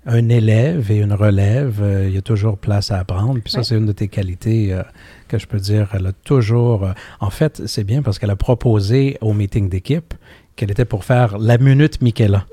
un 0.04 0.28
élève 0.28 0.90
et 0.90 0.96
une 0.96 1.12
relève. 1.12 1.78
euh, 1.80 2.08
Il 2.08 2.14
y 2.14 2.18
a 2.18 2.22
toujours 2.22 2.58
place 2.58 2.90
à 2.90 2.98
apprendre. 2.98 3.38
Puis 3.40 3.52
ça, 3.52 3.58
Ouais. 3.58 3.64
c'est 3.64 3.76
une 3.76 3.86
de 3.86 3.92
tes 3.92 4.08
qualités 4.08 4.72
euh, 4.72 4.82
que 5.28 5.38
je 5.38 5.46
peux 5.46 5.58
dire. 5.58 5.90
Elle 5.94 6.06
a 6.08 6.12
toujours. 6.12 6.84
euh, 6.86 6.92
en 7.20 7.30
fait, 7.30 7.62
c'est 7.66 7.84
bien 7.84 8.02
parce 8.02 8.18
qu'elle 8.18 8.30
a 8.30 8.36
proposé 8.36 9.16
au 9.20 9.32
meeting 9.32 9.68
d'équipe 9.68 10.12
qu'elle 10.56 10.72
était 10.72 10.84
pour 10.86 11.04
faire 11.04 11.38
la 11.38 11.58
minute 11.58 12.02
Michaela. 12.02 12.46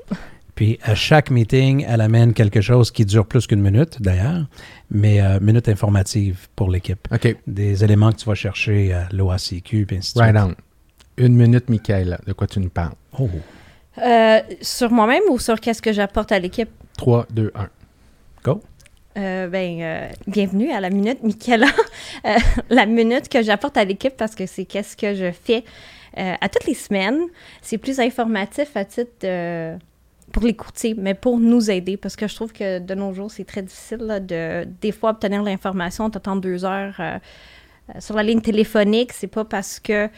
Puis 0.54 0.78
à 0.82 0.94
chaque 0.94 1.30
meeting, 1.30 1.84
elle 1.88 2.00
amène 2.00 2.32
quelque 2.32 2.60
chose 2.60 2.90
qui 2.92 3.04
dure 3.04 3.26
plus 3.26 3.46
qu'une 3.46 3.60
minute, 3.60 4.00
d'ailleurs, 4.00 4.46
mais 4.90 5.20
euh, 5.20 5.40
minute 5.40 5.68
informative 5.68 6.46
pour 6.54 6.70
l'équipe. 6.70 7.08
OK, 7.12 7.36
Des 7.46 7.82
éléments 7.82 8.12
que 8.12 8.18
tu 8.18 8.26
vas 8.26 8.34
chercher 8.36 8.92
à 8.92 9.08
l'OACQ, 9.12 9.86
puis 9.86 9.96
ainsi 9.96 10.14
de 10.14 10.20
right 10.20 10.36
suite. 10.36 10.54
on. 11.18 11.24
Une 11.24 11.34
minute, 11.34 11.68
Michaela. 11.68 12.18
De 12.26 12.32
quoi 12.32 12.46
tu 12.46 12.60
nous 12.60 12.68
parles? 12.70 12.94
Oh. 13.18 13.28
euh, 14.04 14.40
sur 14.60 14.90
moi-même 14.90 15.22
ou 15.30 15.38
sur 15.38 15.60
qu'est-ce 15.60 15.82
que 15.82 15.92
j'apporte 15.92 16.30
à 16.32 16.38
l'équipe? 16.38 16.70
3, 16.98 17.26
2, 17.32 17.52
1. 17.54 17.68
Euh, 19.16 19.46
ben, 19.46 19.80
euh, 19.80 20.08
bienvenue 20.26 20.72
à 20.72 20.80
la 20.80 20.90
minute, 20.90 21.22
Michaela. 21.22 21.66
Euh, 22.26 22.36
la 22.70 22.86
minute 22.86 23.28
que 23.28 23.42
j'apporte 23.42 23.76
à 23.76 23.84
l'équipe 23.84 24.16
parce 24.16 24.34
que 24.34 24.46
c'est 24.46 24.64
qu'est-ce 24.64 24.96
que 24.96 25.14
je 25.14 25.30
fais 25.30 25.62
euh, 26.16 26.34
à 26.40 26.48
toutes 26.48 26.64
les 26.66 26.72
semaines. 26.74 27.20
C'est 27.60 27.76
plus 27.76 28.00
informatif 28.00 28.74
à 28.76 28.84
titre 28.86 29.10
de- 29.20 29.74
pour 30.34 30.42
les 30.44 30.54
courtiers, 30.54 30.94
mais 30.98 31.14
pour 31.14 31.38
nous 31.38 31.70
aider 31.70 31.96
parce 31.96 32.16
que 32.16 32.26
je 32.26 32.34
trouve 32.34 32.52
que 32.52 32.80
de 32.80 32.94
nos 32.94 33.12
jours, 33.14 33.30
c'est 33.30 33.44
très 33.44 33.62
difficile 33.62 33.98
là, 34.00 34.18
de 34.18 34.66
des 34.80 34.90
fois 34.92 35.10
obtenir 35.10 35.42
l'information, 35.44 36.10
t'attends 36.10 36.34
deux 36.36 36.64
heures. 36.64 36.96
euh, 36.98 37.18
euh, 37.94 38.00
sur 38.00 38.16
la 38.16 38.22
ligne 38.24 38.40
téléphonique, 38.40 39.12
c'est 39.12 39.28
pas 39.28 39.44
parce 39.44 39.78
que 39.78 39.92
euh, 39.92 40.08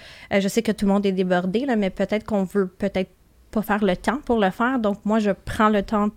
je 0.41 0.49
sais 0.49 0.63
que 0.63 0.73
tout 0.73 0.87
le 0.87 0.93
monde 0.93 1.05
est 1.05 1.13
débordé, 1.13 1.67
là, 1.67 1.77
mais 1.77 1.91
peut-être 1.91 2.25
qu'on 2.25 2.45
veut 2.45 2.67
peut-être 2.69 3.11
pas 3.51 3.61
faire 3.63 3.85
le 3.85 3.97
temps 3.97 4.21
pour 4.25 4.39
le 4.41 4.51
faire. 4.51 4.79
Donc, 4.79 5.05
moi, 5.05 5.19
je 5.19 5.33
prends 5.33 5.69
le 5.69 5.83
temps 5.83 6.09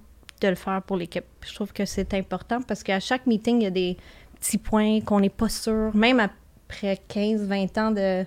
de 0.41 0.47
le 0.47 0.55
faire 0.55 0.81
pour 0.83 0.95
l'équipe. 0.95 1.25
Je 1.45 1.53
trouve 1.55 1.73
que 1.73 1.85
c'est 1.85 2.13
important 2.13 2.61
parce 2.61 2.83
qu'à 2.83 2.99
chaque 3.01 3.25
meeting, 3.27 3.61
il 3.61 3.63
y 3.63 3.67
a 3.67 3.71
des 3.71 3.97
petits 4.39 4.57
points 4.59 5.01
qu'on 5.01 5.19
n'est 5.19 5.29
pas 5.29 5.49
sûr, 5.49 5.91
même 5.95 6.19
après 6.21 6.99
15-20 7.09 7.77
ans 7.79 7.91
de- 7.91 8.25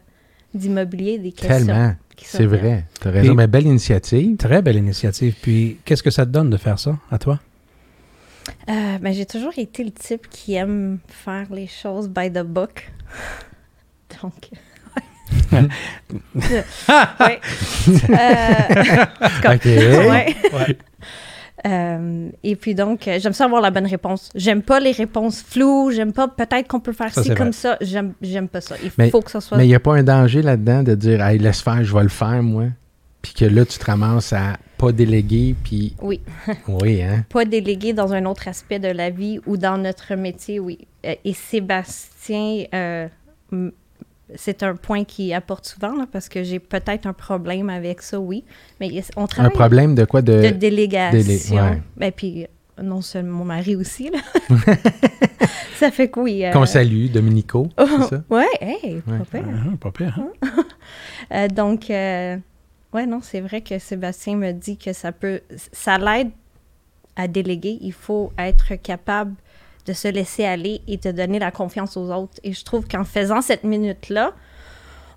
d'immobilier, 0.54 1.18
des 1.18 1.32
questions. 1.32 1.66
Tellement. 1.66 1.94
C'est 2.24 2.46
vrai. 2.46 2.84
Tu 3.00 3.08
as 3.08 3.10
raison. 3.10 3.32
Et- 3.32 3.34
Mais 3.34 3.46
belle 3.46 3.66
initiative. 3.66 4.36
Très 4.36 4.62
belle 4.62 4.76
initiative. 4.76 5.34
Puis, 5.42 5.78
qu'est-ce 5.84 6.02
que 6.02 6.10
ça 6.10 6.24
te 6.24 6.30
donne 6.30 6.50
de 6.50 6.56
faire 6.56 6.78
ça, 6.78 6.96
à 7.10 7.18
toi? 7.18 7.40
Euh, 8.68 8.98
ben, 8.98 9.12
j'ai 9.12 9.26
toujours 9.26 9.52
été 9.56 9.82
le 9.84 9.90
type 9.90 10.28
qui 10.30 10.54
aime 10.54 10.98
faire 11.08 11.46
les 11.52 11.66
choses 11.66 12.08
by 12.08 12.30
the 12.30 12.42
book. 12.42 12.90
Donc. 14.22 14.50
ouais. 15.52 17.40
Euh, 18.10 19.04
comme- 19.42 19.54
OK. 19.54 19.64
ouais. 19.64 20.36
Ouais. 20.52 20.78
Euh, 21.66 22.28
et 22.42 22.56
puis 22.56 22.74
donc, 22.74 23.06
euh, 23.06 23.18
j'aime 23.20 23.32
ça 23.32 23.44
avoir 23.44 23.60
la 23.60 23.70
bonne 23.70 23.86
réponse. 23.86 24.30
J'aime 24.34 24.62
pas 24.62 24.80
les 24.80 24.92
réponses 24.92 25.42
floues. 25.42 25.90
J'aime 25.92 26.12
pas 26.12 26.28
peut-être 26.28 26.66
qu'on 26.68 26.80
peut 26.80 26.92
faire 26.92 27.12
Ça, 27.14 27.22
ci 27.22 27.28
comme 27.30 27.48
vrai. 27.48 27.52
ça. 27.52 27.76
J'aime, 27.80 28.14
j'aime 28.20 28.48
pas 28.48 28.60
ça. 28.60 28.74
Il 28.82 28.90
Mais- 28.98 29.10
faut 29.10 29.20
que 29.22 29.30
ça 29.30 29.40
soit. 29.40 29.56
Mais 29.58 29.64
il 29.64 29.68
n'y 29.68 29.74
a 29.74 29.80
pas 29.80 29.94
un 29.94 30.02
danger 30.02 30.42
là-dedans 30.42 30.82
de 30.82 30.94
dire, 30.94 31.22
hey, 31.24 31.38
laisse 31.38 31.60
faire, 31.60 31.82
je 31.84 31.94
vais 31.94 32.02
le 32.02 32.08
faire, 32.08 32.42
moi? 32.42 32.64
Puis 33.22 33.34
que 33.34 33.44
là, 33.44 33.64
tu 33.64 33.78
te 33.78 33.84
ramasses 33.84 34.32
à 34.32 34.56
pas 34.78 34.90
déléguer, 34.90 35.54
puis. 35.62 35.94
Oui. 36.02 36.20
Oui, 36.68 37.00
hein? 37.02 37.24
pas 37.28 37.44
délégué 37.44 37.92
dans 37.92 38.12
un 38.12 38.24
autre 38.26 38.48
aspect 38.48 38.80
de 38.80 38.88
la 38.88 39.10
vie 39.10 39.38
ou 39.46 39.56
dans 39.56 39.78
notre 39.78 40.16
métier, 40.16 40.58
oui. 40.58 40.78
Euh, 41.06 41.14
et 41.24 41.32
Sébastien, 41.32 42.64
euh, 42.74 43.06
c'est 44.36 44.62
un 44.62 44.74
point 44.76 45.04
qui 45.04 45.32
apporte 45.34 45.66
souvent, 45.66 45.94
là, 45.96 46.06
parce 46.10 46.28
que 46.28 46.42
j'ai 46.42 46.58
peut-être 46.58 47.06
un 47.06 47.12
problème 47.12 47.70
avec 47.70 48.02
ça, 48.02 48.18
oui. 48.20 48.44
Mais 48.80 48.88
on 49.16 49.24
Un 49.24 49.26
travaille 49.26 49.52
problème 49.52 49.94
de 49.94 50.04
quoi? 50.04 50.22
De. 50.22 50.42
de 50.42 50.48
délégation. 50.50 51.18
délé- 51.18 51.50
ouais. 51.60 51.82
Ben, 51.96 52.12
puis, 52.12 52.44
euh, 52.44 52.46
non 52.82 53.00
seulement 53.02 53.38
mon 53.38 53.44
mari 53.44 53.76
aussi, 53.76 54.10
là. 54.10 54.18
ça 55.76 55.90
fait 55.90 56.08
que 56.08 56.20
oui. 56.20 56.44
euh, 56.44 56.52
Qu'on 56.52 56.66
salue, 56.66 57.06
Dominico, 57.10 57.68
c'est 57.78 58.02
ça? 58.08 58.24
Ouais, 58.30 58.46
hey, 58.60 59.02
Ouais. 59.06 59.18
pas 59.18 59.24
pire. 59.38 59.44
Ah, 59.52 59.76
pas 59.80 59.90
pire, 59.90 60.18
hein? 60.20 60.48
Euh, 61.32 61.48
donc, 61.48 61.88
euh, 61.88 62.36
ouais, 62.92 63.06
non, 63.06 63.20
c'est 63.22 63.40
vrai 63.40 63.60
que 63.62 63.78
Sébastien 63.78 64.36
me 64.36 64.52
dit 64.52 64.76
que 64.76 64.92
ça 64.92 65.12
peut, 65.12 65.40
ça 65.72 65.96
l'aide 65.96 66.30
à 67.16 67.26
déléguer. 67.28 67.78
Il 67.80 67.92
faut 67.92 68.32
être 68.38 68.74
capable 68.74 69.34
de 69.86 69.92
se 69.92 70.08
laisser 70.08 70.44
aller 70.44 70.80
et 70.88 70.96
de 70.96 71.10
donner 71.12 71.38
la 71.38 71.50
confiance 71.50 71.96
aux 71.96 72.10
autres. 72.12 72.38
Et 72.44 72.52
je 72.52 72.64
trouve 72.64 72.86
qu'en 72.86 73.04
faisant 73.04 73.40
cette 73.42 73.64
minute-là, 73.64 74.32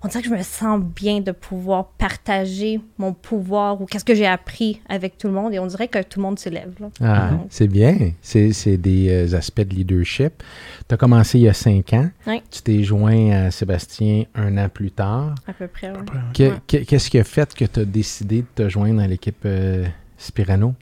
on 0.02 0.08
dirait 0.08 0.22
que 0.22 0.28
je 0.28 0.34
me 0.34 0.42
sens 0.42 0.80
bien 0.80 1.20
de 1.20 1.32
pouvoir 1.32 1.86
partager 1.98 2.80
mon 2.98 3.12
pouvoir 3.12 3.80
ou 3.80 3.86
qu'est-ce 3.86 4.04
que 4.04 4.14
j'ai 4.14 4.26
appris 4.26 4.80
avec 4.88 5.18
tout 5.18 5.26
le 5.26 5.32
monde. 5.32 5.54
Et 5.54 5.58
on 5.58 5.66
dirait 5.66 5.88
que 5.88 6.00
tout 6.02 6.20
le 6.20 6.22
monde 6.24 6.38
se 6.38 6.48
lève. 6.48 6.74
là. 6.78 6.88
Ah, 7.00 7.30
Donc, 7.30 7.46
c'est 7.50 7.66
bien. 7.66 8.12
C'est 8.20 8.52
c'est 8.52 8.76
des 8.76 9.08
euh, 9.32 9.36
aspects 9.36 9.62
de 9.62 9.74
leadership. 9.74 10.42
Tu 10.86 10.94
as 10.94 10.98
commencé 10.98 11.38
il 11.38 11.44
y 11.44 11.48
a 11.48 11.54
cinq 11.54 11.92
ans. 11.94 12.08
Oui. 12.26 12.42
Tu 12.50 12.62
t'es 12.62 12.82
joint 12.84 13.30
à 13.46 13.50
Sébastien 13.50 14.24
un 14.34 14.56
an 14.58 14.68
plus 14.68 14.90
tard. 14.92 15.34
à 15.48 15.52
peu 15.54 15.66
près. 15.66 15.92
que- 16.34 16.76
Qu'est-ce 16.84 17.10
qui 17.10 17.18
a 17.18 17.24
fait 17.24 17.52
que 17.54 17.64
tu 17.64 17.80
as 17.80 17.84
décidé 17.84 18.42
de 18.42 18.46
te 18.54 18.68
joindre 18.68 19.00
à 19.02 19.06
l'équipe 19.08 19.42
euh, 19.46 19.86
Spirano? 20.18 20.74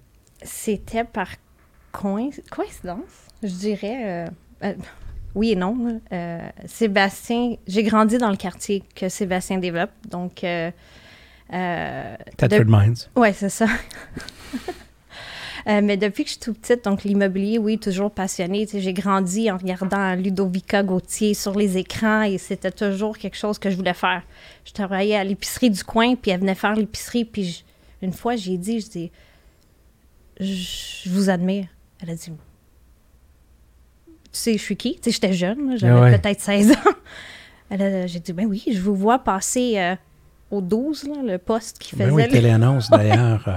C'était 0.43 1.05
par 1.05 1.29
coïncidence, 2.51 2.99
je 3.43 3.49
dirais. 3.49 4.03
euh, 4.05 4.27
euh, 4.65 4.75
oui 5.35 5.51
et 5.53 5.57
non. 5.57 6.01
Euh, 6.13 6.39
Sébastien, 6.67 7.57
j'ai 7.67 7.83
grandi 7.83 8.19
dans 8.19 8.31
le 8.31 8.37
quartier 8.37 8.83
que 8.95 9.09
Sébastien 9.09 9.59
développe. 9.59 9.91
Donc, 10.09 10.45
Thetford 12.37 12.67
Mines. 12.67 12.97
ouais, 13.17 13.33
c'est 13.33 13.49
ça. 13.49 13.67
Mais 15.67 15.97
depuis 15.97 16.25
que 16.25 16.29
je 16.29 16.35
suis 16.35 16.41
tout 16.43 16.53
petite, 16.53 16.85
donc 16.85 17.05
l'immobilier, 17.05 17.57
oui, 17.59 17.79
toujours 17.79 18.11
sais, 18.67 18.81
J'ai 18.81 18.93
grandi 18.93 19.51
en 19.51 19.57
regardant 19.57 20.15
Ludovica 20.15 20.83
Gauthier 20.83 21.33
sur 21.33 21.57
les 21.59 21.79
écrans 21.79 22.23
et 22.23 22.37
c'était 22.37 22.71
toujours 22.71 23.17
quelque 23.17 23.37
chose 23.37 23.59
que 23.59 23.71
je 23.71 23.77
voulais 23.77 23.95
faire. 23.95 24.23
Je 24.67 24.73
travaillais 24.73 25.17
à 25.17 25.25
l'épicerie 25.25 25.71
du 25.71 25.83
coin, 25.83 26.17
puis 26.17 26.31
elle 26.33 26.41
venait 26.41 26.55
faire 26.55 26.75
l'épicerie. 26.75 27.25
Puis 27.25 27.45
je- 27.45 27.63
une 28.03 28.13
fois, 28.13 28.37
j'ai 28.37 28.59
dit, 28.59 28.81
je 28.81 28.89
dis, 28.89 29.11
je 30.39 31.09
vous 31.09 31.31
admire. 31.31 31.67
Elle 32.07 32.11
a 32.11 32.15
dit, 32.17 32.31
tu 32.31 32.33
sais, 34.33 34.53
je 34.55 34.59
suis 34.63 34.77
qui? 34.77 34.97
Tu 34.97 35.05
sais, 35.05 35.11
j'étais 35.13 35.33
jeune, 35.33 35.79
j'avais 35.79 35.99
ouais. 36.01 36.19
peut-être 36.19 36.41
16 36.41 36.73
ans. 36.73 36.75
Elle 37.71 37.83
a- 37.83 38.07
J'ai 38.07 38.21
dit, 38.21 38.33
ben 38.35 38.47
oui, 38.47 38.63
je 38.71 38.79
vous 38.81 38.95
vois 38.95 39.19
passer 39.21 39.79
euh, 39.79 39.97
au 40.51 40.61
12, 40.61 41.05
là, 41.05 41.15
le 41.25 41.39
poste 41.39 41.79
qui 41.79 41.93
faisait. 41.93 42.07
Ben 42.07 42.13
oui, 42.13 42.29
téléannonce, 42.29 42.91
d'ailleurs. 42.91 43.43
euh, 43.49 43.57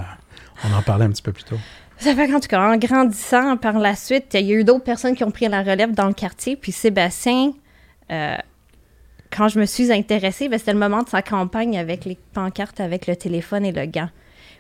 on 0.64 0.74
en 0.74 0.82
parlait 0.82 1.06
un 1.06 1.10
petit 1.10 1.22
peu 1.22 1.34
plus 1.34 1.44
tôt. 1.44 1.58
Ça 1.98 2.16
fait 2.16 2.28
qu'en 2.30 2.40
tout 2.40 2.48
cas, 2.48 2.72
en 2.72 2.78
grandissant 2.78 3.58
par 3.58 3.80
la 3.80 3.96
suite, 3.96 4.28
il 4.36 4.46
y 4.46 4.54
a 4.54 4.56
eu 4.56 4.64
d'autres 4.64 4.84
personnes 4.84 5.16
qui 5.16 5.24
ont 5.24 5.32
pris 5.32 5.48
la 5.50 5.62
relève 5.64 5.92
dans 5.94 6.08
le 6.08 6.14
quartier. 6.14 6.56
Puis 6.56 6.72
Sébastien, 6.72 7.52
euh, 8.12 8.38
quand 9.36 9.50
je 9.50 9.60
me 9.60 9.66
suis 9.66 9.92
intéressée, 9.92 10.48
ben, 10.48 10.58
c'était 10.58 10.74
le 10.74 10.80
moment 10.80 11.04
de 11.04 11.10
sa 11.10 11.22
campagne 11.22 11.78
avec 11.78 12.06
les 12.06 12.18
pancartes, 12.34 12.80
avec 12.80 13.08
le 13.08 13.16
téléphone 13.16 13.66
et 13.66 13.72
le 13.72 13.86
gant. 13.88 14.10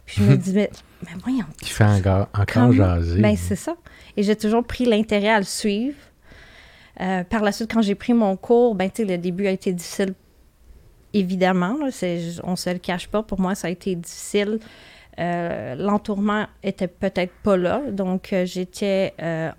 Puis 0.06 0.18
je 0.18 0.24
me 0.24 0.36
dis, 0.38 0.68
mais, 1.04 1.12
voyons, 1.24 1.46
Qui 1.62 1.70
fait 1.70 1.84
encore, 1.84 2.28
encore 2.34 2.72
jaser. 2.74 3.22
ben, 3.22 3.36
c'est 3.38 3.56
ça. 3.56 3.76
Et 4.16 4.24
j'ai 4.24 4.36
toujours 4.36 4.64
pris 4.64 4.86
l'intérêt 4.86 5.30
à 5.30 5.38
le 5.40 5.46
suivre. 5.46 5.96
Euh, 7.00 7.24
par 7.24 7.44
la 7.44 7.52
suite, 7.52 7.72
quand 7.72 7.82
j'ai 7.84 7.94
pris 7.96 8.14
mon 8.14 8.36
cours, 8.36 8.74
ben, 8.74 8.90
tu 8.90 9.04
sais, 9.04 9.08
le 9.08 9.18
début 9.20 9.46
a 9.48 9.52
été 9.52 9.72
difficile, 9.72 10.14
évidemment. 11.14 11.78
là, 11.80 11.90
on 12.44 12.56
se 12.56 12.70
le 12.70 12.80
cache 12.80 13.08
pas. 13.08 13.24
Pour 13.24 13.40
moi, 13.40 13.56
ça 13.56 13.68
a 13.68 13.70
été 13.72 13.96
difficile. 13.96 14.60
Euh, 15.20 15.74
L'entourement 15.76 16.46
était 16.64 16.88
peut-être 16.88 17.34
pas 17.44 17.58
là. 17.58 17.82
Donc, 17.92 18.34
euh, 18.34 18.46
j'étais 18.46 19.14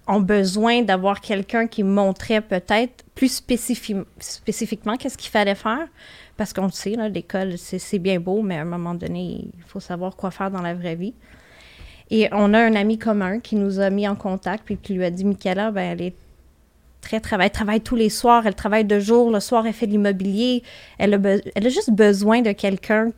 en 0.07 0.20
besoin 0.20 0.82
d'avoir 0.82 1.20
quelqu'un 1.20 1.66
qui 1.66 1.82
me 1.82 1.91
montrait 1.93 2.41
peut-être 2.41 3.05
plus 3.14 3.41
spécifi- 3.41 4.05
spécifiquement 4.20 4.97
qu'est-ce 4.97 5.18
qu'il 5.18 5.30
fallait 5.30 5.57
faire. 5.57 5.86
Parce 6.39 6.55
qu'on 6.55 6.64
le 6.66 6.70
sait, 6.70 6.95
l'école, 7.11 7.59
c'est 7.59 7.99
bien 7.99 8.18
beau, 8.20 8.41
mais 8.41 8.57
à 8.57 8.62
un 8.62 8.64
moment 8.64 8.95
donné, 8.95 9.51
il 9.55 9.62
faut 9.66 9.80
savoir 9.80 10.16
quoi 10.16 10.30
faire 10.30 10.51
dans 10.51 10.62
la 10.62 10.72
vraie 10.72 10.95
vie. 10.95 11.12
Et 12.11 12.28
on 12.32 12.55
a 12.55 12.61
un 12.61 12.74
ami 12.74 12.97
commun 12.97 13.41
qui 13.41 13.57
nous 13.57 13.80
a 13.80 13.91
mis 13.91 14.09
en 14.09 14.14
contact, 14.16 14.62
puis 14.64 14.78
qui 14.78 14.95
lui 14.95 15.05
a 15.05 15.11
dit 15.11 15.24
Michaela, 15.26 15.70
ben, 15.72 15.82
elle 15.93 16.01
est 16.01 16.14
très 17.01 17.20
travaille, 17.20 17.47
elle 17.49 17.53
travaille 17.53 17.80
tous 17.80 17.97
les 17.97 18.09
soirs, 18.09 18.47
elle 18.47 18.55
travaille 18.55 18.84
de 18.84 18.99
jour, 19.01 19.30
le 19.30 19.41
soir, 19.41 19.66
elle 19.66 19.72
fait 19.72 19.86
de 19.86 19.93
l'immobilier. 19.93 20.62
Elle, 20.99 21.14
a 21.14 21.18
elle 21.55 21.66
a 21.66 21.68
juste 21.68 21.91
besoin 21.91 22.41
de 22.41 22.53
quelqu'un 22.53 23.11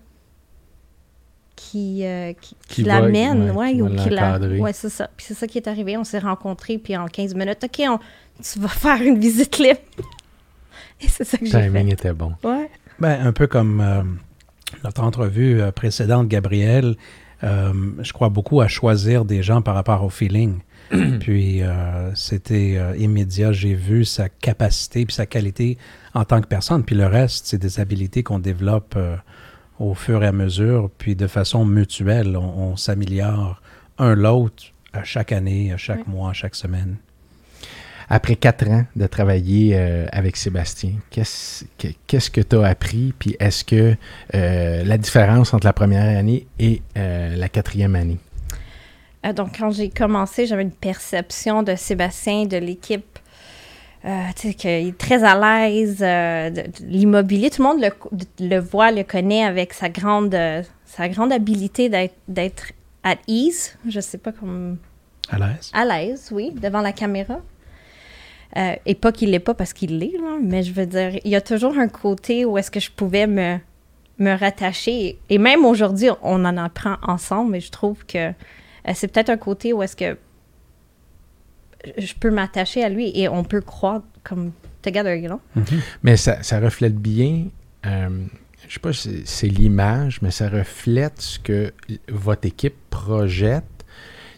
qui, 1.56 2.04
euh, 2.06 2.32
qui, 2.40 2.54
Qui 2.68 2.74
qui 2.76 2.82
va- 2.84 3.00
l'amène, 3.02 3.50
ouais, 3.50 3.80
ou 3.82 3.94
qui 3.96 4.08
la. 4.10 4.38
Ouais, 4.38 4.72
c'est 4.72 4.88
ça. 4.88 5.10
Puis 5.16 5.26
c'est 5.28 5.34
ça 5.34 5.46
qui 5.46 5.58
est 5.58 5.68
arrivé. 5.68 5.96
On 5.96 6.04
s'est 6.04 6.18
rencontrés, 6.18 6.78
puis 6.78 6.96
en 6.96 7.06
15 7.06 7.34
minutes, 7.34 7.62
OK, 7.64 7.82
on, 7.86 7.98
tu 8.42 8.58
vas 8.58 8.68
faire 8.68 9.02
une 9.02 9.18
visite 9.18 9.58
libre. 9.58 9.80
Et 11.02 11.08
c'est 11.08 11.24
ça 11.24 11.38
que 11.38 11.44
Le 11.44 11.50
j'ai 11.50 11.60
timing 11.62 11.86
fait. 11.88 11.92
était 11.92 12.12
bon. 12.12 12.32
Ouais. 12.44 12.68
Ben, 13.00 13.26
un 13.26 13.32
peu 13.32 13.46
comme 13.46 13.80
euh, 13.80 14.02
notre 14.84 15.02
entrevue 15.02 15.60
euh, 15.60 15.72
précédente, 15.72 16.28
Gabriel, 16.28 16.96
euh, 17.42 17.72
je 18.02 18.12
crois 18.12 18.28
beaucoup 18.28 18.60
à 18.60 18.68
choisir 18.68 19.24
des 19.24 19.42
gens 19.42 19.62
par 19.62 19.74
rapport 19.74 20.04
au 20.04 20.10
feeling. 20.10 20.60
puis 21.20 21.62
euh, 21.62 22.14
c'était 22.14 22.76
euh, 22.76 22.96
immédiat. 22.96 23.52
J'ai 23.52 23.74
vu 23.74 24.04
sa 24.04 24.28
capacité 24.28 25.06
puis 25.06 25.14
sa 25.14 25.26
qualité 25.26 25.78
en 26.14 26.24
tant 26.24 26.40
que 26.40 26.46
personne. 26.46 26.84
Puis 26.84 26.96
le 26.96 27.06
reste, 27.06 27.46
c'est 27.46 27.58
des 27.58 27.80
habilités 27.80 28.22
qu'on 28.22 28.38
développe 28.38 28.94
euh, 28.96 29.16
au 29.78 29.94
fur 29.94 30.22
et 30.22 30.26
à 30.26 30.32
mesure. 30.32 30.90
Puis 30.98 31.16
de 31.16 31.26
façon 31.26 31.64
mutuelle, 31.64 32.36
on, 32.36 32.72
on 32.72 32.76
s'améliore 32.76 33.62
un 33.98 34.14
l'autre 34.14 34.64
à 34.92 35.04
chaque 35.04 35.32
année, 35.32 35.72
à 35.72 35.76
chaque 35.76 36.06
mois, 36.06 36.30
à 36.30 36.32
chaque 36.32 36.56
semaine. 36.56 36.96
Après 38.12 38.34
quatre 38.34 38.68
ans 38.68 38.84
de 38.96 39.06
travailler 39.06 39.70
euh, 39.74 40.06
avec 40.10 40.36
Sébastien, 40.36 40.94
qu'est-ce 41.10 41.64
que- 41.78 41.94
qu'est-ce 42.08 42.28
que 42.30 42.40
tu 42.40 42.56
as 42.56 42.66
appris? 42.66 43.14
Puis 43.16 43.36
est-ce 43.38 43.64
que 43.64 43.94
euh, 44.34 44.82
la 44.84 44.98
différence 44.98 45.54
entre 45.54 45.66
la 45.66 45.72
première 45.72 46.18
année 46.18 46.46
et 46.58 46.82
euh, 46.96 47.36
la 47.36 47.48
quatrième 47.48 47.94
année? 47.94 48.18
Euh, 49.24 49.32
donc, 49.32 49.56
quand 49.58 49.70
j'ai 49.70 49.90
commencé, 49.90 50.46
j'avais 50.46 50.62
une 50.62 50.72
perception 50.72 51.62
de 51.62 51.76
Sébastien, 51.76 52.46
de 52.46 52.56
l'équipe, 52.56 53.18
euh, 54.04 54.08
tu 54.34 54.48
sais, 54.48 54.54
qu'il 54.54 54.70
est 54.88 54.98
très 54.98 55.22
à 55.22 55.68
l'aise, 55.68 55.98
euh, 56.00 56.50
l'immobilier. 56.80 57.50
Tout 57.50 57.62
le 57.62 57.68
monde 57.68 57.80
le, 57.80 57.90
le 58.48 58.58
voit, 58.58 58.90
le 58.90 59.04
connaît 59.04 59.44
avec 59.44 59.72
sa 59.72 59.88
grande, 59.88 60.34
euh, 60.34 60.62
sa 60.84 61.08
grande 61.08 61.32
habilité 61.32 61.88
d'être, 61.88 62.16
d'être 62.26 62.72
at 63.04 63.18
ease. 63.28 63.76
Je 63.88 64.00
sais 64.00 64.18
pas 64.18 64.32
comment. 64.32 64.74
À 65.30 65.38
l'aise. 65.38 65.70
À 65.74 65.84
l'aise, 65.84 66.30
oui, 66.32 66.50
devant 66.60 66.80
la 66.80 66.92
caméra. 66.92 67.40
Euh, 68.56 68.74
et 68.84 68.94
pas 68.94 69.12
qu'il 69.12 69.30
l'est 69.30 69.38
pas 69.38 69.54
parce 69.54 69.72
qu'il 69.72 69.98
l'est, 69.98 70.14
mais 70.42 70.62
je 70.62 70.72
veux 70.72 70.86
dire, 70.86 71.20
il 71.24 71.30
y 71.30 71.36
a 71.36 71.40
toujours 71.40 71.78
un 71.78 71.88
côté 71.88 72.44
où 72.44 72.58
est-ce 72.58 72.70
que 72.70 72.80
je 72.80 72.90
pouvais 72.90 73.26
me, 73.26 73.58
me 74.18 74.36
rattacher. 74.36 75.18
Et 75.28 75.38
même 75.38 75.64
aujourd'hui, 75.64 76.08
on 76.22 76.44
en 76.44 76.56
apprend 76.56 76.96
ensemble, 77.02 77.52
mais 77.52 77.60
je 77.60 77.70
trouve 77.70 78.04
que 78.06 78.18
euh, 78.28 78.32
c'est 78.94 79.08
peut-être 79.08 79.30
un 79.30 79.36
côté 79.36 79.72
où 79.72 79.82
est-ce 79.82 79.94
que 79.94 80.16
je 81.96 82.12
peux 82.18 82.30
m'attacher 82.30 82.82
à 82.82 82.88
lui 82.88 83.12
et 83.14 83.28
on 83.28 83.44
peut 83.44 83.60
croire 83.60 84.02
comme 84.24 84.52
together, 84.82 85.14
you 85.14 85.28
know? 85.28 85.40
Mais 86.02 86.16
ça, 86.16 86.42
ça 86.42 86.60
reflète 86.60 86.96
bien, 86.96 87.46
euh, 87.86 88.08
je 88.68 88.74
sais 88.74 88.80
pas 88.80 88.92
si 88.92 89.22
c'est 89.24 89.48
l'image, 89.48 90.20
mais 90.22 90.30
ça 90.30 90.48
reflète 90.48 91.20
ce 91.20 91.38
que 91.38 91.72
votre 92.08 92.46
équipe 92.46 92.76
projette. 92.90 93.64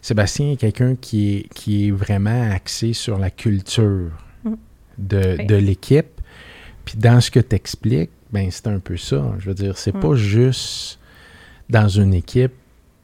Sébastien 0.03 0.51
est 0.53 0.57
quelqu'un 0.57 0.95
qui 0.97 1.37
est, 1.39 1.49
qui 1.55 1.89
est 1.89 1.91
vraiment 1.91 2.51
axé 2.51 2.93
sur 2.93 3.19
la 3.19 3.31
culture 3.31 4.11
Mm. 4.45 4.55
de, 4.99 5.37
Oui. 5.39 5.47
de 5.47 5.55
l'équipe. 5.55 6.21
Puis 6.85 6.99
dans 6.99 7.21
ce 7.21 7.31
que 7.31 7.41
tu 7.41 7.55
expliques, 7.57 8.11
ben 8.33 8.51
c'est 8.51 8.67
un 8.67 8.81
peu 8.81 8.97
ça. 8.97 9.33
Je 9.39 9.47
veux 9.49 9.55
dire, 9.55 9.79
c'est 9.79 9.95
Mm. 9.95 10.01
pas 10.01 10.15
juste 10.17 10.99
dans 11.71 11.89
une 11.89 12.13
équipe 12.13 12.53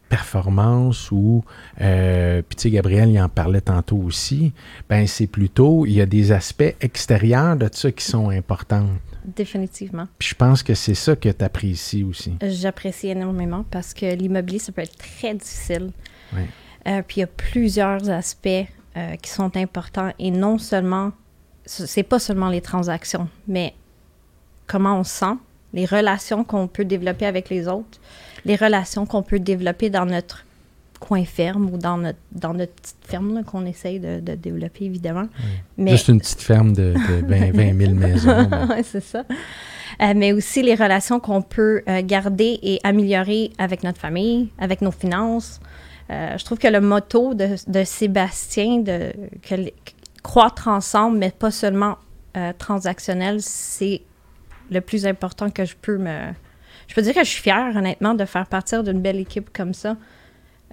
performance 0.08 1.10
ou 1.12 1.44
euh, 1.82 2.40
puis 2.48 2.56
tu 2.56 2.62
sais 2.62 2.70
Gabriel 2.70 3.10
il 3.10 3.20
en 3.20 3.28
parlait 3.28 3.60
tantôt 3.60 3.98
aussi 3.98 4.52
ben 4.88 5.06
c'est 5.06 5.26
plutôt 5.26 5.84
il 5.84 5.92
y 5.92 6.00
a 6.00 6.06
des 6.06 6.32
aspects 6.32 6.74
extérieurs 6.80 7.56
de 7.56 7.68
ça 7.70 7.92
qui 7.92 8.02
sont 8.04 8.30
importants 8.30 8.88
Définitivement. 9.36 10.06
puis 10.18 10.30
je 10.30 10.34
pense 10.34 10.62
que 10.62 10.72
c'est 10.72 10.94
ça 10.94 11.14
que 11.14 11.28
tu 11.28 11.44
apprécies 11.44 12.04
aussi 12.04 12.32
J'apprécie 12.42 13.08
énormément 13.08 13.64
parce 13.70 13.92
que 13.92 14.14
l'immobilier, 14.14 14.58
ça 14.58 14.72
peut 14.72 14.80
être 14.80 14.96
très 14.96 15.34
difficile. 15.34 15.90
Oui. 16.34 16.40
Euh, 16.86 17.02
puis 17.06 17.16
il 17.18 17.20
y 17.20 17.24
a 17.24 17.26
plusieurs 17.26 18.08
aspects 18.10 18.48
euh, 18.96 19.16
qui 19.20 19.30
sont 19.30 19.56
importants 19.56 20.10
et 20.18 20.30
non 20.30 20.58
seulement, 20.58 21.12
ce- 21.66 21.86
c'est 21.86 22.02
pas 22.02 22.18
seulement 22.18 22.48
les 22.48 22.60
transactions, 22.60 23.28
mais 23.46 23.74
comment 24.66 24.98
on 25.00 25.04
se 25.04 25.10
sent, 25.18 25.34
les 25.74 25.84
relations 25.84 26.44
qu'on 26.44 26.66
peut 26.66 26.84
développer 26.84 27.26
avec 27.26 27.50
les 27.50 27.68
autres, 27.68 27.98
les 28.44 28.56
relations 28.56 29.06
qu'on 29.06 29.22
peut 29.22 29.38
développer 29.38 29.90
dans 29.90 30.06
notre 30.06 30.44
coin 31.00 31.24
ferme 31.24 31.70
ou 31.72 31.78
dans 31.78 31.96
notre, 31.98 32.18
dans 32.32 32.54
notre 32.54 32.72
petite 32.72 32.96
ferme 33.04 33.44
qu'on 33.44 33.64
essaye 33.66 34.00
de, 34.00 34.18
de 34.20 34.34
développer, 34.34 34.84
évidemment. 34.86 35.28
Mais, 35.76 35.92
juste 35.92 36.08
une 36.08 36.18
petite 36.20 36.40
ferme 36.40 36.72
de, 36.72 36.94
de 36.94 37.26
20, 37.26 37.52
20 37.52 37.78
000 37.78 37.94
maisons 37.94 38.48
mais- 38.50 38.64
Ouais, 38.74 38.82
c'est 38.82 39.02
ça. 39.02 39.24
Euh, 40.00 40.12
mais 40.16 40.32
aussi 40.32 40.62
les 40.62 40.74
relations 40.74 41.20
qu'on 41.20 41.42
peut 41.42 41.82
garder 42.04 42.58
et 42.62 42.80
améliorer 42.84 43.52
avec 43.58 43.82
notre 43.84 43.98
famille, 44.00 44.48
avec 44.58 44.80
nos 44.80 44.90
finances. 44.90 45.60
Euh, 46.10 46.38
je 46.38 46.44
trouve 46.44 46.58
que 46.58 46.68
le 46.68 46.80
motto 46.80 47.34
de, 47.34 47.56
de 47.66 47.84
Sébastien, 47.84 48.78
de 48.78 49.12
croître 50.22 50.68
ensemble, 50.68 51.18
mais 51.18 51.30
pas 51.30 51.50
seulement 51.50 51.98
euh, 52.36 52.52
transactionnel, 52.58 53.42
c'est 53.42 54.02
le 54.70 54.80
plus 54.80 55.06
important 55.06 55.50
que 55.50 55.64
je 55.64 55.74
peux 55.80 55.98
me. 55.98 56.32
Je 56.86 56.94
peux 56.94 57.02
dire 57.02 57.14
que 57.14 57.24
je 57.24 57.28
suis 57.28 57.42
fière, 57.42 57.76
honnêtement, 57.76 58.14
de 58.14 58.24
faire 58.24 58.46
partir 58.46 58.82
d'une 58.82 59.00
belle 59.00 59.18
équipe 59.18 59.50
comme 59.52 59.74
ça. 59.74 59.96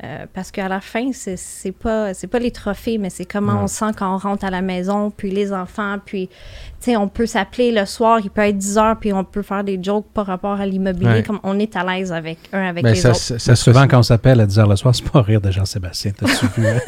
Euh, 0.03 0.25
parce 0.33 0.51
qu'à 0.51 0.67
la 0.67 0.81
fin, 0.81 1.11
c'est 1.13 1.37
c'est 1.37 1.71
pas, 1.71 2.13
c'est 2.13 2.27
pas 2.27 2.39
les 2.39 2.51
trophées, 2.51 2.97
mais 2.97 3.09
c'est 3.09 3.23
comment 3.23 3.53
Non. 3.53 3.61
on 3.63 3.67
sent 3.67 3.91
quand 3.97 4.13
on 4.13 4.17
rentre 4.17 4.43
à 4.43 4.49
la 4.49 4.61
maison, 4.61 5.09
puis 5.09 5.31
les 5.31 5.53
enfants, 5.53 5.95
puis, 6.05 6.27
tu 6.27 6.33
sais, 6.91 6.97
on 6.97 7.07
peut 7.07 7.25
s'appeler 7.25 7.71
le 7.71 7.85
soir, 7.85 8.19
il 8.21 8.29
peut 8.29 8.41
être 8.41 8.57
10 8.57 8.77
heures, 8.77 8.97
puis 8.99 9.13
on 9.13 9.23
peut 9.23 9.41
faire 9.41 9.63
des 9.63 9.79
jokes 9.81 10.07
par 10.13 10.25
rapport 10.25 10.59
à 10.59 10.65
l'immobilier, 10.65 11.09
Ouais. 11.09 11.23
comme 11.23 11.39
on 11.43 11.57
est 11.59 11.77
à 11.77 11.85
l'aise 11.85 12.11
avec 12.11 12.39
un 12.51 12.67
avec 12.67 12.83
Ben, 12.83 12.89
les 12.89 12.95
ça, 12.99 13.11
autres. 13.11 13.19
se 13.39 13.55
souvent, 13.55 13.87
quand 13.87 13.99
on 13.99 14.03
s'appelle 14.03 14.41
à 14.41 14.45
10h 14.45 14.67
le 14.69 14.75
soir, 14.75 14.93
c'est 14.93 15.09
pas 15.09 15.21
rire 15.21 15.39
de 15.39 15.49
Jean-Sébastien. 15.49 16.11
T'as-tu 16.11 16.45
vu? 16.59 16.67
hein? 16.67 16.79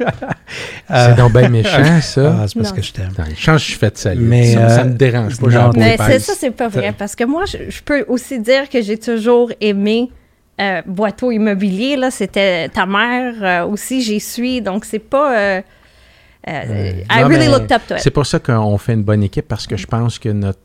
c'est 0.88 1.14
donc 1.16 1.32
bien 1.32 1.48
méchant 1.48 2.00
ça 2.00 2.36
Ah, 2.42 2.48
c'est 2.48 2.54
parce 2.58 2.70
Non. 2.70 2.76
que 2.76 2.82
je 2.82 2.92
t'aime. 2.92 3.10
Attends, 3.16 3.30
change 3.36 3.66
je 3.68 3.76
fais 3.76 3.90
de 3.90 3.96
salut 3.98 4.24
Mais, 4.24 4.54
ça, 4.54 4.68
ça 4.68 4.80
euh, 4.80 4.84
me 4.84 4.94
dérange 4.94 5.38
pas 5.38 5.46
non, 5.48 5.70
Mais 5.76 5.96
c'est 5.98 6.18
ça, 6.18 6.32
c'est 6.36 6.50
pas 6.50 6.68
vrai. 6.68 6.94
Parce 6.96 7.14
que 7.14 7.24
moi, 7.24 7.44
je, 7.44 7.70
je 7.70 7.82
peux 7.82 8.04
aussi 8.08 8.40
dire 8.40 8.68
que 8.68 8.80
j'ai 8.82 8.98
toujours 8.98 9.52
aimé 9.60 10.10
euh, 10.60 10.82
Boiteau 10.86 11.30
Immobilier. 11.30 11.96
Là, 11.96 12.10
c'était 12.10 12.68
ta 12.68 12.86
mère 12.86 13.34
euh, 13.42 13.66
aussi, 13.66 14.02
j'y 14.02 14.20
suis. 14.20 14.60
Donc, 14.60 14.84
c'est 14.84 14.98
pas. 14.98 15.36
euh, 15.38 15.62
euh. 16.48 16.92
I 17.10 17.22
Non, 17.22 17.28
really 17.28 17.46
looked 17.48 17.72
up 17.72 17.82
to 17.88 17.94
it. 17.96 18.00
C'est 18.00 18.10
pour 18.10 18.26
ça 18.26 18.38
qu'on 18.38 18.76
fait 18.78 18.94
une 18.94 19.02
bonne 19.02 19.22
équipe 19.22 19.46
parce 19.48 19.66
que 19.66 19.76
je 19.76 19.86
pense 19.86 20.18
que 20.18 20.28
notre 20.28 20.58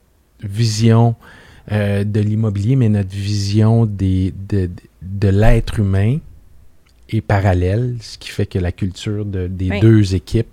vision 0.43 1.15
de 1.71 2.19
l'immobilier, 2.19 2.75
mais 2.75 2.89
notre 2.89 3.09
vision 3.15 3.85
des, 3.87 4.31
de, 4.49 4.69
de 5.01 5.27
l'être 5.29 5.79
humain 5.79 6.17
est 7.09 7.21
parallèle, 7.21 7.95
ce 8.01 8.17
qui 8.19 8.29
fait 8.29 8.45
que 8.45 8.59
la 8.59 8.71
culture 8.71 9.25
de- 9.25 9.47
des 9.47 9.69
Oui. 9.71 9.79
deux 9.79 10.13
équipes 10.15 10.47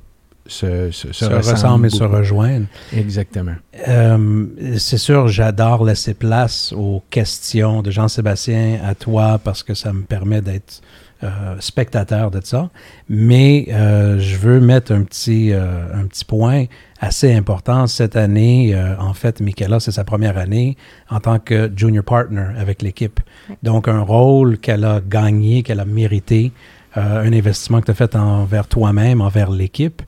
se, 0.46 0.90
se, 0.90 1.12
se 1.12 1.12
Se 1.12 1.24
ressemble 1.26 1.52
ressemblent 1.52 1.86
et 1.86 1.90
se 1.90 2.04
rejoignent. 2.04 2.66
Exactement. 2.96 3.54
Euh, 3.88 4.46
c'est 4.78 4.98
sûr, 4.98 5.28
j'adore 5.28 5.84
laisser 5.84 6.14
place 6.14 6.72
aux 6.76 7.02
questions 7.10 7.82
de 7.82 7.90
Jean-Sébastien 7.90 8.80
à 8.84 8.94
toi 8.94 9.38
parce 9.42 9.62
que 9.62 9.74
ça 9.74 9.92
me 9.92 10.02
permet 10.02 10.40
d'être 10.40 10.80
euh, 11.24 11.56
spectateur 11.60 12.30
de 12.32 12.40
ça. 12.42 12.70
Mais 13.08 13.66
euh, 13.70 14.18
je 14.18 14.36
veux 14.36 14.60
mettre 14.60 14.92
un 14.92 15.04
petit, 15.04 15.52
euh, 15.52 15.84
un 15.94 16.06
petit 16.06 16.24
point 16.24 16.64
assez 17.00 17.32
important. 17.32 17.86
Cette 17.86 18.16
année, 18.16 18.74
euh, 18.74 18.96
en 18.98 19.14
fait, 19.14 19.40
Michaela, 19.40 19.78
c'est 19.78 19.92
sa 19.92 20.04
première 20.04 20.36
année 20.36 20.76
en 21.10 21.20
tant 21.20 21.38
que 21.38 21.70
junior 21.76 22.04
partner 22.04 22.46
avec 22.58 22.82
l'équipe. 22.82 23.20
Donc, 23.62 23.86
un 23.86 24.00
rôle 24.00 24.58
qu'elle 24.58 24.84
a 24.84 25.00
gagné, 25.00 25.62
qu'elle 25.62 25.80
a 25.80 25.84
mérité, 25.84 26.50
euh, 26.96 27.22
un 27.22 27.32
investissement 27.32 27.80
que 27.80 27.86
tu 27.86 27.90
as 27.92 27.94
fait 27.94 28.16
envers 28.16 28.66
toi-même, 28.66 29.20
envers 29.20 29.50
l'équipe. 29.50 30.02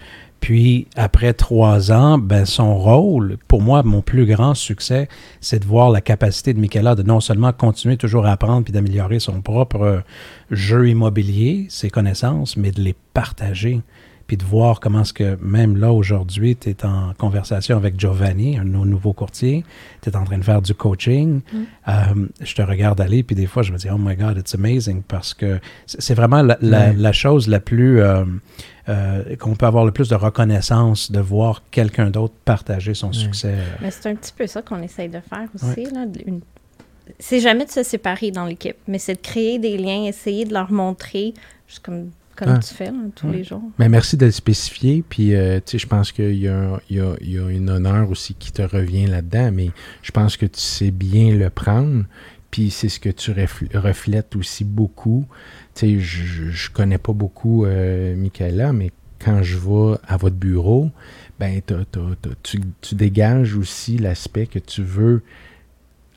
Puis, 0.44 0.88
après 0.94 1.32
trois 1.32 1.90
ans, 1.90 2.18
ben, 2.18 2.44
son 2.44 2.76
rôle, 2.76 3.38
pour 3.48 3.62
moi, 3.62 3.82
mon 3.82 4.02
plus 4.02 4.26
grand 4.26 4.52
succès, 4.52 5.08
c'est 5.40 5.58
de 5.60 5.64
voir 5.64 5.88
la 5.88 6.02
capacité 6.02 6.52
de 6.52 6.60
Michaela 6.60 6.94
de 6.94 7.02
non 7.02 7.20
seulement 7.20 7.50
continuer 7.54 7.96
toujours 7.96 8.26
à 8.26 8.32
apprendre 8.32 8.62
puis 8.62 8.70
d'améliorer 8.74 9.20
son 9.20 9.40
propre 9.40 9.80
euh, 9.80 10.00
jeu 10.50 10.86
immobilier, 10.90 11.64
ses 11.70 11.88
connaissances, 11.88 12.58
mais 12.58 12.72
de 12.72 12.82
les 12.82 12.94
partager. 13.14 13.80
Puis 14.26 14.36
de 14.36 14.44
voir 14.44 14.80
comment 14.80 15.00
est-ce 15.00 15.14
que, 15.14 15.38
même 15.42 15.78
là, 15.78 15.92
aujourd'hui, 15.94 16.56
tu 16.56 16.68
es 16.68 16.84
en 16.84 17.14
conversation 17.16 17.78
avec 17.78 17.98
Giovanni, 17.98 18.58
un 18.58 18.64
de 18.66 18.68
nos 18.70 18.84
nouveaux 18.84 19.14
courtiers, 19.14 19.64
tu 20.02 20.10
es 20.10 20.16
en 20.16 20.24
train 20.24 20.36
de 20.36 20.44
faire 20.44 20.60
du 20.60 20.74
coaching. 20.74 21.40
Euh, 21.88 21.92
je 22.42 22.54
te 22.54 22.60
regarde 22.60 23.00
aller, 23.00 23.22
puis 23.22 23.34
des 23.34 23.46
fois, 23.46 23.62
je 23.62 23.72
me 23.72 23.78
dis, 23.78 23.88
oh 23.90 23.96
my 23.98 24.14
God, 24.14 24.36
it's 24.36 24.54
amazing, 24.54 25.00
parce 25.08 25.32
que 25.32 25.58
c'est 25.86 26.14
vraiment 26.14 26.42
la, 26.42 26.58
la- 26.60 26.88
Ouais. 26.88 26.94
la 26.98 27.12
chose 27.12 27.48
la 27.48 27.60
plus... 27.60 28.00
euh, 28.02 28.24
euh, 28.88 29.36
qu'on 29.36 29.54
peut 29.54 29.66
avoir 29.66 29.84
le 29.84 29.92
plus 29.92 30.08
de 30.08 30.14
reconnaissance 30.14 31.10
de 31.10 31.20
voir 31.20 31.62
quelqu'un 31.70 32.10
d'autre 32.10 32.34
partager 32.44 32.94
son 32.94 33.12
succès. 33.12 33.54
Mais 33.80 33.90
c'est 33.90 34.08
un 34.10 34.14
petit 34.14 34.32
peu 34.36 34.46
ça 34.46 34.62
qu'on 34.62 34.82
essaye 34.82 35.08
de 35.08 35.20
faire 35.20 35.48
aussi. 35.54 35.84
Là, 35.84 36.06
une- 36.26 36.40
c'est 37.18 37.40
jamais 37.40 37.64
de 37.66 37.70
se 37.70 37.82
séparer 37.82 38.30
dans 38.30 38.44
l'équipe, 38.46 38.76
mais 38.88 38.98
c'est 38.98 39.14
de 39.14 39.20
créer 39.20 39.58
des 39.58 39.76
liens, 39.76 40.04
essayer 40.04 40.44
de 40.44 40.52
leur 40.54 40.72
montrer, 40.72 41.34
juste 41.68 41.80
comme, 41.84 42.10
comme 42.36 42.48
Ah. 42.56 42.58
tu 42.58 42.74
fais 42.74 42.86
là, 42.86 42.92
tous 43.14 43.30
les 43.30 43.44
jours. 43.44 43.62
Mais 43.78 43.88
merci 43.88 44.16
de 44.16 44.26
le 44.26 44.32
spécifier. 44.32 45.04
Puis, 45.08 45.34
euh, 45.34 45.60
tu 45.64 45.72
sais, 45.72 45.78
je 45.78 45.86
pense 45.86 46.12
qu'il 46.12 46.32
y, 46.34 46.40
y 46.40 46.48
a, 46.48 46.80
il 46.90 47.30
y 47.32 47.38
a 47.38 47.48
une 47.50 47.70
honneur 47.70 48.10
aussi 48.10 48.34
qui 48.34 48.52
te 48.52 48.62
revient 48.62 49.06
là-dedans, 49.06 49.50
mais 49.52 49.70
je 50.02 50.10
pense 50.12 50.36
que 50.36 50.46
tu 50.46 50.60
sais 50.60 50.90
bien 50.90 51.34
le 51.34 51.48
prendre. 51.50 52.04
Puis, 52.50 52.70
c'est 52.70 52.88
ce 52.88 52.98
que 53.00 53.08
tu 53.10 53.32
refl- 53.32 53.76
reflètes 53.76 54.34
aussi 54.36 54.64
beaucoup. 54.64 55.26
Tu 55.74 55.80
sais, 55.80 55.98
je, 55.98 56.50
je- 56.50 56.70
connais 56.70 56.98
pas 56.98 57.12
beaucoup 57.12 57.64
euh, 57.64 58.14
Michaela, 58.16 58.72
mais 58.72 58.92
quand 59.18 59.42
je 59.42 59.56
vais 59.56 59.96
à 60.06 60.16
votre 60.16 60.36
bureau, 60.36 60.90
ben, 61.40 61.60
t'as- 61.64 61.84
t'as- 61.90 62.00
t'as- 62.22 62.30
tu, 62.42 62.60
tu 62.80 62.94
dégages 62.94 63.56
aussi 63.56 63.98
l'aspect 63.98 64.46
que 64.46 64.58
tu 64.60 64.82
veux 64.82 65.22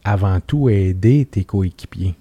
avant 0.03 0.39
tout 0.39 0.69
aider 0.69 1.25
tes 1.29 1.43
coéquipiers. 1.43 2.15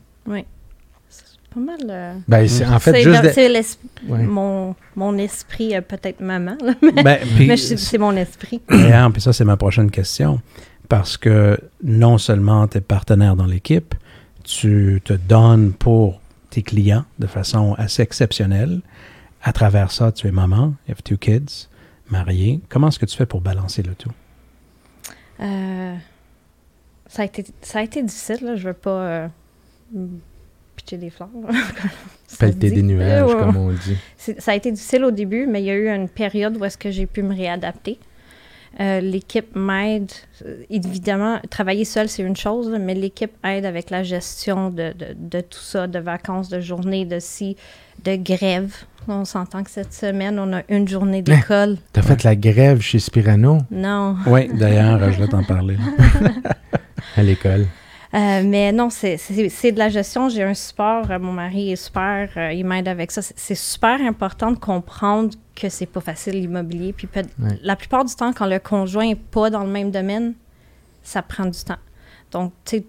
C'est 1.09 1.24
pas 1.55 1.61
mal. 1.61 1.78
euh, 1.89 2.14
Ben, 2.28 2.49
c'est 2.49 2.66
en 2.66 2.78
fait 2.78 2.93
c'est 2.93 3.03
juste. 3.03 3.22
dans- 3.22 3.28
de- 3.28 3.32
c'est 3.32 3.49
l'es- 3.49 3.78
Ouais. 4.09 4.22
mon, 4.24 4.74
mon 4.95 5.16
esprit, 5.18 5.74
euh, 5.76 5.80
peut-être 5.80 6.20
maman, 6.20 6.57
là, 6.62 6.74
Ben, 7.05 7.18
mais 7.39 7.57
c'est 7.57 7.99
mon 7.99 8.12
esprit. 8.16 8.61
Puis 8.68 9.20
ça, 9.22 9.32
c'est 9.32 9.45
ma 9.45 9.57
prochaine 9.57 9.91
question. 9.91 10.41
Parce 10.89 11.16
que 11.16 11.59
non 11.82 12.16
seulement 12.18 12.66
tu 12.68 12.78
es 12.78 12.80
partenaire 12.80 13.34
dans 13.37 13.47
l'équipe, 13.47 13.95
tu 14.45 15.01
te 15.05 15.12
donnes 15.14 15.72
pour 15.72 16.20
tes 16.57 16.62
clients 16.62 17.04
de 17.18 17.26
façon 17.26 17.74
assez 17.74 18.00
exceptionnelle. 18.02 18.80
À 19.42 19.52
travers 19.52 19.90
ça, 19.92 20.11
tu 20.11 20.26
es 20.26 20.30
maman, 20.30 20.72
you 20.88 20.92
have 20.92 21.02
two 21.02 21.18
kids, 21.18 21.68
mariée. 22.11 22.61
Comment 22.70 22.88
est-ce 22.88 22.98
que 22.98 23.04
tu 23.04 23.14
fais 23.14 23.26
pour 23.26 23.42
balancer 23.42 23.82
le 23.82 23.94
tout? 23.94 24.11
Euh, 25.40 25.94
ça, 27.09 27.22
a 27.22 27.24
été, 27.26 27.44
ça 27.61 27.80
a 27.80 27.82
été 27.82 28.02
difficile, 28.02 28.38
là. 28.42 28.57
je 28.57 28.68
veux 28.68 28.72
pas 28.72 28.90
euh, 29.02 29.28
pitcher 30.76 30.96
des 30.96 31.11
fleurs. 31.11 31.28
Pelleter 32.38 32.70
des 32.70 32.82
nuages, 32.82 33.22
Euh, 33.30 33.34
ouais. 33.34 33.44
comme 33.44 33.57
on 33.59 33.70
dit. 33.70 33.98
Ça 34.38 34.52
a 34.52 34.54
été 34.54 34.72
difficile 34.72 35.04
au 35.04 35.11
début, 35.11 35.46
mais 35.46 35.61
il 35.61 35.66
y 35.66 35.70
a 35.70 35.74
eu 35.74 35.88
une 35.88 36.09
période 36.09 36.57
où 36.57 36.64
est-ce 36.64 36.78
que 36.78 36.90
j'ai 36.90 37.04
pu 37.07 37.22
me 37.22 37.34
réadapter. 37.34 37.98
Euh, 38.78 39.00
l'équipe 39.00 39.56
m'aide. 39.56 40.10
Évidemment, 40.68 41.38
travailler 41.48 41.84
seul, 41.86 42.08
c'est 42.10 42.22
une 42.22 42.36
chose, 42.36 42.70
mais 42.78 42.94
l'équipe 42.94 43.32
aide 43.42 43.64
avec 43.64 43.88
la 43.90 44.02
gestion 44.02 44.68
de, 44.70 44.92
de- 44.92 45.14
de 45.16 45.40
tout 45.40 45.58
ça, 45.60 45.86
de 45.86 45.98
vacances, 45.98 46.50
de 46.50 46.60
journées, 46.60 47.06
de 47.06 47.18
si, 47.18 47.56
de 48.04 48.16
grève. 48.16 48.74
On 49.08 49.24
s'entend 49.24 49.62
que 49.62 49.70
cette 49.70 49.94
semaine, 49.94 50.38
on 50.38 50.52
a 50.52 50.62
une 50.68 50.86
journée 50.88 51.22
d'école. 51.22 51.78
T'as 51.92 52.02
fait 52.02 52.22
la 52.24 52.36
grève 52.36 52.80
chez 52.82 52.98
Spirano? 52.98 53.58
Non. 53.70 54.16
Oui, 54.26 54.48
d'ailleurs, 54.52 55.10
je 55.12 55.20
vais 55.22 55.28
t'en 55.28 55.44
parler. 55.44 55.76
à 57.16 57.22
l'école. 57.22 57.66
Euh, 58.14 58.42
mais 58.44 58.72
non, 58.72 58.88
c'est- 58.90 59.16
de 59.72 59.78
la 59.78 59.88
gestion. 59.88 60.28
J'ai 60.28 60.42
un 60.44 60.54
support. 60.54 61.11
euh, 61.11 61.18
mon 61.18 61.32
mari 61.32 61.72
est 61.72 61.76
super. 61.76 62.28
euh, 62.36 62.52
il 62.52 62.64
m'aide 62.64 62.88
avec 62.88 63.11
ça. 63.11 63.20
C'est- 63.22 63.54
super 63.54 64.00
important 64.00 64.52
de 64.52 64.59
comprendre 64.59 65.34
que 65.54 65.68
c'est 65.68 65.86
pas 65.86 66.00
facile 66.00 66.40
l'immobilier. 66.40 66.92
Puis 66.92 67.07
peut- 67.07 67.22
Ouais. 67.40 67.59
la 67.62 67.74
plupart 67.76 68.04
du 68.04 68.14
temps, 68.14 68.32
quand 68.32 68.46
le 68.46 68.59
conjoint 68.59 69.07
n'est 69.07 69.14
pas 69.16 69.50
dans 69.50 69.64
le 69.64 69.70
même 69.70 69.90
domaine, 69.90 70.34
ça 71.02 71.22
prend 71.22 71.46
du 71.46 71.59
temps. 71.64 71.78
Donc, 72.32 72.52
tu 72.64 72.78
sais, 72.78 72.84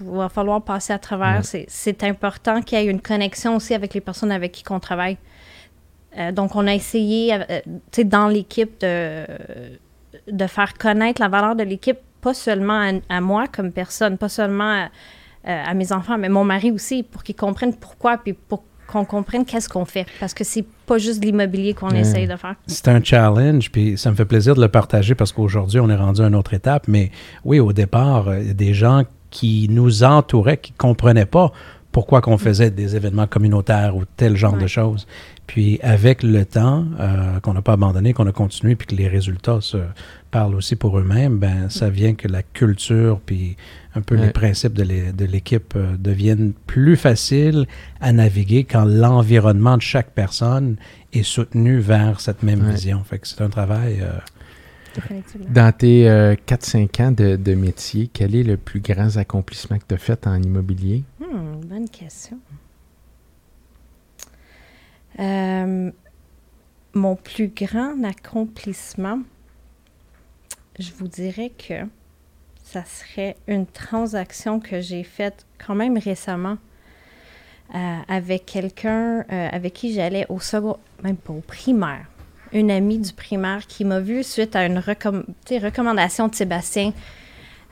il 0.00 0.06
va 0.06 0.28
falloir 0.28 0.62
passer 0.62 0.92
à 0.92 0.98
travers. 0.98 1.38
Ouais. 1.38 1.42
C'est- 1.42 1.66
C'est 1.68 2.02
important 2.04 2.60
qu'il 2.62 2.78
y 2.78 2.82
ait 2.82 2.90
une 2.90 3.00
connexion 3.00 3.56
aussi 3.56 3.74
avec 3.74 3.94
les 3.94 4.00
personnes 4.00 4.32
avec 4.32 4.52
qui 4.52 4.64
on 4.70 4.80
travaille. 4.80 5.16
Euh, 6.18 6.32
donc, 6.32 6.54
on 6.56 6.66
a 6.66 6.74
essayé, 6.74 7.38
tu 7.64 7.70
sais, 7.92 8.04
dans 8.04 8.28
l'équipe 8.28 8.80
de, 8.80 9.26
de 10.30 10.46
faire 10.46 10.74
connaître 10.74 11.20
la 11.20 11.28
valeur 11.28 11.54
de 11.56 11.62
l'équipe, 11.62 11.98
pas 12.26 12.34
seulement 12.34 12.80
à, 12.80 13.16
à 13.18 13.20
moi 13.20 13.44
comme 13.46 13.70
personne, 13.70 14.18
pas 14.18 14.28
seulement 14.28 14.88
à, 15.44 15.70
à 15.70 15.74
mes 15.74 15.92
enfants, 15.92 16.18
mais 16.18 16.28
mon 16.28 16.42
mari 16.42 16.72
aussi, 16.72 17.04
pour 17.04 17.22
qu'ils 17.22 17.36
comprennent 17.36 17.76
pourquoi, 17.76 18.18
puis 18.18 18.32
pour 18.32 18.64
qu'on 18.88 19.04
comprenne 19.04 19.44
qu'est-ce 19.44 19.68
qu'on 19.68 19.84
fait. 19.84 20.06
Parce 20.18 20.34
que 20.34 20.42
c'est 20.42 20.64
pas 20.86 20.98
juste 20.98 21.24
l'immobilier 21.24 21.72
qu'on 21.72 21.90
essaye 21.90 22.26
de 22.26 22.34
faire. 22.34 22.56
C'est 22.66 22.88
un 22.88 23.00
challenge, 23.00 23.70
puis 23.70 23.96
ça 23.96 24.10
me 24.10 24.16
fait 24.16 24.24
plaisir 24.24 24.56
de 24.56 24.60
le 24.60 24.66
partager 24.66 25.14
parce 25.14 25.30
qu'aujourd'hui, 25.30 25.78
on 25.78 25.88
est 25.88 25.94
rendu 25.94 26.20
à 26.20 26.26
une 26.26 26.34
autre 26.34 26.52
étape. 26.52 26.88
Mais 26.88 27.12
oui, 27.44 27.60
au 27.60 27.72
départ, 27.72 28.26
euh, 28.26 28.40
il 28.40 28.48
y 28.48 28.50
a 28.50 28.54
des 28.54 28.74
gens 28.74 29.04
qui 29.30 29.68
nous 29.70 30.02
entouraient, 30.02 30.56
qui 30.56 30.72
ne 30.72 30.78
comprenaient 30.78 31.26
pas 31.26 31.52
pourquoi 31.92 32.20
qu'on 32.20 32.38
faisait 32.38 32.70
des 32.70 32.94
événements 32.94 33.26
communautaires 33.26 33.96
ou 33.96 34.02
tel 34.16 34.36
genre 34.36 34.58
de 34.58 34.66
choses. 34.66 35.06
Puis 35.46 35.78
avec 35.82 36.22
le 36.22 36.44
temps, 36.44 36.84
euh, 37.00 37.40
qu'on 37.40 37.54
n'a 37.54 37.62
pas 37.62 37.72
abandonné, 37.72 38.12
qu'on 38.12 38.26
a 38.26 38.32
continué, 38.32 38.74
puis 38.74 38.86
que 38.88 38.94
les 38.96 39.08
résultats 39.08 39.60
se 39.60 39.78
parlent 40.36 40.54
aussi 40.54 40.76
pour 40.76 40.98
eux-mêmes, 40.98 41.38
ben 41.38 41.70
ça 41.70 41.88
vient 41.88 42.14
que 42.14 42.28
la 42.28 42.42
culture, 42.42 43.20
puis 43.24 43.56
un 43.94 44.02
peu 44.02 44.16
les 44.16 44.30
principes 44.30 44.74
de 44.74 44.82
l'é- 44.82 45.12
de 45.12 45.24
l'équipe 45.24 45.72
euh, 45.76 45.96
deviennent 45.96 46.52
plus 46.66 46.96
faciles 46.96 47.66
à 48.02 48.12
naviguer 48.12 48.64
quand 48.64 48.84
l'environnement 48.84 49.78
de 49.78 49.82
chaque 49.82 50.10
personne 50.10 50.76
est 51.14 51.22
soutenu 51.22 51.78
vers 51.78 52.20
cette 52.20 52.42
même 52.42 52.62
Ouais. 52.66 52.72
vision. 52.72 53.02
Fait 53.04 53.18
que 53.18 53.26
c'est 53.26 53.40
un 53.40 53.48
travail. 53.48 54.00
euh. 54.02 54.18
Dans 55.50 55.72
tes 55.72 56.08
euh, 56.08 56.34
4-5 56.46 57.00
ans 57.02 57.12
de, 57.12 57.36
de 57.36 57.54
métier, 57.54 58.10
quel 58.12 58.34
est 58.34 58.42
le 58.42 58.56
plus 58.58 58.80
grand 58.80 59.16
accomplissement 59.16 59.78
que 59.78 59.84
tu 59.88 59.94
as 59.94 59.98
fait 59.98 60.26
en 60.26 60.42
immobilier? 60.42 61.02
Hmm, 61.20 61.60
bonne 61.66 61.88
question. 61.88 62.38
Euh, 65.18 65.90
mon 66.94 67.16
plus 67.16 67.48
grand 67.48 68.02
accomplissement, 68.04 69.20
je 70.78 70.90
vous 70.98 71.08
dirais 71.08 71.50
que 71.50 71.74
ça 72.62 72.84
serait 72.84 73.36
une 73.46 73.66
transaction 73.66 74.60
que 74.60 74.80
j'ai 74.80 75.04
faite 75.04 75.46
quand 75.64 75.74
même 75.74 75.98
récemment 75.98 76.58
euh, 77.74 77.98
avec 78.08 78.46
quelqu'un 78.46 79.24
euh, 79.32 79.48
avec 79.50 79.74
qui 79.74 79.92
j'allais 79.92 80.26
au 80.28 80.40
second, 80.40 80.76
même 81.02 81.16
pas 81.16 81.32
au 81.32 81.40
primaire. 81.40 82.06
Une 82.52 82.70
amie 82.70 82.98
du 82.98 83.12
primaire 83.12 83.66
qui 83.66 83.84
m'a 83.84 84.00
vue 84.00 84.22
suite 84.22 84.54
à 84.54 84.66
une 84.66 84.78
recommandation 84.78 86.28
de 86.28 86.34
Sébastien. 86.34 86.92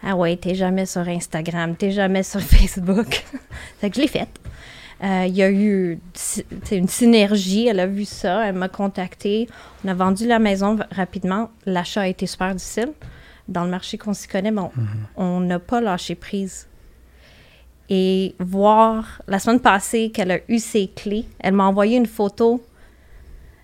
Ah 0.03 0.17
ouais, 0.17 0.37
t'es 0.37 0.55
jamais 0.55 0.87
sur 0.87 1.09
Instagram, 1.09 1.77
t'es 1.77 1.93
jamais 1.93 2.23
sur 2.23 2.41
Facebook. 2.43 3.25
fait 3.81 3.91
que 3.91 3.97
je 3.97 4.01
l'ai 4.01 4.09
faite. 4.09 4.41
Euh, 5.03 5.25
Il 5.27 5.35
y 5.35 5.43
a 5.43 5.51
eu 5.51 5.99
une 6.71 6.89
synergie, 6.89 7.67
elle 7.67 7.81
a 7.81 7.87
vu 7.87 8.05
ça, 8.05 8.47
elle 8.47 8.55
m'a 8.55 8.69
contacté. 8.69 9.49
On 9.85 9.89
a 9.89 9.95
vendu 9.95 10.27
la 10.27 10.39
maison 10.39 10.79
rapidement. 10.93 11.51
L'achat 11.67 12.03
a 12.03 12.07
été 12.09 12.27
super 12.27 12.55
difficile. 12.55 12.93
Dans 13.49 13.65
le 13.65 13.71
marché 13.71 13.99
qu'on 13.99 14.15
s'y 14.15 14.29
connaît, 14.29 14.53
bon, 14.53 14.71
on 15.17 15.41
n'a 15.41 15.59
pas 15.59 15.81
lâché 15.81 16.15
prise. 16.15 16.67
Et 17.91 18.35
voir 18.39 19.21
la 19.29 19.39
semaine 19.39 19.61
passée 19.61 20.11
qu'elle 20.11 20.31
a 20.31 20.39
eu 20.49 20.59
ses 20.59 20.89
clés, 20.89 21.27
elle 21.39 21.53
m'a 21.53 21.65
envoyé 21.67 21.99
une 21.99 22.07
photo. 22.07 22.63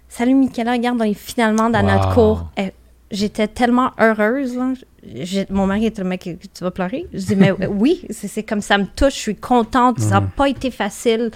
Salut 0.09 0.35
Michaela, 0.35 0.73
regarde, 0.73 0.99
on 1.01 1.05
est 1.05 1.15
finalement 1.15 1.71
dans 1.71 1.83
notre 1.83 2.13
cours. 2.15 2.51
Elle- 2.57 2.73
J'étais 3.11 3.49
tellement 3.49 3.93
heureuse. 3.99 4.57
là. 4.57 4.73
J'ai- 5.05 5.47
mon 5.51 5.67
mari 5.67 5.87
était 5.87 6.03
le 6.03 6.09
mec, 6.09 6.21
tu 6.23 6.39
vas 6.65 6.71
pleurer? 6.71 7.07
Je 7.13 7.19
dis, 7.27 7.37
mais 7.37 7.51
oui, 7.69 8.07
c'est 8.11 8.29
c'est 8.29 8.43
comme 8.45 8.61
ça 8.61 8.79
me 8.79 8.85
touche, 8.87 9.15
je 9.15 9.19
suis 9.21 9.37
contente. 9.37 9.99
Ça 9.99 10.21
n'a 10.21 10.23
pas 10.23 10.49
été 10.49 10.71
facile 10.71 11.31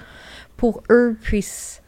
pour 0.57 0.83
eux. 0.91 1.17
Puis 1.23 1.43
C'est 1.43 1.81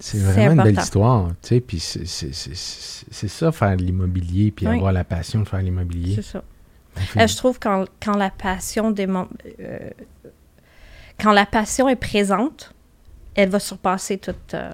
C'est 0.00 0.18
vraiment 0.18 0.62
une 0.62 0.72
belle 0.72 0.78
histoire, 0.82 1.28
tu 1.42 1.48
sais, 1.48 1.60
puis 1.60 1.80
c'est- 1.80 3.28
ça, 3.28 3.52
faire 3.52 3.76
l'immobilier, 3.76 4.50
puis 4.52 4.66
Oui. 4.66 4.76
avoir 4.76 4.92
la 4.92 5.04
passion 5.04 5.40
de 5.40 5.48
faire 5.48 5.60
l'immobilier. 5.60 6.14
c'est 6.16 6.22
ça. 6.22 6.42
Euh, 7.16 7.26
je 7.26 7.36
trouve 7.36 7.58
quand, 7.60 7.84
quand 8.02 8.16
la 8.16 8.30
passion 8.30 8.90
démon- 8.90 9.28
euh, 9.60 9.90
quand 11.20 11.32
la 11.32 11.46
passion 11.46 11.88
est 11.88 11.96
présente, 11.96 12.72
elle 13.34 13.48
va 13.50 13.58
surpasser 13.60 14.18
toute, 14.18 14.54
euh, 14.54 14.72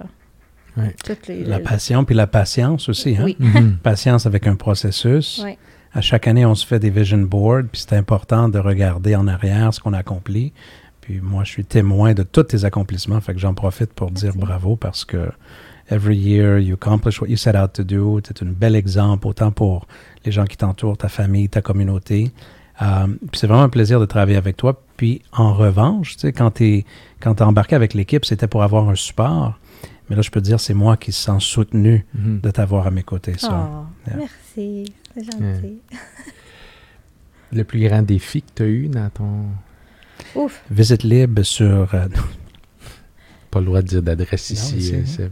Les. 0.76 1.44
la 1.44 1.60
passion 1.60 2.04
puis 2.04 2.14
la 2.14 2.26
patience 2.26 2.88
aussi. 2.88 3.16
Hein? 3.16 3.24
Oui. 3.24 3.36
Mhm. 3.38 3.78
Patience 3.82 4.26
avec 4.26 4.46
un 4.46 4.56
processus. 4.56 5.40
Ouais. 5.44 5.58
À 5.92 6.00
chaque 6.00 6.26
année, 6.26 6.44
on 6.44 6.56
se 6.56 6.66
fait 6.66 6.80
des 6.80 6.90
vision 6.90 7.18
boards, 7.18 7.64
puis 7.70 7.80
c'est 7.86 7.96
important 7.96 8.48
de 8.48 8.58
regarder 8.58 9.14
en 9.14 9.28
arrière 9.28 9.72
ce 9.72 9.78
qu'on 9.78 9.92
a 9.92 9.98
accompli. 9.98 10.52
Puis 11.00 11.20
moi, 11.20 11.44
je 11.44 11.50
suis 11.50 11.64
témoin 11.64 12.14
de 12.14 12.24
tous 12.24 12.44
tes 12.44 12.64
accomplissements, 12.64 13.20
fait 13.20 13.34
que 13.34 13.38
j'en 13.38 13.54
profite 13.54 13.92
pour 13.92 14.10
dire 14.10 14.32
bravo 14.34 14.74
parce 14.74 15.04
que 15.04 15.30
every 15.90 16.16
year 16.16 16.58
you 16.58 16.74
accomplish 16.74 17.20
what 17.20 17.28
you 17.28 17.36
set 17.36 17.54
out 17.54 17.72
to 17.74 17.84
do. 17.84 18.20
Tu 18.20 18.32
es 18.32 18.42
un 18.42 18.52
bel 18.52 18.74
exemple, 18.74 19.26
autant 19.26 19.52
pour 19.52 19.86
les 20.24 20.32
gens 20.32 20.44
qui 20.44 20.56
t'entourent, 20.56 20.96
ta 20.96 21.08
famille, 21.08 21.48
ta 21.48 21.62
communauté. 21.62 22.32
Euh, 22.82 23.06
puis 23.06 23.38
c'est 23.38 23.46
vraiment 23.46 23.62
un 23.62 23.68
plaisir 23.68 24.00
de 24.00 24.06
travailler 24.06 24.36
avec 24.36 24.56
toi. 24.56 24.82
Puis 24.96 25.22
en 25.32 25.54
revanche, 25.54 26.14
tu 26.14 26.20
sais, 26.20 26.32
quand 26.32 26.52
tu 26.52 26.64
es, 26.64 26.84
quand 27.20 27.34
t'es 27.36 27.44
embarqué 27.44 27.76
avec 27.76 27.94
l'équipe, 27.94 28.24
c'était 28.24 28.48
pour 28.48 28.62
avoir 28.62 28.88
un 28.88 28.94
support. 28.94 29.58
Mais 30.08 30.16
là, 30.16 30.22
je 30.22 30.30
peux 30.30 30.40
te 30.40 30.44
dire, 30.46 30.60
c'est 30.60 30.74
moi 30.74 30.96
qui 30.96 31.12
se 31.12 31.22
sens 31.22 31.44
soutenu 31.44 32.04
Mhm. 32.14 32.40
de 32.40 32.50
t'avoir 32.50 32.86
à 32.86 32.90
mes 32.90 33.02
côtés. 33.02 33.36
Ça. 33.38 33.70
Oh, 33.70 33.86
Yeah. 34.08 34.16
Merci, 34.18 34.94
c'est 35.14 35.24
gentil. 35.24 35.78
Le 37.52 37.62
plus 37.64 37.86
grand 37.88 38.02
défi 38.02 38.42
que 38.42 38.50
tu 38.54 38.62
as 38.62 38.66
eu 38.66 38.88
dans 38.88 39.08
ton. 39.10 39.46
Ouf. 40.34 40.62
Visite 40.70 41.02
libre 41.04 41.42
sur. 41.42 41.94
euh, 41.94 42.08
Pas 43.50 43.60
le 43.60 43.66
droit 43.66 43.82
de 43.82 43.86
dire 43.86 44.02
d'adresse 44.02 44.50
ici, 44.50 44.92
euh. 45.20 45.28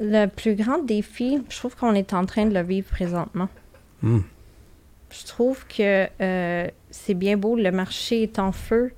Le 0.00 0.26
plus 0.26 0.54
grand 0.54 0.84
défi, 0.84 1.38
je 1.48 1.56
trouve 1.56 1.74
qu'on 1.74 1.94
est 1.94 2.12
en 2.12 2.26
train 2.26 2.44
de 2.46 2.52
le 2.54 2.62
vivre 2.62 2.88
présentement. 2.90 3.48
hmm. 4.02 4.18
Je 5.10 5.24
trouve 5.26 5.66
que 5.66 6.06
euh, 6.20 6.68
c'est 6.90 7.14
bien 7.14 7.36
beau, 7.38 7.56
le 7.56 7.70
marché 7.70 8.24
est 8.24 8.38
en 8.38 8.52
feu, 8.52 8.92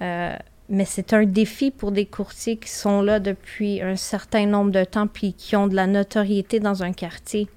euh, 0.00 0.34
mais 0.68 0.84
c'est 0.84 1.12
un 1.12 1.24
défi 1.24 1.70
pour 1.70 1.92
des 1.92 2.06
courtiers 2.06 2.56
qui 2.56 2.70
sont 2.70 3.02
là 3.02 3.20
depuis 3.20 3.80
un 3.80 3.96
certain 3.96 4.46
nombre 4.46 4.70
de 4.70 4.84
temps 4.84 5.06
puis 5.06 5.32
qui 5.32 5.54
ont 5.56 5.68
de 5.68 5.74
la 5.74 5.86
notoriété 5.86 6.60
dans 6.60 6.82
un 6.82 6.92
quartier. 6.92 7.48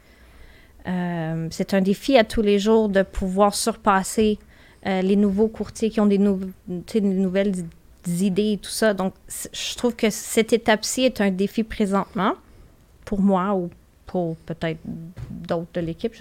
Euh, 0.87 1.47
c'est 1.51 1.73
un 1.73 1.81
défi 1.81 2.17
à 2.17 2.23
tous 2.23 2.41
les 2.41 2.59
jours 2.59 2.89
de 2.89 3.01
pouvoir 3.01 3.53
surpasser 3.53 4.37
euh, 4.85 5.01
les 5.01 5.15
nouveaux 5.15 5.47
courtiers 5.47 5.89
qui 5.89 5.99
ont 5.99 6.05
des, 6.05 6.17
nouvelles 6.17 7.53
idées 8.07 8.53
et 8.53 8.57
tout 8.57 8.69
ça. 8.69 8.93
Donc, 8.93 9.13
je 9.27 9.75
trouve 9.75 9.95
que 9.95 10.09
cette 10.09 10.53
étape-ci 10.53 11.01
est 11.01 11.19
un 11.19 11.31
défi 11.31 11.63
présentement 11.63 12.33
pour 13.05 13.21
moi 13.21 13.55
ou 13.55 13.69
pour 14.05 14.35
peut-être 14.37 14.79
d'autres 15.29 15.69
de 15.73 15.81
l'équipe. 15.81 16.13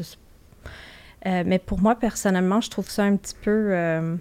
Euh, 1.26 1.42
mais 1.46 1.58
pour 1.58 1.80
moi, 1.80 1.94
personnellement, 1.94 2.60
je 2.60 2.70
trouve 2.70 2.88
ça 2.90 3.04
un 3.04 3.16
petit 3.16 3.36
peu. 3.40 4.18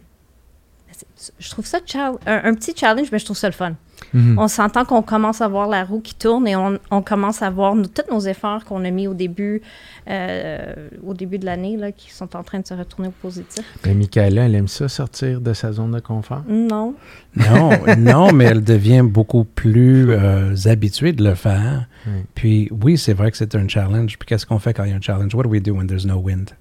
Je 1.39 1.49
trouve 1.49 1.65
ça 1.65 1.79
un, 1.95 2.17
un 2.25 2.53
petit 2.53 2.73
challenge, 2.75 3.11
mais 3.11 3.19
je 3.19 3.25
trouve 3.25 3.37
ça 3.37 3.47
le 3.47 3.53
fun. 3.53 3.73
Mhm. 4.13 4.37
On 4.37 4.47
s'entend 4.47 4.85
qu'on 4.85 5.01
commence 5.01 5.41
à 5.41 5.47
voir 5.47 5.67
la 5.67 5.83
roue 5.83 5.99
qui 5.99 6.15
tourne 6.15 6.47
et 6.47 6.55
on, 6.55 6.79
on 6.91 7.01
commence 7.01 7.41
à 7.41 7.49
voir 7.49 7.75
tous 7.93 8.13
nos 8.13 8.19
efforts 8.21 8.63
qu'on 8.63 8.85
a 8.85 8.91
mis 8.91 9.07
au 9.07 9.13
début, 9.13 9.61
euh, 10.09 10.89
au 11.05 11.13
début 11.13 11.39
de 11.39 11.45
l'année, 11.45 11.77
qui 11.95 12.11
sont 12.11 12.35
en 12.35 12.43
train 12.43 12.59
de 12.59 12.67
se 12.67 12.73
retourner 12.73 13.09
au 13.09 13.11
positif. 13.11 13.65
Mais 13.85 13.93
Michaela, 13.93 14.45
elle 14.45 14.55
aime 14.55 14.67
ça, 14.67 14.87
sortir 14.87 15.41
de 15.41 15.53
sa 15.53 15.71
zone 15.71 15.91
de 15.91 15.99
confort? 15.99 16.43
Non. 16.47 16.95
Non, 17.35 17.71
non, 17.97 18.31
mais 18.31 18.45
elle 18.45 18.63
devient 18.63 19.03
beaucoup 19.03 19.43
plus 19.43 20.11
euh, 20.11 20.55
habituée 20.65 21.13
de 21.13 21.23
le 21.23 21.35
faire. 21.35 21.87
Puis 22.35 22.69
oui, 22.71 22.97
c'est 22.97 23.13
vrai 23.13 23.31
que 23.31 23.37
c'est 23.37 23.55
un 23.55 23.67
challenge. 23.67 24.17
Puis 24.17 24.27
qu'est-ce 24.27 24.45
qu'on 24.45 24.59
fait 24.59 24.73
quand 24.73 24.85
il 24.85 24.91
y 24.91 24.93
a 24.93 24.95
un 24.95 25.01
challenge? 25.01 25.33
What 25.35 25.43
do 25.43 25.49
we 25.49 25.61
do 25.61 25.73
when 25.73 25.87
there's 25.87 26.05
no 26.05 26.17
wind? 26.17 26.51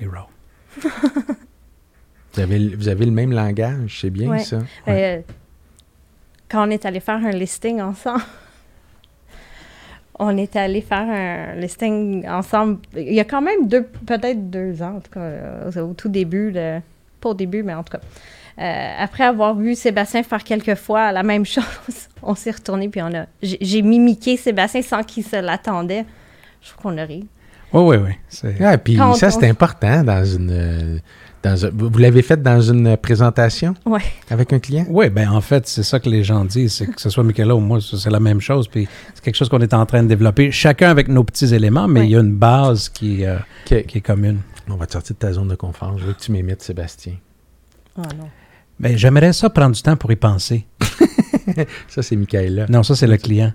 We 0.00 0.06
row. 0.06 0.26
Vous 2.34 2.40
avez, 2.40 2.58
le- 2.58 2.76
vous 2.76 2.88
avez 2.88 3.04
le 3.04 3.12
même 3.12 3.32
langage, 3.32 3.98
c'est 4.00 4.10
bien 4.10 4.28
Ouais. 4.30 4.38
ça. 4.40 4.58
Euh, 4.88 5.20
quand 6.48 6.66
on 6.66 6.70
est 6.70 6.84
allé 6.84 7.00
faire 7.00 7.16
un 7.24 7.30
listing 7.30 7.80
ensemble, 7.80 8.22
on 10.18 10.36
est 10.36 10.54
allé 10.56 10.80
faire 10.80 11.06
un 11.08 11.54
listing 11.56 12.26
ensemble. 12.28 12.78
Il 12.96 13.12
y 13.14 13.20
a 13.20 13.24
quand 13.24 13.42
même 13.42 13.66
deux, 13.66 13.82
peut-être 13.84 14.50
deux 14.50 14.82
ans, 14.82 14.96
en 14.96 15.00
tout 15.00 15.10
cas, 15.12 15.20
euh, 15.20 15.70
au 15.82 15.94
tout 15.94 16.08
début, 16.08 16.50
le- 16.52 16.80
pas 17.20 17.30
au 17.30 17.34
début, 17.34 17.62
mais 17.62 17.74
en 17.74 17.82
tout 17.82 17.92
cas. 17.96 18.00
Euh, 18.60 18.94
après 19.00 19.24
avoir 19.24 19.56
vu 19.56 19.74
Sébastien 19.74 20.22
faire 20.22 20.44
quelques 20.44 20.76
fois 20.76 21.10
la 21.10 21.24
même 21.24 21.44
chose, 21.44 22.08
on 22.22 22.36
s'est 22.36 22.52
retourné 22.52 22.88
puis 22.88 23.02
on 23.02 23.12
a. 23.12 23.26
J'ai 23.42 23.82
mimiqué 23.82 24.36
Sébastien 24.36 24.82
sans 24.82 25.02
qu'il 25.02 25.24
se 25.24 25.36
l'attendait. 25.36 26.04
Je 26.62 26.70
trouve 26.70 26.82
qu'on 26.92 26.98
a 26.98 27.04
ri. 27.04 27.26
Oui, 27.72 27.96
oui, 27.96 28.14
oui. 28.44 28.50
Ah, 28.60 28.78
puis 28.78 28.94
Quand 28.96 29.10
on- 29.10 29.14
ça, 29.14 29.30
c'est 29.32 29.48
important 29.48 30.04
dans 30.04 30.24
une. 30.24 31.00
Dans 31.44 31.66
un- 31.66 31.70
vous 31.72 31.98
l'avez 31.98 32.22
fait 32.22 32.42
dans 32.42 32.60
une 32.60 32.96
présentation? 32.96 33.74
Ouais. 33.86 34.00
avec 34.30 34.52
un 34.52 34.58
client? 34.58 34.86
Oui, 34.88 35.10
ben 35.10 35.28
en 35.30 35.40
fait, 35.40 35.68
c'est 35.68 35.82
ça 35.82 36.00
que 36.00 36.08
les 36.08 36.24
gens 36.24 36.44
disent, 36.44 36.72
c'est 36.72 36.86
que 36.86 37.00
ce 37.00 37.10
soit 37.10 37.22
Michaela 37.22 37.54
ou 37.54 37.60
moi, 37.60 37.78
c'est 37.80 38.10
la 38.10 38.18
même 38.18 38.40
chose. 38.40 38.66
Puis 38.66 38.88
c'est 39.14 39.22
quelque 39.22 39.36
chose 39.36 39.48
qu'on 39.50 39.60
est 39.60 39.74
en 39.74 39.84
train 39.86 40.02
de 40.02 40.08
développer, 40.08 40.50
chacun 40.50 40.90
avec 40.90 41.06
nos 41.08 41.22
petits 41.22 41.54
éléments, 41.54 41.86
mais 41.86 42.00
Ouais. 42.00 42.06
il 42.06 42.10
y 42.12 42.16
a 42.16 42.20
une 42.20 42.34
base 42.34 42.88
qui, 42.88 43.24
euh, 43.24 43.36
qui 43.66 43.74
est 43.76 44.00
commune. 44.00 44.38
On 44.70 44.76
va 44.76 44.86
te 44.86 44.92
sortir 44.92 45.14
de 45.14 45.18
ta 45.20 45.32
zone 45.34 45.48
de 45.48 45.54
confort. 45.54 45.98
Je 45.98 46.06
veux 46.06 46.12
que 46.14 46.20
tu 46.20 46.32
m'imites, 46.32 46.62
Sébastien. 46.62 47.12
Oh 47.98 48.02
non. 48.18 48.28
Ben, 48.80 48.96
j'aimerais 48.96 49.32
ça 49.34 49.50
prendre 49.50 49.74
du 49.76 49.82
temps 49.82 49.96
pour 49.96 50.10
y 50.10 50.16
penser. 50.16 50.66
Ça, 51.88 52.02
c'est 52.02 52.16
Michaela. 52.16 52.66
Non, 52.70 52.82
ça, 52.82 52.96
c'est 52.96 53.06
le 53.06 53.18
client. 53.18 53.52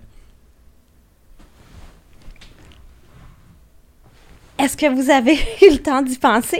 Est-ce 4.59 4.75
que 4.77 4.93
vous 4.93 5.09
avez 5.09 5.33
eu 5.61 5.71
le 5.71 5.77
temps 5.77 6.01
d'y 6.01 6.17
penser? 6.17 6.59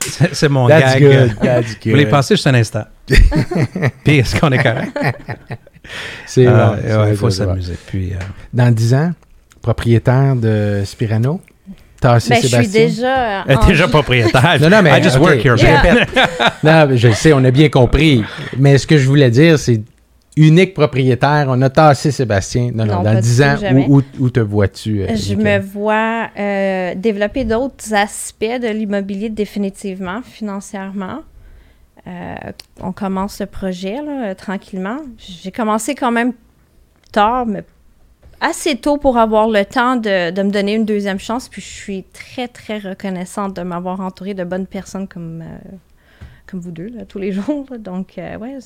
C'est 0.00 0.34
c'est 0.34 0.48
mon 0.48 0.68
That's 0.68 0.94
gag. 0.98 1.02
good. 1.02 1.36
That's 1.42 1.66
Vous 1.84 1.90
voulez 1.90 2.04
good. 2.04 2.10
penser 2.12 2.34
juste 2.34 2.46
un 2.46 2.54
instant? 2.54 2.84
Puis 4.04 4.18
est-ce 4.18 4.38
qu'on 4.40 4.50
est 4.52 4.62
correct? 4.62 4.96
C'est 6.26 6.46
Ah, 6.46 6.72
ouais, 7.02 7.10
il 7.10 7.16
faut 7.16 7.30
s'amuser. 7.30 7.76
Puis, 7.86 8.12
euh, 8.12 8.16
Dans 8.52 8.72
10 8.74 8.94
ans, 8.94 9.12
propriétaire 9.62 10.34
de 10.36 10.82
Spirano, 10.84 11.40
Ben, 12.02 12.18
je 12.18 12.34
suis 12.46 12.68
déjà. 12.68 13.40
euh, 13.42 13.54
en- 13.56 13.66
déjà 13.66 13.88
propriétaire. 13.88 14.56
Non, 14.60 14.70
non, 14.70 14.82
mais 14.82 14.98
I 14.98 15.02
just 15.02 15.18
work 15.18 15.44
here. 15.44 15.56
je 15.56 15.66
non, 16.66 16.86
mais 16.86 16.96
je 16.96 17.08
le 17.08 17.14
sais, 17.14 17.32
on 17.32 17.44
a 17.44 17.50
bien 17.50 17.68
compris. 17.68 18.22
Mais 18.56 18.78
ce 18.78 18.86
que 18.86 18.96
je 18.98 19.06
voulais 19.06 19.30
dire, 19.30 19.58
c'est 19.58 19.80
unique 20.46 20.74
propriétaire. 20.74 21.46
On 21.48 21.60
a 21.62 21.70
tassé 21.70 22.10
Sébastien. 22.10 22.70
Non, 22.74 22.84
non, 22.86 22.96
Non, 22.96 23.02
dans 23.02 23.14
pas 23.14 23.20
10 23.20 23.36
du 23.38 23.44
ans, 23.44 23.56
où, 23.88 23.98
où- 23.98 24.02
où 24.20 24.30
te 24.30 24.40
vois-tu? 24.40 25.02
euh, 25.02 25.14
Je 25.16 25.34
me 25.34 25.58
vois 25.58 26.28
euh, 26.38 26.94
développer 26.94 27.44
d'autres 27.44 27.92
aspects 27.94 28.44
de 28.44 28.68
l'immobilier 28.68 29.28
définitivement, 29.30 30.22
financièrement. 30.22 31.20
Euh, 32.06 32.34
on 32.80 32.92
commence 32.92 33.40
le 33.40 33.46
projet 33.46 33.96
là, 34.02 34.34
tranquillement. 34.34 34.98
J'ai 35.18 35.50
commencé 35.52 35.94
quand 35.94 36.10
même 36.12 36.32
tard, 37.12 37.44
mais 37.44 37.64
assez 38.40 38.76
tôt 38.76 38.96
pour 38.98 39.18
avoir 39.18 39.48
le 39.48 39.64
temps 39.64 39.96
de, 39.96 40.30
de 40.30 40.42
me 40.42 40.50
donner 40.50 40.74
une 40.74 40.84
deuxième 40.84 41.18
chance. 41.18 41.48
Puis 41.48 41.60
je 41.60 41.66
suis 41.66 42.04
très, 42.12 42.48
très 42.48 42.78
reconnaissante 42.78 43.54
de 43.56 43.62
m'avoir 43.62 44.00
entourée 44.00 44.34
de 44.34 44.44
bonnes 44.44 44.66
personnes 44.66 45.08
comme, 45.08 45.42
comme 46.46 46.60
vous 46.60 46.70
deux, 46.70 46.88
là, 46.88 47.04
tous 47.04 47.18
les 47.18 47.32
jours. 47.38 47.66
là. 47.70 47.78
Donc, 47.78 48.14
ouais, 48.16 48.58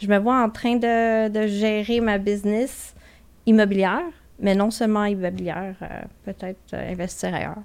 je 0.00 0.06
me 0.06 0.18
vois 0.18 0.42
en 0.42 0.50
train 0.50 0.76
de, 0.76 1.28
de 1.28 1.46
gérer 1.46 2.00
ma 2.00 2.18
business 2.18 2.94
immobilière, 3.46 4.02
mais 4.40 4.54
non 4.54 4.70
seulement 4.70 5.04
immobilière, 5.04 5.74
euh, 5.82 5.86
peut-être 6.24 6.58
euh, 6.74 6.92
investir 6.92 7.34
ailleurs. 7.34 7.62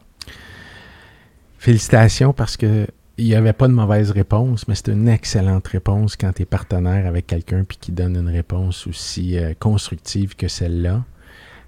Félicitations 1.57 2.33
parce 2.33 2.57
que 2.57 2.87
il 3.17 3.25
n'y 3.25 3.35
avait 3.35 3.53
pas 3.53 3.69
de 3.69 3.73
mauvaise 3.73 4.11
réponse, 4.11 4.67
mais 4.67 4.75
c'est 4.75 4.89
une 4.89 5.07
excellente 5.07 5.65
réponse 5.69 6.17
quand 6.17 6.33
tu 6.33 6.41
es 6.41 6.45
partenaire 6.45 7.07
avec 7.07 7.27
quelqu'un 7.27 7.63
puis 7.63 7.77
qui 7.79 7.93
donne 7.93 8.17
une 8.17 8.27
réponse 8.27 8.87
aussi 8.87 9.37
euh, 9.37 9.53
constructive 9.57 10.35
que 10.35 10.49
celle-là. 10.49 11.05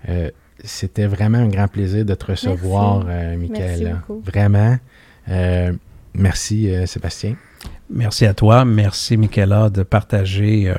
Euh, 0.10 0.30
C'était 0.66 1.06
vraiment 1.06 1.38
un 1.38 1.48
grand 1.48 1.70
plaisir 1.70 2.04
de 2.04 2.14
te 2.16 2.26
recevoir, 2.26 3.06
beaucoup. 3.06 4.20
Vraiment. 4.26 4.78
Merci, 6.14 6.70
Sébastien. 6.86 7.36
Merci 7.90 8.26
à 8.26 8.34
toi. 8.34 8.66
Merci, 8.66 9.16
Michaela, 9.18 9.70
de 9.70 9.84
partager 9.84 10.70
euh, 10.70 10.76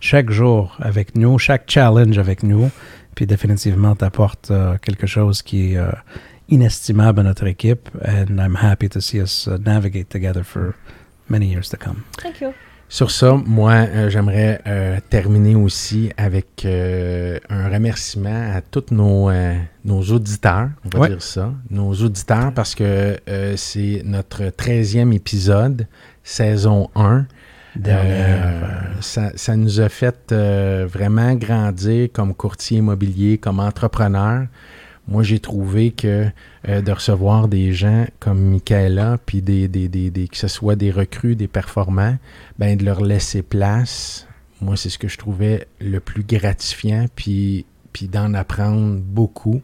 chaque 0.00 0.30
jour 0.30 0.76
avec 0.80 1.16
nous, 1.16 1.38
chaque 1.38 1.68
challenge 1.68 2.18
avec 2.18 2.42
nous. 2.42 2.70
Puis 3.14 3.26
définitivement, 3.26 3.94
tu 3.96 4.04
apportes 4.04 4.52
quelque 4.80 5.06
chose 5.06 5.42
qui 5.42 5.72
est 5.72 5.76
euh, 5.76 5.90
inestimable 6.48 7.20
à 7.20 7.22
notre 7.24 7.46
équipe. 7.46 7.88
And 8.06 8.38
I'm 8.38 8.56
happy 8.56 8.88
to 8.90 9.00
see 9.00 9.20
us 9.20 9.46
uh, 9.48 9.58
navigate 9.58 10.08
together 10.08 10.44
for 10.44 10.74
many 11.28 11.46
years 11.46 11.68
to 11.70 11.76
come. 11.76 12.02
Thank 12.22 12.40
you. 12.40 12.50
Sur 12.88 13.10
ça, 13.10 13.32
moi, 13.46 13.72
euh, 13.72 14.10
j'aimerais 14.10 14.60
euh, 14.66 14.98
terminer 15.08 15.54
aussi 15.54 16.10
avec 16.18 16.64
euh, 16.66 17.38
un 17.48 17.70
remerciement 17.70 18.52
à 18.54 18.60
tous 18.60 18.90
nos, 18.90 19.30
euh, 19.30 19.54
nos 19.86 20.02
auditeurs, 20.02 20.68
on 20.84 20.88
va 20.90 21.00
Ouais. 21.00 21.08
dire 21.08 21.22
ça, 21.22 21.54
nos 21.70 21.94
auditeurs, 21.94 22.52
parce 22.54 22.74
que 22.74 23.16
euh, 23.28 23.54
c'est 23.56 24.02
notre 24.04 24.42
13e 24.50 25.10
épisode, 25.14 25.86
saison 26.24 26.90
1. 26.94 27.26
Dernière, 27.74 28.44
Euh, 28.44 29.00
ça, 29.00 29.32
ça 29.34 29.56
nous 29.56 29.80
a 29.80 29.88
fait 29.88 30.30
euh, 30.32 30.86
vraiment 30.90 31.34
grandir 31.34 32.08
comme 32.12 32.34
courtier 32.34 32.78
immobilier, 32.78 33.38
comme 33.38 33.60
entrepreneur. 33.60 34.46
Moi, 35.08 35.22
j'ai 35.22 35.40
trouvé 35.40 35.90
que 35.90 36.26
euh, 36.68 36.80
de 36.82 36.92
recevoir 36.92 37.48
des 37.48 37.72
gens 37.72 38.06
comme 38.20 38.40
Michaela, 38.40 39.18
puis 39.24 39.40
des, 39.42 39.68
des, 39.68 39.88
des, 39.88 40.10
des- 40.10 40.28
que 40.28 40.36
ce 40.36 40.48
soit 40.48 40.76
des 40.76 40.90
recrues, 40.90 41.34
des 41.34 41.48
performants, 41.48 42.18
ben 42.58 42.76
de 42.76 42.84
leur 42.84 43.00
laisser 43.00 43.42
place, 43.42 44.26
moi, 44.60 44.76
c'est 44.76 44.90
ce 44.90 44.98
que 44.98 45.08
je 45.08 45.18
trouvais 45.18 45.66
le 45.80 45.98
plus 45.98 46.22
gratifiant, 46.24 47.06
puis, 47.16 47.64
puis 47.92 48.06
d'en 48.06 48.32
apprendre 48.34 49.00
beaucoup. 49.00 49.60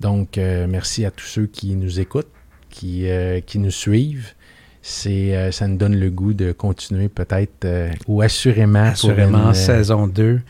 Donc, 0.00 0.36
merci 0.36 1.04
à 1.04 1.10
tous 1.10 1.24
ceux 1.26 1.46
qui 1.46 1.74
nous 1.74 1.98
écoutent, 1.98 2.30
qui, 2.70 3.08
qui 3.46 3.58
nous 3.58 3.72
suivent. 3.72 4.34
C'est, 4.82 5.36
euh, 5.36 5.50
ça 5.52 5.66
nous 5.66 5.76
donne 5.76 5.96
le 5.98 6.10
goût 6.10 6.34
de 6.34 6.52
continuer 6.52 7.08
peut-être, 7.08 7.64
euh, 7.64 7.90
ou 8.06 8.22
assurément. 8.22 8.84
pour 8.84 8.92
Assurément, 9.10 9.38
une, 9.44 9.48
euh, 9.50 9.52
saison 9.54 10.06
2, 10.06 10.40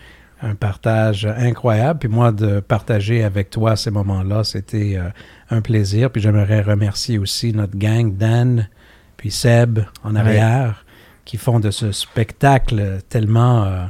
un 0.42 0.54
partage 0.54 1.26
incroyable. 1.26 1.98
Puis 2.00 2.08
moi, 2.08 2.30
de 2.30 2.60
partager 2.60 3.24
avec 3.24 3.50
toi 3.50 3.74
ces 3.76 3.90
moments-là, 3.90 4.44
c'était 4.44 4.96
euh, 4.96 5.08
un 5.50 5.60
plaisir. 5.60 6.10
Puis 6.10 6.20
j'aimerais 6.22 6.60
remercier 6.60 7.18
aussi 7.18 7.52
notre 7.52 7.76
gang, 7.76 8.16
Dan, 8.16 8.68
puis 9.16 9.30
Seb 9.30 9.80
en 10.04 10.14
Ouais. 10.14 10.20
arrière, 10.20 10.84
qui 11.24 11.36
font 11.38 11.58
de 11.60 11.70
ce 11.70 11.90
spectacle 11.92 12.98
tellement 13.08 13.88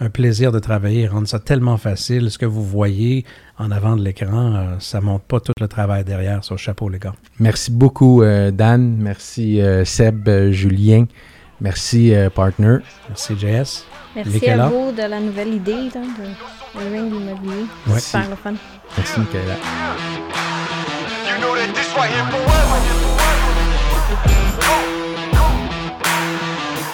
un 0.00 0.10
plaisir 0.10 0.52
de 0.52 0.58
travailler, 0.60 1.06
rendre 1.08 1.26
ça 1.28 1.38
tellement 1.40 1.76
facile. 1.76 2.30
Ce 2.30 2.38
que 2.38 2.46
vous 2.46 2.64
voyez 2.64 3.24
en 3.58 3.70
avant 3.70 3.96
de 3.96 4.02
l'écran, 4.02 4.54
euh, 4.54 4.76
ça 4.78 5.00
montre 5.00 5.24
pas 5.24 5.40
tout 5.40 5.52
le 5.60 5.68
travail 5.68 6.04
derrière 6.04 6.44
sur 6.44 6.54
le 6.54 6.58
chapeau, 6.58 6.88
les 6.88 6.98
gars. 6.98 7.14
Merci 7.40 7.70
beaucoup, 7.70 8.22
euh, 8.22 8.50
Dan. 8.50 8.96
Merci, 8.98 9.60
euh, 9.60 9.84
Seb, 9.84 10.28
euh, 10.28 10.52
Julien. 10.52 11.06
Merci, 11.60 12.14
euh, 12.14 12.30
partner. 12.30 12.76
Merci, 13.08 13.34
JS. 13.36 13.84
Merci 14.14 14.30
Michaela. 14.32 14.66
à 14.66 14.68
vous 14.68 14.92
de 14.92 15.02
la 15.02 15.20
nouvelle 15.20 15.54
idée 15.54 15.72
là, 15.94 16.00
de, 16.00 16.80
de 16.80 16.90
ring 16.92 17.12
immobilier. 17.12 17.66
Ouais. 17.88 17.98
Super 18.00 18.30
le 18.30 18.36
fun. 18.36 18.54
Merci, 18.96 19.20
Michaela. 19.20 19.54
fighting 21.98 22.26
forever. 22.30 22.78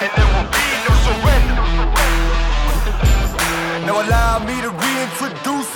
And 0.00 0.10
there 0.16 0.28
will 0.32 0.48
be 0.54 0.66
no 0.86 0.92
surrender. 1.04 1.58
Now 3.86 4.00
allow 4.00 4.38
me 4.46 4.56
to 4.62 4.83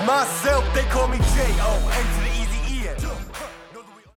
myself. 0.08 0.64
They 0.74 0.84
call 0.84 1.06
me 1.08 1.18
J.O. 1.18 2.27